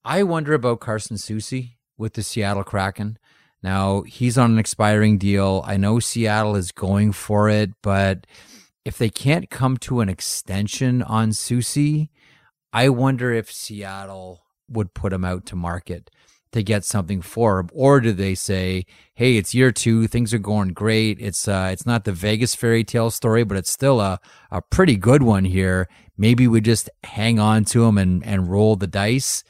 I 0.04 0.22
wonder 0.24 0.52
about 0.52 0.80
Carson 0.80 1.16
Soucy 1.16 1.76
with 1.96 2.14
the 2.14 2.22
Seattle 2.22 2.64
Kraken. 2.64 3.18
Now, 3.62 4.02
he's 4.02 4.36
on 4.36 4.52
an 4.52 4.58
expiring 4.58 5.18
deal. 5.18 5.62
I 5.66 5.76
know 5.76 6.00
Seattle 6.00 6.56
is 6.56 6.72
going 6.72 7.12
for 7.12 7.48
it, 7.48 7.70
but 7.82 8.26
if 8.84 8.98
they 8.98 9.08
can't 9.08 9.50
come 9.50 9.76
to 9.78 10.00
an 10.00 10.08
extension 10.08 11.02
on 11.02 11.30
Soucy, 11.30 12.08
I 12.72 12.88
wonder 12.88 13.32
if 13.32 13.52
Seattle 13.52 14.44
would 14.68 14.94
put 14.94 15.12
him 15.12 15.24
out 15.24 15.46
to 15.46 15.56
market 15.56 16.10
to 16.52 16.62
get 16.62 16.84
something 16.84 17.22
for 17.22 17.60
him, 17.60 17.70
or 17.72 18.00
do 18.00 18.12
they 18.12 18.34
say, 18.34 18.84
"Hey, 19.14 19.36
it's 19.36 19.54
year 19.54 19.72
two, 19.72 20.06
things 20.06 20.34
are 20.34 20.38
going 20.38 20.68
great. 20.74 21.18
It's 21.20 21.48
uh, 21.48 21.70
it's 21.72 21.86
not 21.86 22.04
the 22.04 22.12
Vegas 22.12 22.54
fairy 22.54 22.84
tale 22.84 23.10
story, 23.10 23.44
but 23.44 23.56
it's 23.56 23.70
still 23.70 24.00
a 24.00 24.20
a 24.50 24.60
pretty 24.60 24.96
good 24.96 25.22
one 25.22 25.44
here. 25.44 25.88
Maybe 26.16 26.46
we 26.46 26.60
just 26.60 26.90
hang 27.04 27.38
on 27.38 27.64
to 27.66 27.84
him 27.84 27.96
and 27.96 28.24
and 28.26 28.50
roll 28.50 28.76
the 28.76 28.86
dice." 28.86 29.44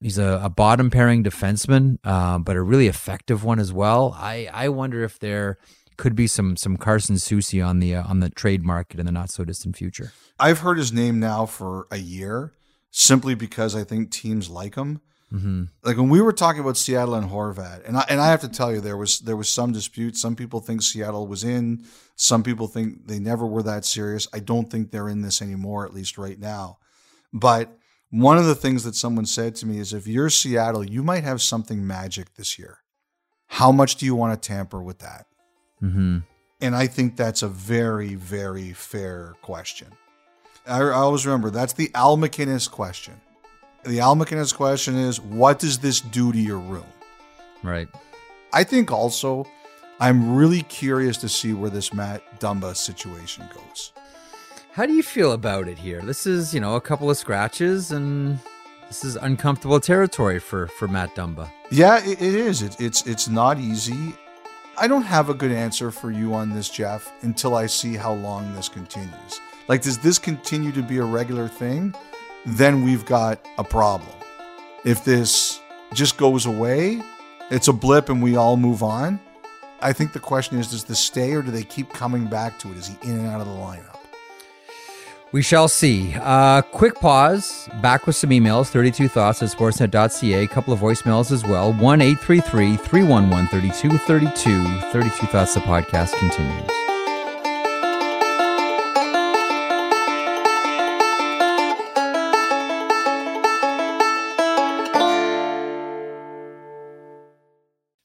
He's 0.00 0.18
a, 0.18 0.40
a 0.44 0.48
bottom 0.48 0.90
pairing 0.90 1.24
defenseman, 1.24 1.98
uh, 2.04 2.38
but 2.38 2.56
a 2.56 2.62
really 2.62 2.86
effective 2.86 3.42
one 3.42 3.58
as 3.58 3.72
well. 3.72 4.14
I, 4.16 4.48
I 4.52 4.68
wonder 4.68 5.02
if 5.02 5.18
there 5.18 5.58
could 5.96 6.14
be 6.14 6.28
some 6.28 6.56
some 6.56 6.76
Carson 6.76 7.16
Soucy 7.16 7.64
on 7.64 7.80
the 7.80 7.96
uh, 7.96 8.04
on 8.04 8.20
the 8.20 8.30
trade 8.30 8.64
market 8.64 9.00
in 9.00 9.06
the 9.06 9.12
not 9.12 9.30
so 9.30 9.44
distant 9.44 9.76
future. 9.76 10.12
I've 10.38 10.60
heard 10.60 10.78
his 10.78 10.92
name 10.92 11.18
now 11.18 11.44
for 11.44 11.88
a 11.90 11.98
year, 11.98 12.54
simply 12.90 13.34
because 13.34 13.74
I 13.74 13.84
think 13.84 14.10
teams 14.10 14.48
like 14.48 14.76
him. 14.76 15.00
Mm-hmm. 15.32 15.64
Like 15.82 15.98
when 15.98 16.08
we 16.08 16.22
were 16.22 16.32
talking 16.32 16.62
about 16.62 16.78
Seattle 16.78 17.14
and 17.14 17.28
Horvat, 17.28 17.86
and 17.86 17.98
I 17.98 18.04
and 18.08 18.20
I 18.20 18.28
have 18.28 18.40
to 18.42 18.48
tell 18.48 18.72
you, 18.72 18.80
there 18.80 18.96
was 18.96 19.18
there 19.18 19.36
was 19.36 19.50
some 19.50 19.72
dispute. 19.72 20.16
Some 20.16 20.36
people 20.36 20.60
think 20.60 20.80
Seattle 20.80 21.26
was 21.26 21.44
in. 21.44 21.84
Some 22.16 22.42
people 22.42 22.66
think 22.66 23.06
they 23.06 23.18
never 23.18 23.46
were 23.46 23.64
that 23.64 23.84
serious. 23.84 24.26
I 24.32 24.38
don't 24.38 24.70
think 24.70 24.90
they're 24.90 25.08
in 25.08 25.20
this 25.20 25.42
anymore, 25.42 25.84
at 25.84 25.92
least 25.92 26.16
right 26.16 26.38
now. 26.38 26.78
But 27.32 27.77
one 28.10 28.38
of 28.38 28.46
the 28.46 28.54
things 28.54 28.84
that 28.84 28.94
someone 28.94 29.26
said 29.26 29.54
to 29.56 29.66
me 29.66 29.78
is, 29.78 29.92
if 29.92 30.06
you're 30.06 30.30
Seattle, 30.30 30.84
you 30.84 31.02
might 31.02 31.24
have 31.24 31.42
something 31.42 31.86
magic 31.86 32.34
this 32.34 32.58
year. 32.58 32.78
How 33.46 33.72
much 33.72 33.96
do 33.96 34.06
you 34.06 34.14
want 34.14 34.40
to 34.40 34.48
tamper 34.48 34.82
with 34.82 34.98
that? 35.00 35.26
Mm-hmm. 35.82 36.18
And 36.60 36.76
I 36.76 36.86
think 36.86 37.16
that's 37.16 37.42
a 37.42 37.48
very, 37.48 38.14
very 38.14 38.72
fair 38.72 39.34
question. 39.42 39.88
I, 40.66 40.80
I 40.80 40.92
always 40.92 41.26
remember 41.26 41.50
that's 41.50 41.74
the 41.74 41.90
Al 41.94 42.16
MacInnis 42.16 42.70
question. 42.70 43.20
The 43.84 44.00
Al 44.00 44.16
MacInnis 44.16 44.54
question 44.54 44.96
is, 44.96 45.20
what 45.20 45.58
does 45.58 45.78
this 45.78 46.00
do 46.00 46.32
to 46.32 46.38
your 46.38 46.58
room? 46.58 46.86
Right. 47.62 47.88
I 48.52 48.64
think 48.64 48.90
also, 48.90 49.46
I'm 50.00 50.34
really 50.34 50.62
curious 50.62 51.16
to 51.18 51.28
see 51.28 51.52
where 51.52 51.70
this 51.70 51.92
Matt 51.92 52.40
Dumba 52.40 52.74
situation 52.76 53.48
goes. 53.54 53.92
How 54.78 54.86
do 54.86 54.92
you 54.92 55.02
feel 55.02 55.32
about 55.32 55.66
it 55.66 55.76
here? 55.76 56.00
This 56.02 56.24
is, 56.24 56.54
you 56.54 56.60
know, 56.60 56.76
a 56.76 56.80
couple 56.80 57.10
of 57.10 57.16
scratches 57.16 57.90
and 57.90 58.38
this 58.86 59.02
is 59.02 59.16
uncomfortable 59.16 59.80
territory 59.80 60.38
for 60.38 60.68
for 60.68 60.86
Matt 60.86 61.16
Dumba. 61.16 61.50
Yeah, 61.68 61.98
it, 61.98 62.22
it 62.22 62.34
is. 62.36 62.62
It, 62.62 62.80
it's 62.80 63.04
it's 63.04 63.26
not 63.26 63.58
easy. 63.58 64.14
I 64.76 64.86
don't 64.86 65.02
have 65.02 65.30
a 65.30 65.34
good 65.34 65.50
answer 65.50 65.90
for 65.90 66.12
you 66.12 66.32
on 66.32 66.54
this, 66.54 66.68
Jeff, 66.68 67.12
until 67.22 67.56
I 67.56 67.66
see 67.66 67.96
how 67.96 68.12
long 68.12 68.54
this 68.54 68.68
continues. 68.68 69.40
Like, 69.66 69.82
does 69.82 69.98
this 69.98 70.16
continue 70.16 70.70
to 70.70 70.82
be 70.82 70.98
a 70.98 71.04
regular 71.04 71.48
thing? 71.48 71.92
Then 72.46 72.84
we've 72.84 73.04
got 73.04 73.44
a 73.58 73.64
problem. 73.64 74.14
If 74.84 75.04
this 75.04 75.60
just 75.92 76.16
goes 76.16 76.46
away, 76.46 77.02
it's 77.50 77.66
a 77.66 77.72
blip 77.72 78.10
and 78.10 78.22
we 78.22 78.36
all 78.36 78.56
move 78.56 78.84
on. 78.84 79.18
I 79.80 79.92
think 79.92 80.12
the 80.12 80.20
question 80.20 80.56
is, 80.56 80.70
does 80.70 80.84
this 80.84 81.00
stay 81.00 81.32
or 81.32 81.42
do 81.42 81.50
they 81.50 81.64
keep 81.64 81.92
coming 81.92 82.28
back 82.28 82.60
to 82.60 82.70
it? 82.70 82.76
Is 82.76 82.86
he 82.86 82.96
in 83.02 83.18
and 83.18 83.26
out 83.26 83.40
of 83.40 83.48
the 83.48 83.54
lineup? 83.54 83.97
We 85.30 85.42
shall 85.42 85.68
see. 85.68 86.14
Uh, 86.14 86.62
quick 86.62 86.94
pause. 86.94 87.68
Back 87.82 88.06
with 88.06 88.16
some 88.16 88.30
emails 88.30 88.68
32 88.68 89.08
thoughts 89.08 89.42
at 89.42 89.50
sportsnet.ca. 89.50 90.44
A 90.44 90.46
couple 90.46 90.72
of 90.72 90.80
voicemails 90.80 91.30
as 91.30 91.44
well. 91.44 91.72
1 91.74 92.00
833 92.00 92.76
311 92.76 93.48
3232. 93.48 94.80
32 94.90 95.26
Thoughts, 95.26 95.54
the 95.54 95.60
podcast 95.60 96.18
continues. 96.18 96.70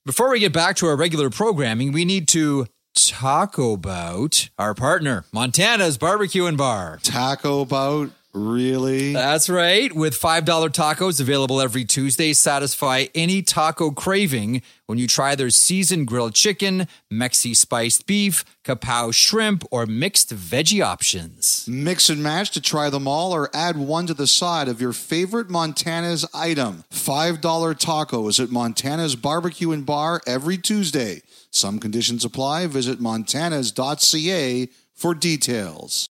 Before 0.06 0.30
we 0.30 0.40
get 0.40 0.52
back 0.52 0.76
to 0.76 0.88
our 0.88 0.98
regular 0.98 1.30
programming, 1.30 1.94
we 1.94 2.04
need 2.04 2.28
to 2.30 2.68
talk 2.94 3.58
about 3.58 4.50
our 4.58 4.74
partner, 4.74 5.26
Montana's 5.32 5.98
Barbecue 5.98 6.46
and 6.46 6.58
Bar. 6.58 7.00
Taco 7.04 7.66
bout? 7.66 8.12
Really? 8.34 9.14
That's 9.14 9.48
right. 9.48 9.94
With 9.94 10.20
$5 10.20 10.44
tacos 10.44 11.22
available 11.22 11.62
every 11.62 11.86
Tuesday, 11.86 12.34
satisfy 12.34 13.06
any 13.14 13.44
taco 13.44 13.91
craving 13.91 14.64
when 14.88 14.98
you 14.98 15.06
try 15.08 15.36
their 15.36 15.52
seasoned 15.52 16.08
grilled 16.08 16.34
chicken, 16.34 16.88
Mexi 17.12 17.56
spiced 17.56 18.08
beef, 18.08 18.44
kapow 18.64 19.14
shrimp, 19.14 19.64
or 19.70 19.86
mixed 19.86 20.34
veggie 20.34 20.84
options. 20.84 21.68
Mix 21.70 22.10
and 22.10 22.24
match 22.24 22.50
to 22.52 22.62
try 22.62 22.89
them 22.89 23.08
all 23.08 23.34
or 23.34 23.52
add 23.54 23.78
one 23.78 24.08
to 24.08 24.16
the 24.16 24.28
side 24.28 24.68
of 24.68 24.82
your 24.82 24.94
favorite 24.94 25.52
Montana's 25.52 26.26
item. 26.34 26.86
$5 26.91 27.39
tacos 27.39 28.44
at 28.44 28.50
Montana's 28.50 29.16
Barbecue 29.16 29.72
and 29.72 29.86
Bar 29.86 30.22
every 30.26 30.58
Tuesday. 30.58 31.22
Some 31.54 31.80
conditions 31.80 32.26
apply. 32.26 32.68
Visit 32.68 32.99
montanas.ca 32.99 34.70
for 34.93 35.14
details. 35.14 36.08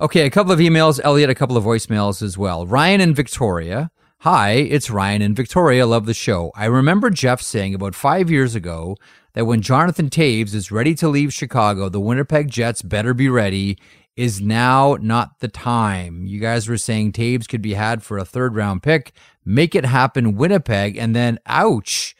Okay, 0.00 0.24
a 0.24 0.30
couple 0.30 0.52
of 0.52 0.60
emails, 0.60 0.98
Elliotte, 1.04 1.28
a 1.28 1.34
couple 1.34 1.58
of 1.58 1.64
voicemails 1.64 2.22
as 2.22 2.38
well. 2.38 2.66
Ryan 2.66 3.02
and 3.02 3.14
Victoria. 3.14 3.90
Hi, 4.20 4.52
it's 4.52 4.88
Ryan 4.88 5.20
and 5.20 5.36
Victoria. 5.36 5.86
Love 5.86 6.06
the 6.06 6.14
show. 6.14 6.52
I 6.54 6.66
remember 6.66 7.10
Jeff 7.10 7.42
saying 7.42 7.74
about 7.74 7.94
five 7.94 8.30
years 8.30 8.54
ago 8.54 8.96
that 9.34 9.44
when 9.44 9.60
Jonathan 9.60 10.08
Toews 10.08 10.54
is 10.54 10.70
ready 10.70 10.94
to 10.94 11.08
leave 11.08 11.34
Chicago, 11.34 11.88
the 11.88 12.00
Winnipeg 12.00 12.50
Jets 12.50 12.82
better 12.82 13.12
be 13.12 13.28
ready. 13.28 13.78
Is 14.16 14.40
now 14.40 14.98
not 15.00 15.38
the 15.38 15.48
time. 15.48 16.26
You 16.26 16.40
guys 16.40 16.68
were 16.68 16.76
saying 16.76 17.12
Toews 17.12 17.48
could 17.48 17.62
be 17.62 17.74
had 17.74 18.02
for 18.02 18.18
a 18.18 18.24
third 18.24 18.54
round 18.54 18.82
pick. 18.82 19.12
Make 19.44 19.74
it 19.74 19.84
happen, 19.86 20.36
Winnipeg. 20.36 20.96
And 20.96 21.14
then, 21.16 21.38
ouch. 21.46 22.14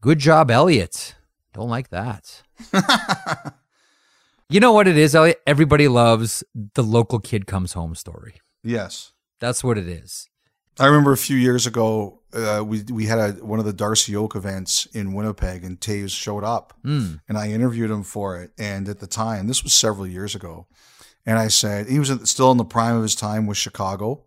Good 0.00 0.18
job, 0.18 0.50
Elliotte. 0.50 1.14
Don't 1.52 1.68
like 1.68 1.90
that. 1.90 2.42
You 4.48 4.60
know 4.60 4.72
what 4.72 4.86
it 4.86 4.98
is, 4.98 5.14
Elliotte? 5.14 5.40
Everybody 5.46 5.88
loves 5.88 6.44
the 6.74 6.82
local 6.82 7.18
kid 7.18 7.46
comes 7.46 7.72
home 7.72 7.94
story. 7.94 8.34
Yes. 8.62 9.12
That's 9.40 9.64
what 9.64 9.78
it 9.78 9.88
is. 9.88 10.28
I 10.78 10.86
remember 10.86 11.12
a 11.12 11.16
few 11.16 11.38
years 11.38 11.66
ago, 11.66 12.20
uh, 12.34 12.62
we 12.62 12.82
we 12.92 13.06
had 13.06 13.18
a 13.18 13.32
one 13.44 13.60
of 13.60 13.64
the 13.64 13.72
Darcy 13.72 14.14
Oak 14.14 14.36
events 14.36 14.84
in 14.92 15.14
Winnipeg, 15.14 15.64
and 15.64 15.80
Toews 15.80 16.10
showed 16.10 16.44
up, 16.44 16.74
Mm. 16.84 17.20
and 17.28 17.38
I 17.38 17.48
interviewed 17.50 17.90
him 17.90 18.02
for 18.02 18.42
it. 18.42 18.52
And 18.58 18.88
at 18.90 18.98
the 19.00 19.06
time, 19.06 19.46
this 19.46 19.62
was 19.62 19.72
several 19.72 20.06
years 20.06 20.34
ago, 20.34 20.66
and 21.24 21.38
I 21.38 21.48
said 21.48 21.88
he 21.88 21.98
was 21.98 22.10
still 22.28 22.50
in 22.50 22.58
the 22.58 22.64
prime 22.66 22.96
of 22.96 23.02
his 23.02 23.14
time 23.14 23.46
with 23.46 23.56
Chicago, 23.56 24.24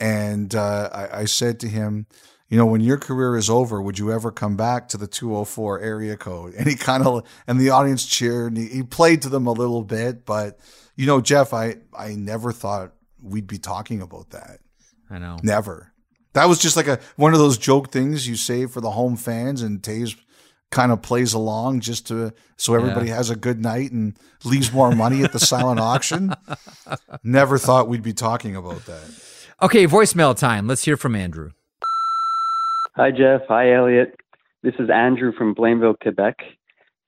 and 0.00 0.54
uh, 0.54 0.90
I, 0.92 1.20
I 1.20 1.24
said 1.24 1.60
to 1.60 1.68
him, 1.68 2.06
you 2.48 2.56
know, 2.56 2.66
when 2.66 2.80
your 2.80 2.98
career 2.98 3.36
is 3.36 3.50
over, 3.50 3.82
would 3.82 3.98
you 3.98 4.12
ever 4.12 4.30
come 4.30 4.56
back 4.56 4.88
to 4.88 4.96
the 4.96 5.08
204 5.08 5.80
area 5.80 6.16
code? 6.16 6.54
And 6.54 6.68
he 6.68 6.76
kind 6.76 7.04
of, 7.04 7.26
and 7.46 7.60
the 7.60 7.70
audience 7.70 8.06
cheered 8.06 8.52
and 8.52 8.56
he, 8.56 8.68
he 8.68 8.82
played 8.82 9.22
to 9.22 9.28
them 9.28 9.46
a 9.46 9.52
little 9.52 9.82
bit. 9.82 10.24
But, 10.24 10.58
you 10.94 11.06
know, 11.06 11.20
Jeff, 11.20 11.52
I, 11.52 11.78
I 11.96 12.14
never 12.14 12.52
thought 12.52 12.92
we'd 13.20 13.48
be 13.48 13.58
talking 13.58 14.00
about 14.00 14.30
that. 14.30 14.60
I 15.10 15.18
know. 15.18 15.38
Never. 15.42 15.92
That 16.34 16.48
was 16.48 16.58
just 16.58 16.76
like 16.76 16.86
a 16.86 17.00
one 17.16 17.32
of 17.32 17.38
those 17.38 17.56
joke 17.56 17.90
things 17.90 18.28
you 18.28 18.36
say 18.36 18.66
for 18.66 18.82
the 18.82 18.90
home 18.90 19.16
fans, 19.16 19.62
and 19.62 19.80
Toews 19.80 20.16
kind 20.70 20.92
of 20.92 21.00
plays 21.00 21.32
along 21.32 21.80
just 21.80 22.08
to 22.08 22.34
so 22.58 22.74
everybody 22.74 23.08
has 23.08 23.30
a 23.30 23.36
good 23.36 23.62
night 23.62 23.92
and 23.92 24.18
leaves 24.44 24.70
more 24.70 24.94
money 24.94 25.22
at 25.22 25.32
the 25.32 25.38
silent 25.38 25.80
auction. 25.80 26.34
Never 27.22 27.56
thought 27.56 27.88
we'd 27.88 28.02
be 28.02 28.12
talking 28.12 28.54
about 28.54 28.84
that. 28.84 29.35
Okay, 29.62 29.86
voicemail 29.86 30.36
time. 30.36 30.66
Let's 30.66 30.84
hear 30.84 30.98
from 30.98 31.16
Andrew. 31.16 31.50
Hi, 32.94 33.10
Jeff. 33.10 33.40
Hi, 33.48 33.72
Elliotte. 33.72 34.14
This 34.62 34.74
is 34.78 34.90
Andrew 34.90 35.32
from 35.32 35.54
Blainville, 35.54 35.98
Quebec. 35.98 36.36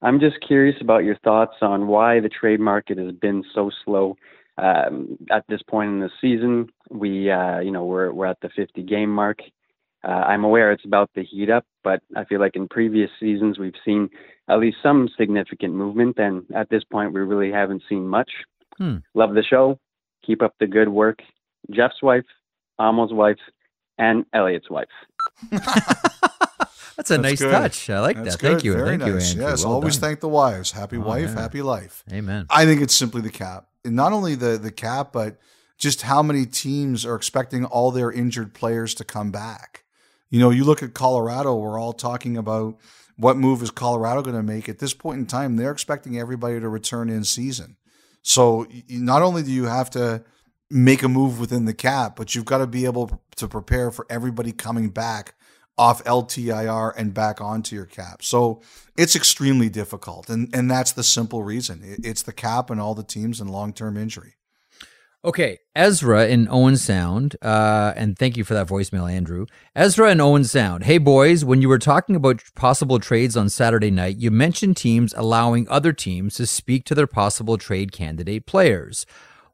I'm 0.00 0.18
just 0.18 0.36
curious 0.46 0.76
about 0.80 1.04
your 1.04 1.18
thoughts 1.18 1.56
on 1.60 1.88
why 1.88 2.20
the 2.20 2.30
trade 2.30 2.58
market 2.58 2.96
has 2.96 3.12
been 3.12 3.44
so 3.54 3.70
slow 3.84 4.16
um, 4.56 5.18
at 5.30 5.44
this 5.50 5.60
point 5.68 5.90
in 5.90 6.00
the 6.00 6.08
season. 6.22 6.68
We, 6.90 7.30
uh, 7.30 7.58
you 7.58 7.70
know, 7.70 7.84
we're 7.84 8.12
we're 8.12 8.24
at 8.24 8.40
the 8.40 8.48
50 8.56 8.82
game 8.82 9.10
mark. 9.10 9.40
Uh, 10.02 10.12
I'm 10.12 10.44
aware 10.44 10.72
it's 10.72 10.86
about 10.86 11.10
to 11.16 11.24
heat 11.24 11.50
up, 11.50 11.66
but 11.84 12.00
I 12.16 12.24
feel 12.24 12.40
like 12.40 12.56
in 12.56 12.66
previous 12.66 13.10
seasons 13.20 13.58
we've 13.58 13.74
seen 13.84 14.08
at 14.48 14.58
least 14.58 14.78
some 14.82 15.10
significant 15.18 15.74
movement, 15.74 16.18
and 16.18 16.44
at 16.54 16.70
this 16.70 16.84
point 16.84 17.12
we 17.12 17.20
really 17.20 17.52
haven't 17.52 17.82
seen 17.90 18.08
much. 18.08 18.30
Hmm. 18.78 18.98
Love 19.12 19.34
the 19.34 19.42
show. 19.42 19.78
Keep 20.24 20.40
up 20.40 20.54
the 20.58 20.66
good 20.66 20.88
work. 20.88 21.18
Jeff's 21.70 22.02
wife, 22.02 22.24
Amo's 22.78 23.12
wife, 23.12 23.38
and 23.98 24.24
Elliotte's 24.34 24.70
wife. 24.70 24.88
That's 26.96 27.10
a 27.12 27.18
nice 27.18 27.38
good. 27.40 27.52
touch. 27.52 27.88
I 27.90 28.00
like 28.00 28.16
That's 28.16 28.36
that. 28.36 28.40
Thank 28.42 28.64
you. 28.64 28.72
Very 28.74 28.90
Thank 28.98 29.06
you, 29.06 29.14
nice. 29.14 29.30
Andrew. 29.30 29.46
Yes, 29.48 29.64
Well 29.64 29.74
always 29.74 29.96
done. 29.98 30.08
thank 30.10 30.20
the 30.20 30.28
wives. 30.28 30.72
Happy 30.72 30.96
Oh, 30.96 31.00
wife, 31.00 31.30
yeah. 31.34 31.40
happy 31.40 31.62
life. 31.62 32.02
Amen. 32.12 32.46
I 32.50 32.64
think 32.64 32.80
it's 32.82 32.94
simply 32.94 33.20
the 33.20 33.30
cap. 33.30 33.68
And 33.84 33.94
not 33.94 34.12
only 34.12 34.34
the 34.34 34.58
the 34.58 34.72
cap, 34.72 35.12
but 35.12 35.38
just 35.78 36.02
how 36.02 36.22
many 36.24 36.44
teams 36.44 37.06
are 37.06 37.14
expecting 37.14 37.64
all 37.64 37.92
their 37.92 38.10
injured 38.10 38.52
players 38.52 38.94
to 38.94 39.04
come 39.04 39.30
back. 39.30 39.84
You 40.28 40.40
know, 40.40 40.50
you 40.50 40.64
look 40.64 40.82
at 40.82 40.92
Colorado, 40.92 41.54
we're 41.54 41.78
all 41.80 41.92
talking 41.92 42.36
about 42.36 42.76
what 43.16 43.36
move 43.36 43.62
is 43.62 43.70
Colorado 43.70 44.20
going 44.22 44.36
to 44.36 44.42
make. 44.42 44.68
At 44.68 44.80
this 44.80 44.92
point 44.92 45.18
in 45.20 45.26
time, 45.26 45.56
they're 45.56 45.70
expecting 45.70 46.18
everybody 46.18 46.58
to 46.58 46.68
return 46.68 47.08
in 47.08 47.22
season. 47.24 47.76
So 48.22 48.66
not 48.90 49.22
only 49.22 49.44
do 49.44 49.52
you 49.52 49.64
have 49.66 49.88
to 49.90 50.24
make 50.70 51.02
a 51.02 51.08
move 51.08 51.40
within 51.40 51.64
the 51.64 51.74
cap, 51.74 52.16
but 52.16 52.34
you've 52.34 52.44
got 52.44 52.58
to 52.58 52.66
be 52.66 52.84
able 52.84 53.22
to 53.36 53.48
prepare 53.48 53.90
for 53.90 54.06
everybody 54.10 54.52
coming 54.52 54.90
back 54.90 55.34
off 55.78 56.02
LTIR 56.04 56.92
and 56.96 57.14
back 57.14 57.40
onto 57.40 57.76
your 57.76 57.86
cap. 57.86 58.22
So 58.22 58.60
it's 58.96 59.14
extremely 59.14 59.68
difficult. 59.68 60.28
And 60.28 60.54
and 60.54 60.70
that's 60.70 60.92
the 60.92 61.04
simple 61.04 61.42
reason. 61.44 61.80
It's 62.02 62.22
the 62.22 62.32
cap 62.32 62.68
and 62.68 62.80
all 62.80 62.94
the 62.94 63.04
teams 63.04 63.40
and 63.40 63.48
long-term 63.48 63.96
injury. 63.96 64.34
Okay, 65.24 65.58
Ezra 65.74 66.28
in 66.28 66.46
Owen 66.48 66.76
Sound, 66.76 67.34
uh, 67.42 67.92
and 67.96 68.16
thank 68.16 68.36
you 68.36 68.44
for 68.44 68.54
that 68.54 68.68
voicemail, 68.68 69.10
Andrew. 69.10 69.46
Ezra 69.74 70.12
in 70.12 70.20
Owen 70.20 70.44
Sound. 70.44 70.84
Hey, 70.84 70.98
boys, 70.98 71.44
when 71.44 71.60
you 71.60 71.68
were 71.68 71.80
talking 71.80 72.14
about 72.14 72.40
possible 72.54 73.00
trades 73.00 73.36
on 73.36 73.48
Saturday 73.48 73.90
night, 73.90 74.16
you 74.18 74.30
mentioned 74.30 74.76
teams 74.76 75.12
allowing 75.16 75.68
other 75.68 75.92
teams 75.92 76.36
to 76.36 76.46
speak 76.46 76.84
to 76.84 76.94
their 76.94 77.08
possible 77.08 77.58
trade 77.58 77.90
candidate 77.90 78.46
players. 78.46 79.06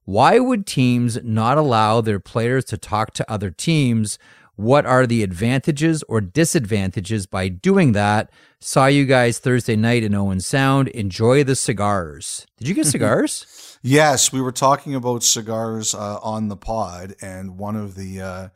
Why 0.05 0.39
would 0.39 0.67
teams 0.67 1.19
not 1.23 1.57
allow 1.57 2.01
their 2.01 2.21
players 2.21 2.67
to 2.67 2.77
talk 2.77 3.15
to 3.15 3.31
other 3.31 3.51
teams? 3.51 4.19
What 4.57 4.85
are 4.85 5.07
the 5.07 5.23
advantages 5.23 6.05
or 6.09 6.21
disadvantages 6.21 7.27
by 7.27 7.49
doing 7.49 7.93
that? 7.93 8.31
Saw 8.61 8.87
you 8.87 9.07
guys 9.07 9.39
Thursday 9.39 9.77
night 9.77 10.05
in 10.05 10.15
Owen 10.15 10.41
Sound. 10.41 10.89
Enjoy 10.89 11.43
the 11.43 11.57
cigars. 11.57 12.47
Did 12.59 12.69
you 12.69 12.75
get 12.75 12.87
cigars? 12.87 13.79
Yes, 13.83 14.33
we 14.33 14.41
were 14.41 14.53
talking 14.53 14.95
about 14.95 15.23
cigars 15.23 15.95
uh, 15.95 16.19
on 16.23 16.49
the 16.49 16.57
pod, 16.57 17.15
and 17.21 17.59
one 17.59 17.77
of 17.77 17.95
the 17.95 18.21
uh, 18.21 18.49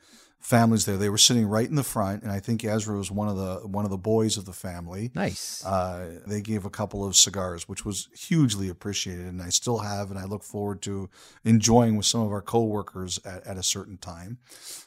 families 0.49 0.87
there, 0.87 0.97
they 0.97 1.11
were 1.11 1.19
sitting 1.19 1.47
right 1.47 1.69
in 1.69 1.75
the 1.75 1.85
front, 1.85 2.23
and 2.23 2.33
I 2.33 2.41
think 2.41 2.65
Ezra 2.65 2.97
was 2.97 3.11
one 3.11 3.29
of 3.29 3.37
the 3.37 3.69
one 3.69 3.85
of 3.85 3.91
the 3.91 3.99
boys 3.99 4.39
of 4.39 4.47
the 4.47 4.53
family. 4.55 5.11
Nice. 5.15 5.63
Uh, 5.65 6.21
they 6.27 6.41
gave 6.41 6.65
a 6.65 6.71
couple 6.71 7.05
of 7.05 7.17
cigars, 7.17 7.69
which 7.69 7.85
was 7.85 8.09
hugely 8.17 8.71
appreciated, 8.71 9.27
and 9.27 9.43
I 9.43 9.51
still 9.51 9.79
have, 9.81 10.11
and 10.11 10.19
I 10.19 10.25
look 10.25 10.43
forward 10.43 10.81
to 10.83 11.11
enjoying 11.45 11.97
with 11.99 12.07
some 12.07 12.23
of 12.23 12.33
our 12.33 12.41
coworkers 12.41 13.21
at, 13.27 13.47
at 13.47 13.59
a 13.59 13.63
certain 13.63 13.99
time. 13.99 14.39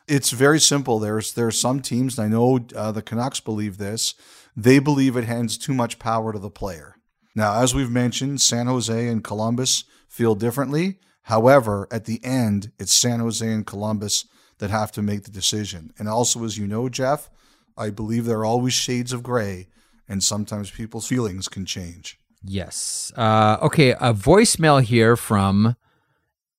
It's 0.08 0.32
very 0.32 0.60
simple. 0.60 0.98
There's 0.98 1.34
there 1.34 1.48
are 1.48 1.52
some 1.52 1.82
teams, 1.82 2.18
and 2.18 2.26
I 2.26 2.30
know 2.30 2.66
uh, 2.76 2.92
the 2.92 3.04
Canucks 3.04 3.40
believe 3.40 3.78
this. 3.78 4.16
They 4.56 4.80
believe 4.80 5.16
it 5.16 5.26
hands 5.26 5.60
too 5.60 5.76
much 5.76 6.00
power 6.00 6.34
to 6.34 6.40
the 6.40 6.50
player. 6.50 6.96
Now, 7.36 7.62
as 7.62 7.76
we've 7.76 7.92
mentioned, 7.92 8.42
San 8.42 8.66
Jose 8.66 9.08
and 9.08 9.24
Columbus 9.24 9.86
feel 10.10 10.34
differently. 10.34 11.00
However, 11.26 11.88
at 11.92 12.06
the 12.06 12.20
end, 12.26 12.72
it's 12.80 12.94
San 12.94 13.20
Jose 13.20 13.48
and 13.48 13.66
Columbus 13.66 14.26
that 14.62 14.70
have 14.70 14.92
to 14.94 15.02
make 15.02 15.24
the 15.24 15.32
decision. 15.32 15.92
And 15.98 16.08
also, 16.08 16.46
as 16.46 16.58
you 16.58 16.68
know, 16.68 16.88
Jeff, 16.88 17.30
I 17.76 17.90
believe 17.90 18.26
there 18.26 18.40
are 18.40 18.46
always 18.46 18.74
shades 18.74 19.12
of 19.12 19.24
gray, 19.24 19.68
and 20.08 20.24
sometimes 20.24 20.70
people's 20.70 21.08
feelings 21.08 21.48
can 21.48 21.66
change. 21.66 22.20
Yes. 22.44 23.12
Uh, 23.18 23.58
okay, 23.64 23.92
a 23.92 24.14
voicemail 24.14 24.82
here 24.82 25.18
from 25.18 25.76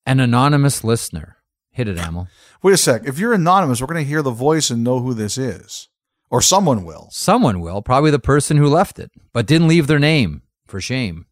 an 0.04 0.18
anonymous 0.20 0.82
listener. 0.82 1.36
Hit 1.70 1.88
it, 1.88 1.96
Amel. 1.96 2.28
Wait 2.62 2.74
a 2.74 2.76
sec. 2.76 3.02
If 3.06 3.20
you're 3.20 3.32
anonymous, 3.32 3.80
we're 3.80 3.86
going 3.86 4.04
to 4.04 4.08
hear 4.08 4.20
the 4.20 4.30
voice 4.32 4.68
and 4.68 4.82
know 4.82 4.98
who 4.98 5.14
this 5.14 5.38
is, 5.38 5.88
or 6.28 6.42
someone 6.42 6.84
will. 6.84 7.08
Someone 7.12 7.60
will, 7.60 7.82
probably 7.82 8.10
the 8.10 8.18
person 8.18 8.56
who 8.56 8.66
left 8.66 8.98
it, 8.98 9.12
but 9.32 9.46
didn't 9.46 9.68
leave 9.68 9.86
their 9.86 10.00
name. 10.00 10.42
For 10.66 10.80
shame. 10.80 11.26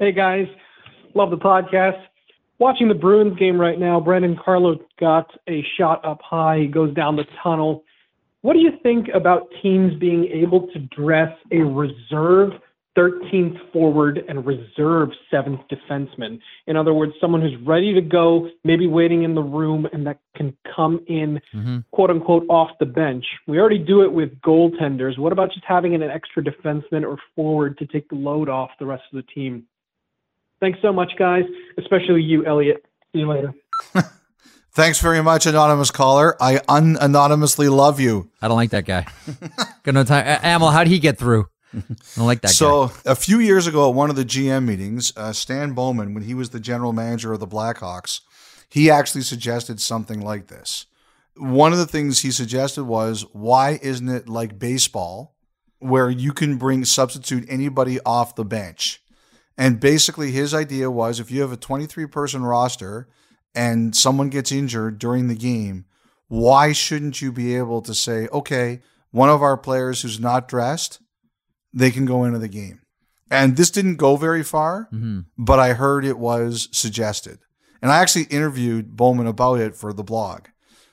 Hey 0.00 0.10
guys, 0.10 0.48
love 1.14 1.30
the 1.30 1.38
podcast. 1.38 2.02
Watching 2.60 2.88
the 2.88 2.94
Bruins 2.94 3.38
game 3.38 3.58
right 3.58 3.80
now, 3.80 3.98
Brandon 4.00 4.36
Carlo 4.36 4.76
got 4.98 5.30
a 5.48 5.64
shot 5.78 6.04
up 6.04 6.20
high. 6.22 6.58
He 6.58 6.66
goes 6.66 6.92
down 6.94 7.16
the 7.16 7.24
tunnel. 7.42 7.84
What 8.42 8.52
do 8.52 8.58
you 8.58 8.72
think 8.82 9.08
about 9.14 9.48
teams 9.62 9.98
being 9.98 10.26
able 10.26 10.68
to 10.74 10.78
dress 10.94 11.34
a 11.52 11.60
reserve 11.60 12.52
13th 12.98 13.56
forward 13.72 14.22
and 14.28 14.44
reserve 14.44 15.08
seventh 15.30 15.60
defenseman? 15.72 16.38
In 16.66 16.76
other 16.76 16.92
words, 16.92 17.14
someone 17.18 17.40
who's 17.40 17.56
ready 17.66 17.94
to 17.94 18.02
go, 18.02 18.50
maybe 18.62 18.86
waiting 18.86 19.22
in 19.22 19.34
the 19.34 19.42
room, 19.42 19.88
and 19.94 20.06
that 20.06 20.18
can 20.36 20.54
come 20.76 21.02
in 21.08 21.40
mm-hmm. 21.54 21.78
quote 21.92 22.10
unquote 22.10 22.44
off 22.50 22.72
the 22.78 22.84
bench. 22.84 23.24
We 23.46 23.58
already 23.58 23.78
do 23.78 24.02
it 24.02 24.12
with 24.12 24.38
goaltenders. 24.42 25.16
What 25.16 25.32
about 25.32 25.50
just 25.50 25.64
having 25.66 25.94
an 25.94 26.02
extra 26.02 26.44
defenseman 26.44 27.04
or 27.04 27.16
forward 27.34 27.78
to 27.78 27.86
take 27.86 28.10
the 28.10 28.16
load 28.16 28.50
off 28.50 28.68
the 28.78 28.84
rest 28.84 29.04
of 29.10 29.16
the 29.16 29.32
team? 29.32 29.64
Thanks 30.60 30.78
so 30.82 30.92
much, 30.92 31.12
guys, 31.18 31.44
especially 31.78 32.22
you, 32.22 32.44
Elliotte. 32.46 32.84
See 33.12 33.20
you 33.20 33.28
later. 33.28 33.54
Thanks 34.72 35.00
very 35.00 35.22
much, 35.22 35.46
anonymous 35.46 35.90
caller. 35.90 36.40
I 36.40 36.58
unanonymously 36.58 37.74
love 37.74 37.98
you. 37.98 38.30
I 38.40 38.48
don't 38.48 38.56
like 38.56 38.70
that 38.70 38.84
guy. 38.84 39.06
Got 39.82 39.94
no 39.94 40.04
time. 40.04 40.26
A- 40.26 40.46
Amel, 40.46 40.70
how'd 40.70 40.86
he 40.86 40.98
get 41.00 41.18
through? 41.18 41.48
I 41.74 41.80
don't 42.16 42.26
like 42.26 42.40
that 42.42 42.48
guy. 42.48 42.52
So 42.52 42.92
a 43.04 43.16
few 43.16 43.40
years 43.40 43.66
ago 43.66 43.88
at 43.88 43.94
one 43.94 44.10
of 44.10 44.16
the 44.16 44.24
GM 44.24 44.64
meetings, 44.66 45.12
uh, 45.16 45.32
Stan 45.32 45.72
Bowman, 45.72 46.14
when 46.14 46.22
he 46.22 46.34
was 46.34 46.50
the 46.50 46.60
general 46.60 46.92
manager 46.92 47.32
of 47.32 47.40
the 47.40 47.46
Blackhawks, 47.48 48.20
he 48.68 48.90
actually 48.90 49.22
suggested 49.22 49.80
something 49.80 50.20
like 50.20 50.46
this. 50.48 50.86
One 51.36 51.72
of 51.72 51.78
the 51.78 51.86
things 51.86 52.20
he 52.20 52.30
suggested 52.30 52.84
was, 52.84 53.24
why 53.32 53.78
isn't 53.82 54.08
it 54.08 54.28
like 54.28 54.58
baseball, 54.58 55.34
where 55.78 56.10
you 56.10 56.32
can 56.32 56.56
bring 56.58 56.84
substitute 56.84 57.44
anybody 57.48 57.98
off 58.04 58.34
the 58.36 58.44
bench? 58.44 59.02
And 59.60 59.78
basically, 59.78 60.30
his 60.30 60.54
idea 60.54 60.90
was 60.90 61.20
if 61.20 61.30
you 61.30 61.42
have 61.42 61.52
a 61.52 61.56
23 61.56 62.06
person 62.06 62.42
roster 62.42 63.08
and 63.54 63.94
someone 63.94 64.30
gets 64.30 64.50
injured 64.50 64.98
during 64.98 65.28
the 65.28 65.34
game, 65.34 65.84
why 66.28 66.72
shouldn't 66.72 67.20
you 67.20 67.30
be 67.30 67.54
able 67.56 67.82
to 67.82 67.92
say, 67.94 68.26
okay, 68.32 68.80
one 69.10 69.28
of 69.28 69.42
our 69.42 69.58
players 69.58 70.00
who's 70.00 70.18
not 70.18 70.48
dressed, 70.48 71.00
they 71.74 71.90
can 71.90 72.06
go 72.06 72.24
into 72.24 72.38
the 72.38 72.48
game? 72.48 72.80
And 73.30 73.56
this 73.58 73.70
didn't 73.70 73.96
go 73.96 74.16
very 74.16 74.42
far, 74.42 74.88
Mhm. 74.94 75.26
but 75.36 75.58
I 75.60 75.74
heard 75.74 76.06
it 76.06 76.18
was 76.18 76.68
suggested. 76.72 77.38
And 77.82 77.92
I 77.92 77.98
actually 77.98 78.24
interviewed 78.24 78.96
Bowman 78.96 79.26
about 79.26 79.60
it 79.60 79.76
for 79.76 79.92
the 79.92 80.02
blog. 80.02 80.46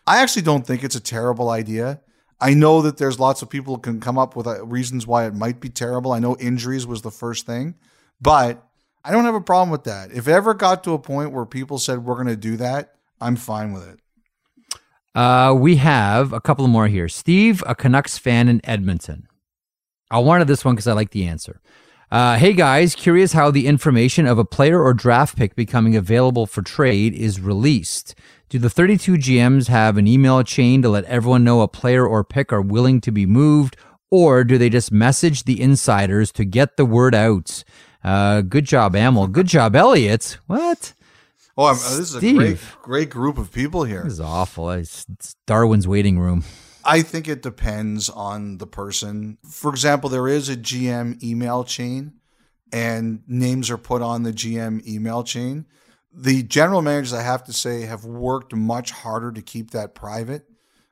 I 0.05 0.21
actually 0.21 0.41
don't 0.43 0.67
think 0.67 0.83
it's 0.83 0.95
a 0.95 0.99
terrible 0.99 1.49
idea. 1.49 2.01
I 2.41 2.53
know 2.53 2.81
that 2.81 2.97
there's 2.97 3.19
lots 3.19 3.41
of 3.41 3.49
people 3.49 3.75
who 3.75 3.81
can 3.81 3.99
come 4.01 4.17
up 4.17 4.35
with 4.35 4.45
uh, 4.45 4.65
reasons 4.65 5.07
why 5.07 5.25
it 5.25 5.33
might 5.33 5.59
be 5.61 5.69
terrible. 5.69 6.11
I 6.11 6.19
know 6.19 6.35
injuries 6.37 6.85
was 6.85 7.01
the 7.01 7.11
first 7.11 7.45
thing, 7.45 7.75
but 8.21 8.63
I 9.03 9.11
don't 9.11 9.25
have 9.25 9.35
a 9.35 9.41
problem 9.41 9.69
with 9.69 9.85
that. 9.85 10.11
If 10.11 10.27
it 10.27 10.31
ever 10.31 10.53
got 10.53 10.83
to 10.83 10.93
a 10.93 10.99
point 10.99 11.31
where 11.31 11.45
people 11.45 11.79
said 11.79 12.03
we're 12.03 12.15
going 12.15 12.27
to 12.27 12.35
do 12.35 12.57
that, 12.57 12.95
I'm 13.21 13.35
fine 13.35 13.73
with 13.73 13.87
it. 13.87 13.99
Uh, 15.15 15.53
we 15.53 15.77
have 15.77 16.33
a 16.33 16.41
couple 16.41 16.67
more 16.67 16.87
here. 16.87 17.09
Steve, 17.09 17.63
a 17.65 17.73
Canucks 17.73 18.17
fan 18.17 18.47
in 18.47 18.61
Edmonton. 18.63 19.27
I 20.11 20.19
wanted 20.19 20.47
this 20.47 20.63
one 20.63 20.75
because 20.75 20.87
I 20.87 20.93
like 20.93 21.09
the 21.11 21.25
answer. 21.25 21.59
Uh, 22.09 22.37
hey 22.37 22.53
guys, 22.53 22.95
curious 22.95 23.33
how 23.33 23.51
the 23.51 23.67
information 23.67 24.25
of 24.27 24.37
a 24.37 24.45
player 24.45 24.81
or 24.81 24.93
draft 24.93 25.35
pick 25.35 25.55
becoming 25.55 25.95
available 25.95 26.45
for 26.45 26.61
trade 26.61 27.13
is 27.13 27.41
released. 27.41 28.15
Do 28.47 28.59
the 28.59 28.69
32 28.69 29.15
GMs 29.15 29.67
have 29.67 29.97
an 29.97 30.07
email 30.07 30.41
chain 30.43 30.81
to 30.81 30.89
let 30.89 31.03
everyone 31.05 31.43
know 31.43 31.61
a 31.61 31.67
player 31.67 32.07
or 32.07 32.23
pick 32.23 32.53
are 32.53 32.61
willing 32.61 33.01
to 33.01 33.11
be 33.11 33.25
moved, 33.25 33.75
or 34.09 34.45
do 34.45 34.57
they 34.57 34.69
just 34.69 34.89
message 34.89 35.43
the 35.43 35.61
insiders 35.61 36.31
to 36.33 36.45
get 36.45 36.77
the 36.77 36.85
word 36.85 37.13
out? 37.13 37.65
Uh, 38.07 38.39
good 38.39 38.63
job, 38.63 38.95
Amel. 38.95 39.27
Good 39.27 39.47
job, 39.47 39.75
Elliotte. 39.75 40.37
What? 40.47 40.93
Oh, 41.57 41.65
I'm, 41.65 41.75
this 41.75 41.99
is 41.99 42.15
a 42.15 42.21
great, 42.21 42.57
great 42.81 43.09
group 43.09 43.37
of 43.37 43.51
people 43.51 43.83
here. 43.83 44.03
This 44.03 44.13
is 44.13 44.21
awful. 44.21 44.71
It's, 44.71 45.05
it's 45.11 45.35
Darwin's 45.45 45.89
waiting 45.89 46.17
room. 46.17 46.45
I 46.85 47.01
think 47.01 47.27
it 47.27 47.41
depends 47.41 48.09
on 48.09 48.59
the 48.59 48.65
person. 48.67 49.39
For 49.43 49.69
example, 49.69 50.09
there 50.09 50.29
is 50.29 50.47
a 50.47 50.55
GM 50.55 51.21
email 51.21 51.65
chain, 51.65 52.13
and 52.71 53.23
names 53.27 53.69
are 53.69 53.77
put 53.77 54.01
on 54.01 54.23
the 54.23 54.31
GM 54.31 54.87
email 54.87 55.25
chain. 55.25 55.65
The 56.13 56.43
general 56.43 56.81
managers, 56.81 57.11
I 57.11 57.23
have 57.23 57.43
to 57.43 57.53
say, 57.53 57.81
have 57.81 58.05
worked 58.05 58.55
much 58.55 58.91
harder 58.91 59.33
to 59.33 59.41
keep 59.41 59.71
that 59.71 59.95
private. 59.95 60.45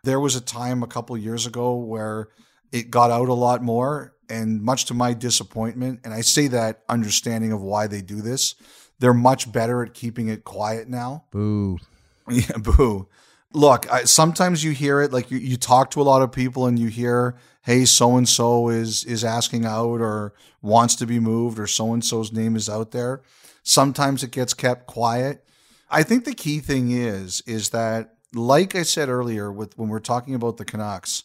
There 0.03 0.19
was 0.19 0.35
a 0.35 0.41
time 0.41 0.83
a 0.83 0.87
couple 0.87 1.17
years 1.17 1.45
ago 1.45 1.75
where 1.75 2.27
it 2.73 2.91
got 2.91 3.09
out 3.09 3.29
a 3.29 3.33
lot 3.33 3.63
more, 3.63 4.14
and 4.29 4.61
much 4.61 4.85
to 4.85 4.93
my 4.93 5.13
disappointment, 5.13 6.01
and 6.03 6.13
I 6.13 6.21
say 6.21 6.47
that 6.47 6.83
understanding 6.89 7.51
of 7.51 7.61
why 7.61 7.87
they 7.87 8.01
do 8.01 8.21
this, 8.21 8.55
they're 8.99 9.13
much 9.13 9.51
better 9.51 9.83
at 9.83 9.93
keeping 9.93 10.27
it 10.27 10.43
quiet 10.43 10.89
now. 10.89 11.25
Boo. 11.31 11.77
Yeah, 12.27 12.57
boo. 12.57 13.07
Look, 13.53 13.91
I, 13.91 14.05
sometimes 14.05 14.63
you 14.63 14.71
hear 14.71 14.99
it 15.01 15.13
like 15.13 15.29
you, 15.29 15.37
you 15.37 15.57
talk 15.57 15.91
to 15.91 16.01
a 16.01 16.03
lot 16.03 16.23
of 16.23 16.31
people 16.31 16.65
and 16.65 16.79
you 16.79 16.87
hear, 16.87 17.35
"Hey, 17.61 17.85
so 17.85 18.17
and 18.17 18.27
so 18.27 18.69
is 18.69 19.03
is 19.05 19.23
asking 19.23 19.63
out 19.63 20.01
or 20.01 20.33
wants 20.59 20.95
to 20.95 21.05
be 21.05 21.19
moved 21.19 21.59
or 21.59 21.67
so 21.67 21.93
and 21.93 22.03
so's 22.03 22.33
name 22.33 22.55
is 22.55 22.67
out 22.67 22.89
there." 22.89 23.21
Sometimes 23.61 24.23
it 24.23 24.31
gets 24.31 24.55
kept 24.55 24.87
quiet. 24.87 25.45
I 25.87 26.01
think 26.01 26.25
the 26.25 26.33
key 26.33 26.59
thing 26.61 26.89
is 26.89 27.41
is 27.41 27.69
that 27.69 28.15
like 28.33 28.75
I 28.75 28.83
said 28.83 29.07
earlier 29.07 29.51
with 29.51 29.77
when 29.77 29.89
we're 29.89 29.99
talking 29.99 30.35
about 30.35 30.57
the 30.57 30.65
Canucks, 30.65 31.23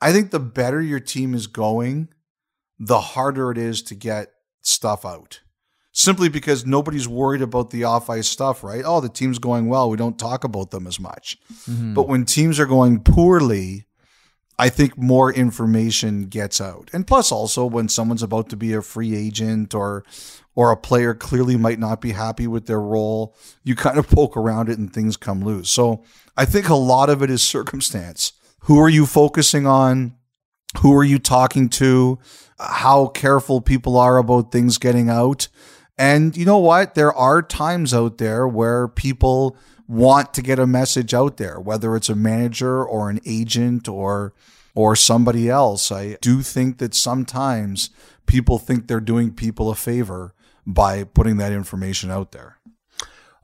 I 0.00 0.12
think 0.12 0.30
the 0.30 0.40
better 0.40 0.80
your 0.82 1.00
team 1.00 1.34
is 1.34 1.46
going, 1.46 2.08
the 2.84 3.00
harder 3.00 3.50
it 3.52 3.58
is 3.58 3.80
to 3.82 3.94
get 3.94 4.32
stuff 4.60 5.06
out 5.06 5.40
simply 5.92 6.28
because 6.28 6.64
nobody's 6.66 7.06
worried 7.06 7.42
about 7.42 7.70
the 7.70 7.84
off 7.84 8.08
ice 8.08 8.26
stuff, 8.26 8.64
right? 8.64 8.82
Oh, 8.84 9.00
the 9.00 9.08
team's 9.10 9.38
going 9.38 9.68
well. 9.68 9.90
We 9.90 9.98
don't 9.98 10.18
talk 10.18 10.42
about 10.42 10.70
them 10.70 10.86
as 10.86 10.98
much. 10.98 11.38
Mhm. 11.68 11.94
But 11.94 12.08
when 12.08 12.24
teams 12.24 12.58
are 12.58 12.66
going 12.66 13.00
poorly, 13.00 13.86
I 14.58 14.68
think 14.70 14.96
more 14.96 15.30
information 15.32 16.24
gets 16.26 16.60
out. 16.60 16.88
And 16.92 17.06
plus 17.06 17.30
also 17.30 17.66
when 17.66 17.88
someone's 17.88 18.22
about 18.22 18.48
to 18.50 18.56
be 18.56 18.72
a 18.72 18.82
free 18.82 19.14
agent 19.14 19.74
or 19.74 20.04
or 20.54 20.70
a 20.70 20.76
player 20.76 21.14
clearly 21.14 21.56
might 21.56 21.78
not 21.78 22.00
be 22.00 22.12
happy 22.12 22.46
with 22.46 22.66
their 22.66 22.80
role, 22.80 23.34
you 23.64 23.74
kind 23.74 23.98
of 23.98 24.08
poke 24.18 24.36
around 24.36 24.68
it 24.68 24.78
and 24.78 24.92
things 24.92 25.16
come 25.16 25.42
loose. 25.42 25.70
So 25.70 26.02
I 26.36 26.44
think 26.46 26.68
a 26.68 26.74
lot 26.74 27.10
of 27.10 27.22
it 27.22 27.30
is 27.30 27.42
circumstance. 27.42 28.32
Who 28.60 28.78
are 28.78 28.88
you 28.88 29.06
focusing 29.06 29.66
on? 29.66 30.14
Who 30.80 30.94
are 30.96 31.04
you 31.04 31.18
talking 31.18 31.68
to? 31.70 32.18
How 32.62 33.08
careful 33.08 33.60
people 33.60 33.96
are 33.96 34.18
about 34.18 34.52
things 34.52 34.78
getting 34.78 35.08
out? 35.08 35.48
And 35.98 36.36
you 36.36 36.44
know 36.44 36.58
what? 36.58 36.94
There 36.94 37.12
are 37.12 37.42
times 37.42 37.92
out 37.92 38.18
there 38.18 38.46
where 38.48 38.88
people 38.88 39.56
want 39.86 40.32
to 40.34 40.42
get 40.42 40.58
a 40.58 40.66
message 40.66 41.12
out 41.12 41.36
there, 41.36 41.60
whether 41.60 41.94
it's 41.96 42.08
a 42.08 42.14
manager 42.14 42.84
or 42.84 43.10
an 43.10 43.20
agent 43.26 43.88
or 43.88 44.32
or 44.74 44.96
somebody 44.96 45.50
else. 45.50 45.92
I 45.92 46.16
do 46.22 46.40
think 46.42 46.78
that 46.78 46.94
sometimes 46.94 47.90
people 48.26 48.58
think 48.58 48.86
they're 48.86 49.00
doing 49.00 49.32
people 49.32 49.70
a 49.70 49.74
favor 49.74 50.34
by 50.66 51.04
putting 51.04 51.36
that 51.36 51.52
information 51.52 52.10
out 52.10 52.32
there. 52.32 52.56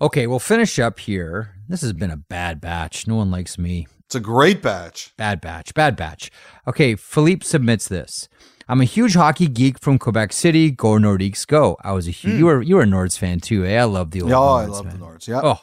Okay, 0.01 0.27
we'll 0.27 0.39
finish 0.39 0.79
up 0.79 1.01
here. 1.01 1.57
This 1.69 1.83
has 1.83 1.93
been 1.93 2.11
a 2.11 2.17
bad 2.17 2.61
batch. 2.61 3.07
No 3.07 3.17
one 3.17 3.31
likes 3.31 3.59
me. 3.59 3.89
It's 4.07 4.15
a 4.15 4.21
great 4.21 4.63
batch. 4.63 5.13
Bad 5.19 5.41
batch. 5.41 5.75
Bad 5.75 5.97
batch. 5.97 6.31
Okay, 6.67 6.95
Philippe 6.95 7.45
submits 7.45 7.89
this. 7.89 8.29
I'm 8.71 8.83
a 8.83 8.85
huge 8.85 9.15
hockey 9.15 9.49
geek 9.49 9.79
from 9.79 9.99
Quebec 9.99 10.33
City. 10.33 10.71
Go 10.71 10.99
Nordiques, 10.99 11.47
go! 11.47 11.79
I 11.83 11.93
was 11.93 12.07
a 12.07 12.11
huge. 12.11 12.35
You 12.35 12.47
were 12.47 12.61
you 12.61 12.77
were 12.77 12.83
a 12.83 12.87
Nords 12.87 13.19
fan 13.19 13.41
too, 13.41 13.65
eh? 13.65 13.81
I 13.81 13.85
love 13.85 14.11
the 14.11 14.21
old. 14.21 14.31
Yeah, 14.31 14.39
I 14.39 14.67
love 14.67 14.85
man. 14.85 14.99
the 14.99 15.07
Nords. 15.07 15.27
Yeah. 15.27 15.41
Oh, 15.43 15.61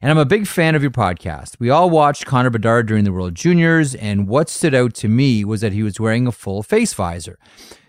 and 0.00 0.10
I'm 0.10 0.16
a 0.16 0.24
big 0.24 0.46
fan 0.46 0.74
of 0.74 0.80
your 0.80 0.90
podcast. 0.90 1.56
We 1.58 1.68
all 1.68 1.90
watched 1.90 2.24
Connor 2.24 2.48
Bedard 2.48 2.86
during 2.86 3.04
the 3.04 3.12
World 3.12 3.34
Juniors, 3.34 3.94
and 3.94 4.26
what 4.26 4.48
stood 4.48 4.74
out 4.74 4.94
to 4.94 5.08
me 5.08 5.44
was 5.44 5.60
that 5.60 5.72
he 5.72 5.82
was 5.82 6.00
wearing 6.00 6.26
a 6.26 6.32
full 6.32 6.62
face 6.62 6.94
visor. 6.94 7.38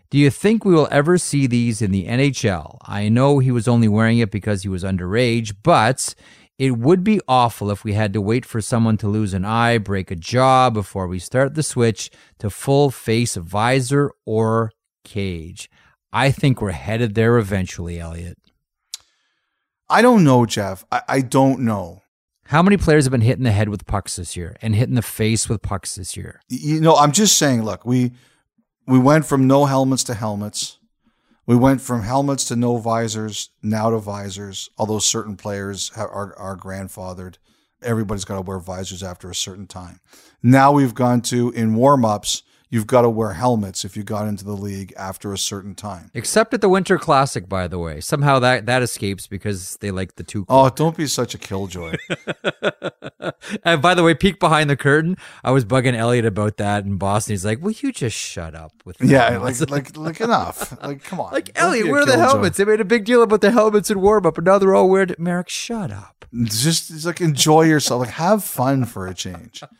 Do 0.09 0.18
you 0.18 0.30
think 0.30 0.65
we 0.65 0.74
will 0.74 0.88
ever 0.91 1.18
see 1.18 1.47
these 1.47 1.82
in 1.82 1.91
the 1.91 2.05
NHL? 2.05 2.78
I 2.82 3.07
know 3.07 3.39
he 3.39 3.51
was 3.51 3.68
only 3.68 3.88
wearing 3.88 4.20
it 4.20 4.32
because 4.32 4.63
he 4.63 4.70
was 4.70 4.84
underage, 4.84 5.55
but 5.63 6.13
it 6.57 6.77
would 6.77 7.03
be 7.03 7.21
awful 7.27 7.69
if 7.69 7.83
we 7.83 7.93
had 7.93 8.13
to 8.13 8.21
wait 8.21 8.45
for 8.45 8.61
someone 8.61 8.97
to 8.97 9.07
lose 9.07 9.33
an 9.33 9.45
eye, 9.45 9.77
break 9.77 10.09
a 10.09 10.15
jaw 10.15 10.69
before 10.69 11.07
we 11.07 11.19
start 11.19 11.53
the 11.53 11.63
switch 11.63 12.09
to 12.39 12.49
full 12.49 12.89
face 12.89 13.35
visor 13.35 14.11
or 14.25 14.71
cage. 15.03 15.69
I 16.11 16.31
think 16.31 16.61
we're 16.61 16.71
headed 16.71 17.13
there 17.13 17.37
eventually, 17.37 17.99
Elliotte. 17.99 18.39
I 19.89 20.01
don't 20.01 20.23
know, 20.23 20.45
Jeff. 20.45 20.83
I, 20.91 21.01
I 21.07 21.21
don't 21.21 21.59
know. 21.61 22.01
How 22.45 22.63
many 22.63 22.77
players 22.77 23.03
have 23.05 23.11
been 23.11 23.21
hit 23.21 23.37
in 23.37 23.43
the 23.43 23.51
head 23.51 23.69
with 23.69 23.85
pucks 23.85 24.15
this 24.15 24.35
year 24.35 24.55
and 24.61 24.73
hit 24.73 24.89
in 24.89 24.95
the 24.95 25.01
face 25.01 25.49
with 25.49 25.61
pucks 25.61 25.95
this 25.95 26.15
year? 26.17 26.41
you 26.49 26.79
know, 26.79 26.95
I'm 26.95 27.11
just 27.11 27.37
saying, 27.37 27.63
look, 27.63 27.85
we 27.85 28.13
we 28.87 28.97
went 28.97 29.25
from 29.25 29.47
no 29.47 29.65
helmets 29.65 30.03
to 30.05 30.13
helmets. 30.13 30.76
We 31.47 31.55
went 31.55 31.79
from 31.79 32.03
helmets 32.03 32.43
to 32.45 32.57
no 32.57 32.75
visors, 32.75 33.51
now 33.63 33.89
to 33.89 33.99
visors, 33.99 34.69
although 34.77 34.99
certain 34.99 35.37
players 35.37 35.91
are, 35.95 36.37
are 36.37 36.57
grandfathered. 36.57 37.35
Everybody's 37.81 38.25
got 38.25 38.35
to 38.35 38.41
wear 38.41 38.59
visors 38.59 39.01
after 39.01 39.29
a 39.29 39.35
certain 39.35 39.65
time. 39.65 40.01
Now 40.43 40.73
we've 40.73 40.93
gone 40.93 41.21
to, 41.21 41.51
in 41.51 41.75
warm 41.75 42.03
ups, 42.03 42.43
you've 42.70 42.88
got 42.88 43.01
to 43.01 43.09
wear 43.09 43.34
helmets 43.34 43.86
if 43.86 43.95
you 43.95 44.03
got 44.03 44.28
into 44.28 44.43
the 44.43 44.53
league 44.53 44.93
after 44.97 45.34
a 45.34 45.38
certain 45.38 45.76
time. 45.76 46.11
Except 46.13 46.53
at 46.53 46.61
the 46.61 46.70
Winter 46.70 46.97
Classic, 46.97 47.47
by 47.47 47.68
the 47.68 47.80
way. 47.80 48.01
Somehow 48.01 48.39
that, 48.39 48.65
that 48.65 48.82
escapes 48.82 49.28
because 49.28 49.78
they 49.78 49.91
like 49.91 50.15
the 50.15 50.24
two. 50.24 50.45
Oh, 50.49 50.70
don't 50.70 50.97
be 50.97 51.07
such 51.07 51.34
a 51.34 51.38
killjoy. 51.38 51.95
and 53.63 53.82
by 53.82 53.93
the 53.93 54.03
way, 54.03 54.13
peek 54.13 54.39
behind 54.39 54.70
the 54.70 54.76
curtain. 54.76 55.18
I 55.43 55.51
was 55.51 55.65
bugging 55.65 55.95
Elliotte 55.95 56.26
about 56.26 56.57
that 56.57 56.86
in 56.86 56.97
Boston. 56.97 57.34
He's 57.34 57.45
like, 57.45 57.61
"Will 57.61 57.72
you 57.72 57.91
just 57.91 58.18
shut 58.18 58.55
up 58.55 58.74
with 58.86 58.97
that?" 58.97 59.07
yeah, 59.07 59.38
like, 59.38 59.59
like, 59.70 59.97
like 59.97 60.22
enough. 60.22 60.78
Like, 60.82 61.03
come 61.03 61.20
on. 61.20 61.32
Like 61.32 61.51
Elliotte, 61.55 61.88
where 61.88 62.01
are 62.01 62.05
the 62.05 62.18
helmets? 62.18 62.57
They 62.57 62.65
made 62.65 62.82
a 62.82 62.86
big 62.86 63.05
deal 63.05 63.22
about 63.22 63.41
the 63.41 63.51
helmets 63.51 63.89
in 63.89 64.01
warm 64.01 64.26
up, 64.26 64.38
and 64.38 64.45
now 64.45 64.57
they're 64.57 64.76
all 64.76 64.95
it. 64.97 65.20
Marek, 65.20 65.49
shut 65.49 65.91
up. 65.91 66.26
Just, 66.43 66.89
just 66.89 67.05
like 67.05 67.22
enjoy 67.22 67.63
yourself. 67.63 68.01
Like 68.01 68.09
have 68.15 68.43
fun 68.43 68.86
for 68.86 69.07
a 69.07 69.13
change. 69.13 69.63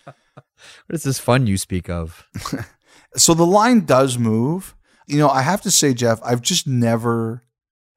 What 0.88 0.96
is 0.96 1.04
this 1.04 1.20
fun 1.20 1.48
you 1.48 1.58
speak 1.58 1.90
of? 1.90 2.28
So 3.18 3.34
the 3.34 3.45
line 3.45 3.82
does 3.82 4.18
move. 4.18 4.76
You 5.07 5.18
know, 5.18 5.30
I 5.30 5.41
have 5.41 5.61
to 5.61 5.72
say, 5.72 5.93
Jeff, 5.93 6.20
I've 6.24 6.41
just 6.41 6.68
never 6.68 7.43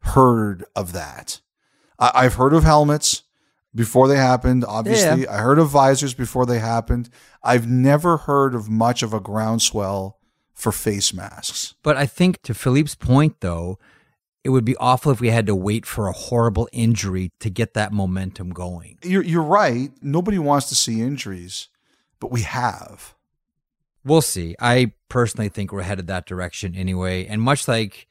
heard 0.01 0.65
of 0.75 0.93
that. 0.93 1.41
I, 1.99 2.11
I've 2.15 2.35
heard 2.35 2.55
of 2.55 2.65
helmets 2.65 3.23
before 3.75 4.09
they 4.09 4.17
happened. 4.17 4.65
Obviously, 4.65 5.27
I 5.29 5.39
heard 5.39 5.59
of 5.59 5.69
visors 5.69 6.15
before 6.15 6.47
they 6.47 6.59
happened. 6.59 7.11
I've 7.43 7.69
never 7.69 8.17
heard 8.19 8.55
of 8.55 8.69
much 8.69 9.03
of 9.03 9.13
a 9.13 9.21
groundswell 9.21 10.19
for 10.55 10.73
face 10.73 11.13
masks. 11.15 11.75
But 11.83 11.97
I 11.97 12.07
think 12.07 12.43
to 12.43 12.55
Philippe's 12.55 12.95
point, 12.95 13.41
though, 13.41 13.79
it 14.43 14.51
would 14.51 14.65
be 14.65 14.77
awful 14.77 15.13
if 15.13 15.21
we 15.21 15.31
had 15.31 15.47
to 15.47 15.55
wait 15.55 15.85
for 15.85 16.07
a 16.07 16.13
horrible 16.13 16.69
injury 16.73 17.33
to 17.41 17.51
get 17.51 17.75
that 17.75 17.93
momentum 17.93 18.51
going. 18.51 18.99
You're, 19.03 19.23
you're 19.23 19.43
right. 19.43 19.91
Nobody 20.01 20.39
wants 20.39 20.69
to 20.71 20.75
see 20.75 21.01
injuries, 21.01 21.69
but 22.21 22.31
we 22.31 22.43
have. 22.43 23.15
We'll 24.05 24.23
see. 24.23 24.55
I 24.61 24.93
personally 25.09 25.49
think 25.49 25.73
we're 25.73 25.83
headed 25.83 26.07
that 26.07 26.27
direction 26.27 26.75
anyway. 26.75 27.27
And 27.27 27.43
much 27.43 27.69
like, 27.69 28.07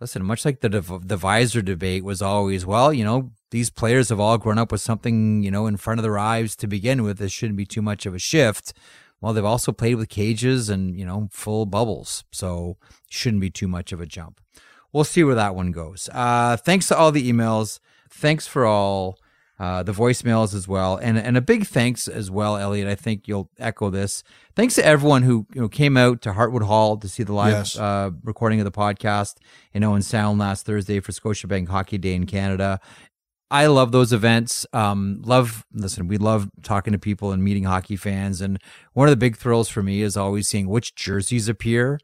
listen, 0.00 0.24
much 0.24 0.44
like 0.44 0.60
the 0.60 0.68
div- 0.68 1.08
the 1.08 1.16
visor 1.16 1.62
debate 1.62 2.04
was 2.04 2.20
always, 2.20 2.66
well, 2.66 2.92
you 2.92 3.04
know, 3.04 3.30
these 3.50 3.70
players 3.70 4.08
have 4.08 4.20
all 4.20 4.36
grown 4.38 4.58
up 4.58 4.72
with 4.72 4.80
something, 4.80 5.42
you 5.42 5.50
know, 5.50 5.66
in 5.66 5.76
front 5.76 6.00
of 6.00 6.02
their 6.02 6.18
eyes 6.18 6.56
to 6.56 6.66
begin 6.66 7.02
with. 7.02 7.18
This 7.18 7.32
shouldn't 7.32 7.56
be 7.56 7.66
too 7.66 7.82
much 7.82 8.04
of 8.04 8.14
a 8.14 8.18
shift. 8.18 8.72
Well, 9.20 9.32
they've 9.32 9.44
also 9.44 9.72
played 9.72 9.96
with 9.96 10.08
cages 10.08 10.68
and, 10.68 10.96
you 10.96 11.04
know, 11.04 11.28
full 11.32 11.66
bubbles. 11.66 12.24
So 12.30 12.76
shouldn't 13.08 13.40
be 13.40 13.50
too 13.50 13.68
much 13.68 13.92
of 13.92 14.00
a 14.00 14.06
jump. 14.06 14.40
We'll 14.92 15.04
see 15.04 15.24
where 15.24 15.34
that 15.34 15.54
one 15.54 15.72
goes. 15.72 16.08
Uh, 16.12 16.56
thanks 16.56 16.88
to 16.88 16.96
all 16.96 17.12
the 17.12 17.30
emails. 17.30 17.78
Thanks 18.10 18.46
for 18.46 18.64
all 18.64 19.18
uh, 19.58 19.82
the 19.82 19.92
voicemails 19.92 20.54
as 20.54 20.68
well, 20.68 20.96
and 20.96 21.18
and 21.18 21.36
a 21.36 21.40
big 21.40 21.66
thanks 21.66 22.06
as 22.08 22.30
well, 22.30 22.56
Elliotte. 22.56 22.86
I 22.88 22.94
think 22.94 23.26
you'll 23.26 23.50
echo 23.58 23.90
this. 23.90 24.22
Thanks 24.54 24.74
to 24.76 24.84
everyone 24.84 25.22
who 25.22 25.46
you 25.54 25.60
know, 25.62 25.68
came 25.68 25.96
out 25.96 26.20
to 26.22 26.32
Hartwood 26.32 26.62
Hall 26.64 26.96
to 26.96 27.08
see 27.08 27.22
the 27.22 27.32
live 27.32 27.52
Yes. 27.52 27.78
uh, 27.78 28.10
recording 28.24 28.60
of 28.60 28.64
the 28.64 28.72
podcast. 28.72 29.36
in 29.74 29.84
Owen 29.84 30.02
Sound 30.02 30.38
last 30.40 30.64
Thursday 30.66 30.98
for 31.00 31.12
Scotiabank 31.12 31.68
Hockey 31.68 31.98
Day 31.98 32.14
in 32.14 32.26
Canada. 32.26 32.80
I 33.50 33.66
love 33.66 33.92
those 33.92 34.12
events. 34.12 34.66
Um, 34.72 35.22
love, 35.24 35.64
listen, 35.72 36.06
we 36.06 36.18
love 36.18 36.50
talking 36.62 36.92
to 36.92 36.98
people 36.98 37.32
and 37.32 37.42
meeting 37.42 37.64
hockey 37.64 37.96
fans. 37.96 38.40
And 38.40 38.60
one 38.92 39.08
of 39.08 39.12
the 39.12 39.16
big 39.16 39.36
thrills 39.36 39.68
for 39.68 39.82
me 39.82 40.02
is 40.02 40.16
always 40.16 40.48
seeing 40.48 40.68
which 40.68 40.94
jerseys 40.94 41.48
appear 41.48 41.98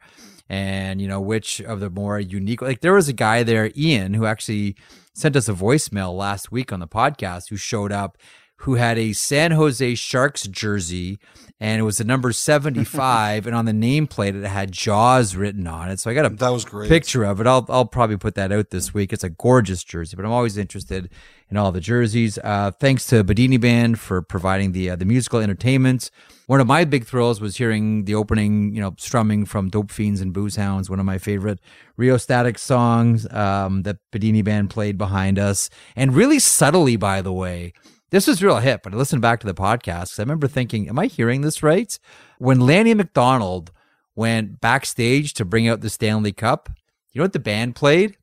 and, 0.48 1.00
you 1.00 1.08
know, 1.08 1.20
which 1.20 1.60
of 1.60 1.80
the 1.80 1.90
more 1.90 2.18
unique. 2.18 2.62
Like 2.62 2.80
there 2.80 2.94
was 2.94 3.08
a 3.08 3.12
guy 3.12 3.42
there, 3.42 3.70
Ian, 3.76 4.14
who 4.14 4.24
actually 4.24 4.76
sent 5.12 5.36
us 5.36 5.48
a 5.48 5.52
voicemail 5.52 6.16
last 6.16 6.50
week 6.50 6.72
on 6.72 6.80
the 6.80 6.88
podcast 6.88 7.50
who 7.50 7.56
showed 7.56 7.92
up 7.92 8.16
who 8.64 8.76
had 8.76 8.98
a 8.98 9.12
San 9.12 9.50
Jose 9.50 9.94
Sharks 9.94 10.46
jersey 10.46 11.18
and 11.60 11.78
it 11.80 11.82
was 11.84 11.98
the 11.98 12.04
number 12.04 12.32
75 12.32 13.46
and 13.46 13.54
on 13.54 13.66
the 13.66 13.72
nameplate 13.72 14.34
it 14.34 14.46
had 14.46 14.72
jaws 14.72 15.36
written 15.36 15.66
on 15.66 15.90
it. 15.90 16.00
So 16.00 16.10
i 16.10 16.14
got 16.14 16.24
a 16.24 16.30
that 16.30 16.48
was 16.48 16.64
great. 16.64 16.88
picture 16.88 17.24
of 17.24 17.40
it. 17.40 17.46
I'll, 17.46 17.66
I'll 17.68 17.84
probably 17.84 18.16
put 18.16 18.34
that 18.36 18.52
out 18.52 18.70
this 18.70 18.94
week. 18.94 19.12
It's 19.12 19.22
a 19.22 19.28
gorgeous 19.28 19.84
jersey 19.84 20.16
but 20.16 20.24
i'm 20.24 20.32
always 20.32 20.56
interested 20.56 21.10
in 21.50 21.58
all 21.58 21.72
the 21.72 21.80
jerseys. 21.80 22.38
Uh, 22.42 22.70
thanks 22.70 23.06
to 23.08 23.22
Bidini 23.22 23.60
band 23.60 24.00
for 24.00 24.22
providing 24.22 24.72
the 24.72 24.90
uh, 24.90 24.96
the 24.96 25.04
musical 25.04 25.40
entertainment 25.40 26.10
one 26.46 26.60
of 26.60 26.66
my 26.66 26.84
big 26.84 27.06
thrills 27.06 27.40
was 27.40 27.56
hearing 27.56 28.04
the 28.04 28.14
opening 28.14 28.74
you 28.74 28.80
know 28.80 28.94
strumming 28.98 29.44
from 29.44 29.68
dope 29.68 29.90
fiends 29.90 30.20
and 30.20 30.32
booze 30.32 30.56
hounds 30.56 30.90
one 30.90 31.00
of 31.00 31.06
my 31.06 31.18
favorite 31.18 31.60
rheostatic 31.98 32.58
songs 32.58 33.30
um, 33.32 33.82
that 33.82 33.98
Bidini 34.12 34.42
band 34.42 34.70
played 34.70 34.98
behind 34.98 35.38
us. 35.38 35.70
And 35.96 36.14
really 36.14 36.38
subtly 36.38 36.96
by 36.96 37.22
the 37.22 37.32
way 37.32 37.72
this 38.14 38.28
was 38.28 38.42
real 38.42 38.58
hip. 38.58 38.82
But 38.84 38.94
I 38.94 38.96
listened 38.96 39.22
back 39.22 39.40
to 39.40 39.46
the 39.46 39.54
podcast. 39.54 40.20
I 40.20 40.22
remember 40.22 40.46
thinking, 40.46 40.88
am 40.88 41.00
I 41.00 41.06
hearing 41.06 41.40
this 41.40 41.64
right? 41.64 41.98
When 42.38 42.60
Lanny 42.60 42.94
McDonald 42.94 43.72
went 44.14 44.60
backstage 44.60 45.34
to 45.34 45.44
bring 45.44 45.66
out 45.66 45.80
the 45.80 45.90
Stanley 45.90 46.30
Cup, 46.30 46.70
you 47.10 47.18
know 47.18 47.24
what 47.24 47.32
the 47.32 47.40
band 47.40 47.74
played? 47.74 48.16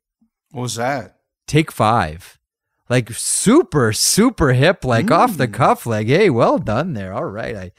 What 0.50 0.62
was 0.62 0.76
that? 0.76 1.18
Take 1.46 1.70
five. 1.70 2.38
Like 2.88 3.12
super, 3.12 3.92
super 3.92 4.54
hip, 4.54 4.82
like 4.82 5.06
mm. 5.06 5.16
off 5.16 5.36
the 5.36 5.48
cuff, 5.48 5.84
like, 5.84 6.06
hey, 6.06 6.30
well 6.30 6.56
done 6.56 6.94
there. 6.94 7.12
All 7.12 7.24
right. 7.24 7.54
I 7.54 7.72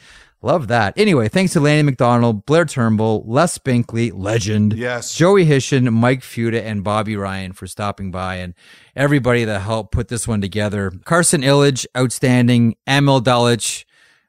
Love 0.43 0.67
that. 0.67 0.93
Anyway, 0.97 1.29
thanks 1.29 1.53
to 1.53 1.61
Lanny 1.61 1.83
McDonald, 1.83 2.45
Blair 2.45 2.65
Turnbull, 2.65 3.23
Les 3.25 3.57
Binkley, 3.59 4.11
legend. 4.13 4.73
Yes. 4.73 5.15
Joey 5.15 5.45
Hishon, 5.45 5.93
Mike 5.93 6.19
Futa, 6.19 6.61
and 6.61 6.83
Bobby 6.83 7.15
Ryan 7.15 7.53
for 7.53 7.65
stopping 7.65 8.11
by 8.11 8.35
and 8.35 8.53
everybody 8.93 9.45
that 9.45 9.61
helped 9.61 9.93
put 9.93 10.09
this 10.09 10.27
one 10.27 10.41
together. 10.41 10.91
Carson 11.05 11.43
Illich, 11.43 11.85
outstanding. 11.97 12.75
Emil 12.85 13.21
Dullich, 13.21 13.85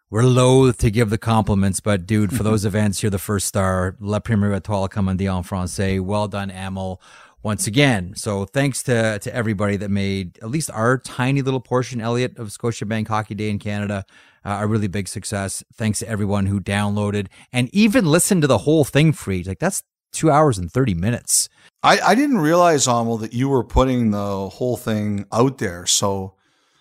we're 0.08 0.22
loath 0.22 0.78
to 0.78 0.90
give 0.92 1.10
the 1.10 1.18
compliments, 1.18 1.80
but 1.80 2.06
dude, 2.06 2.32
for 2.32 2.42
those 2.44 2.64
events, 2.64 3.02
you're 3.02 3.10
the 3.10 3.18
first 3.18 3.48
star. 3.48 3.96
La 3.98 4.20
première 4.20 4.56
étoile 4.56 4.88
commandée 4.88 5.28
en 5.28 5.42
français. 5.42 5.98
Well 5.98 6.28
done, 6.28 6.52
Emil 6.52 7.00
once 7.44 7.68
again. 7.68 8.14
So 8.16 8.44
thanks 8.44 8.82
to 8.84 9.20
to 9.20 9.34
everybody 9.34 9.76
that 9.76 9.90
made 9.90 10.38
at 10.42 10.50
least 10.50 10.70
our 10.72 10.98
tiny 10.98 11.42
little 11.42 11.60
portion, 11.60 12.00
Elliotte, 12.00 12.38
of 12.38 12.48
Scotiabank 12.48 13.06
Hockey 13.06 13.36
Day 13.36 13.50
in 13.50 13.60
Canada 13.60 14.04
uh, 14.44 14.58
a 14.60 14.66
really 14.66 14.88
big 14.88 15.08
success. 15.08 15.64
Thanks 15.74 16.00
to 16.00 16.08
everyone 16.08 16.46
who 16.46 16.60
downloaded 16.60 17.28
and 17.52 17.68
even 17.72 18.04
listened 18.06 18.42
to 18.42 18.48
the 18.48 18.58
whole 18.58 18.84
thing 18.84 19.12
free. 19.12 19.42
Like 19.42 19.58
that's 19.58 19.82
two 20.12 20.30
hours 20.30 20.58
and 20.58 20.70
30 20.70 20.94
minutes. 20.94 21.48
I, 21.82 22.00
I 22.00 22.14
didn't 22.14 22.38
realize, 22.38 22.86
Amal, 22.86 23.18
that 23.18 23.32
you 23.32 23.48
were 23.48 23.64
putting 23.64 24.10
the 24.10 24.48
whole 24.48 24.76
thing 24.76 25.26
out 25.32 25.58
there. 25.58 25.86
So 25.86 26.34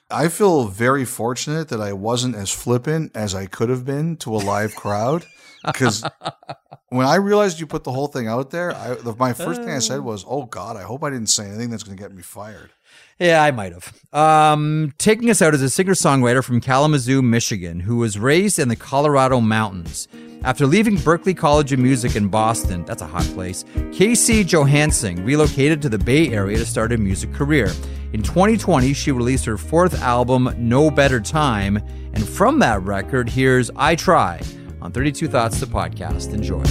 I 0.09 0.28
feel 0.28 0.68
very 0.68 1.05
fortunate 1.05 1.70
that 1.70 1.82
I 1.82 1.93
wasn't 1.93 2.36
as 2.36 2.51
flippant 2.51 3.16
as 3.16 3.34
I 3.34 3.45
could 3.45 3.70
have 3.70 3.86
been 3.86 4.18
to 4.18 4.36
a 4.36 4.38
live 4.38 4.76
crowd. 4.76 5.26
Because 5.66 6.03
when 6.93 7.07
I 7.07 7.15
realized 7.15 7.59
you 7.59 7.65
put 7.65 7.83
the 7.83 7.91
whole 7.91 8.07
thing 8.07 8.27
out 8.27 8.51
there, 8.51 8.75
I, 8.75 8.95
my 9.17 9.33
first 9.33 9.61
thing 9.61 9.71
I 9.71 9.79
said 9.79 10.01
was, 10.01 10.23
"Oh 10.27 10.43
God, 10.45 10.77
I 10.77 10.83
hope 10.83 11.03
I 11.03 11.09
didn't 11.09 11.29
say 11.29 11.47
anything 11.47 11.69
that's 11.69 11.83
going 11.83 11.97
to 11.97 12.01
get 12.01 12.13
me 12.13 12.21
fired." 12.21 12.71
Yeah, 13.19 13.43
I 13.43 13.51
might 13.51 13.73
have. 13.73 13.93
Um, 14.13 14.93
taking 14.97 15.29
us 15.29 15.41
out 15.41 15.53
is 15.53 15.61
a 15.61 15.69
singer 15.69 15.93
songwriter 15.93 16.43
from 16.43 16.61
Kalamazoo, 16.61 17.21
Michigan, 17.21 17.79
who 17.79 17.97
was 17.97 18.19
raised 18.19 18.59
in 18.59 18.67
the 18.67 18.75
Colorado 18.75 19.39
mountains. 19.39 20.07
After 20.43 20.67
leaving 20.67 20.97
Berklee 20.97 21.37
College 21.37 21.71
of 21.71 21.79
Music 21.79 22.15
in 22.15 22.27
Boston, 22.27 22.83
that's 22.85 23.01
a 23.01 23.07
hot 23.07 23.23
place, 23.33 23.63
Casey 23.93 24.43
Johansson 24.43 25.23
relocated 25.23 25.81
to 25.83 25.89
the 25.89 25.97
Bay 25.97 26.29
Area 26.29 26.57
to 26.57 26.65
start 26.65 26.91
a 26.91 26.97
music 26.97 27.33
career. 27.33 27.71
In 28.11 28.21
2020, 28.21 28.93
she 28.93 29.11
released 29.11 29.45
her 29.45 29.57
fourth 29.57 30.01
album, 30.01 30.53
No 30.57 30.91
Better 30.91 31.19
Time, 31.21 31.77
and 32.13 32.27
from 32.27 32.59
that 32.59 32.81
record, 32.81 33.29
here's 33.29 33.71
I 33.75 33.95
Try 33.95 34.41
on 34.84 34.91
32 34.91 35.27
Thoughts, 35.29 35.59
the 35.59 35.65
podcast. 35.65 36.34
Enjoy. 36.34 36.63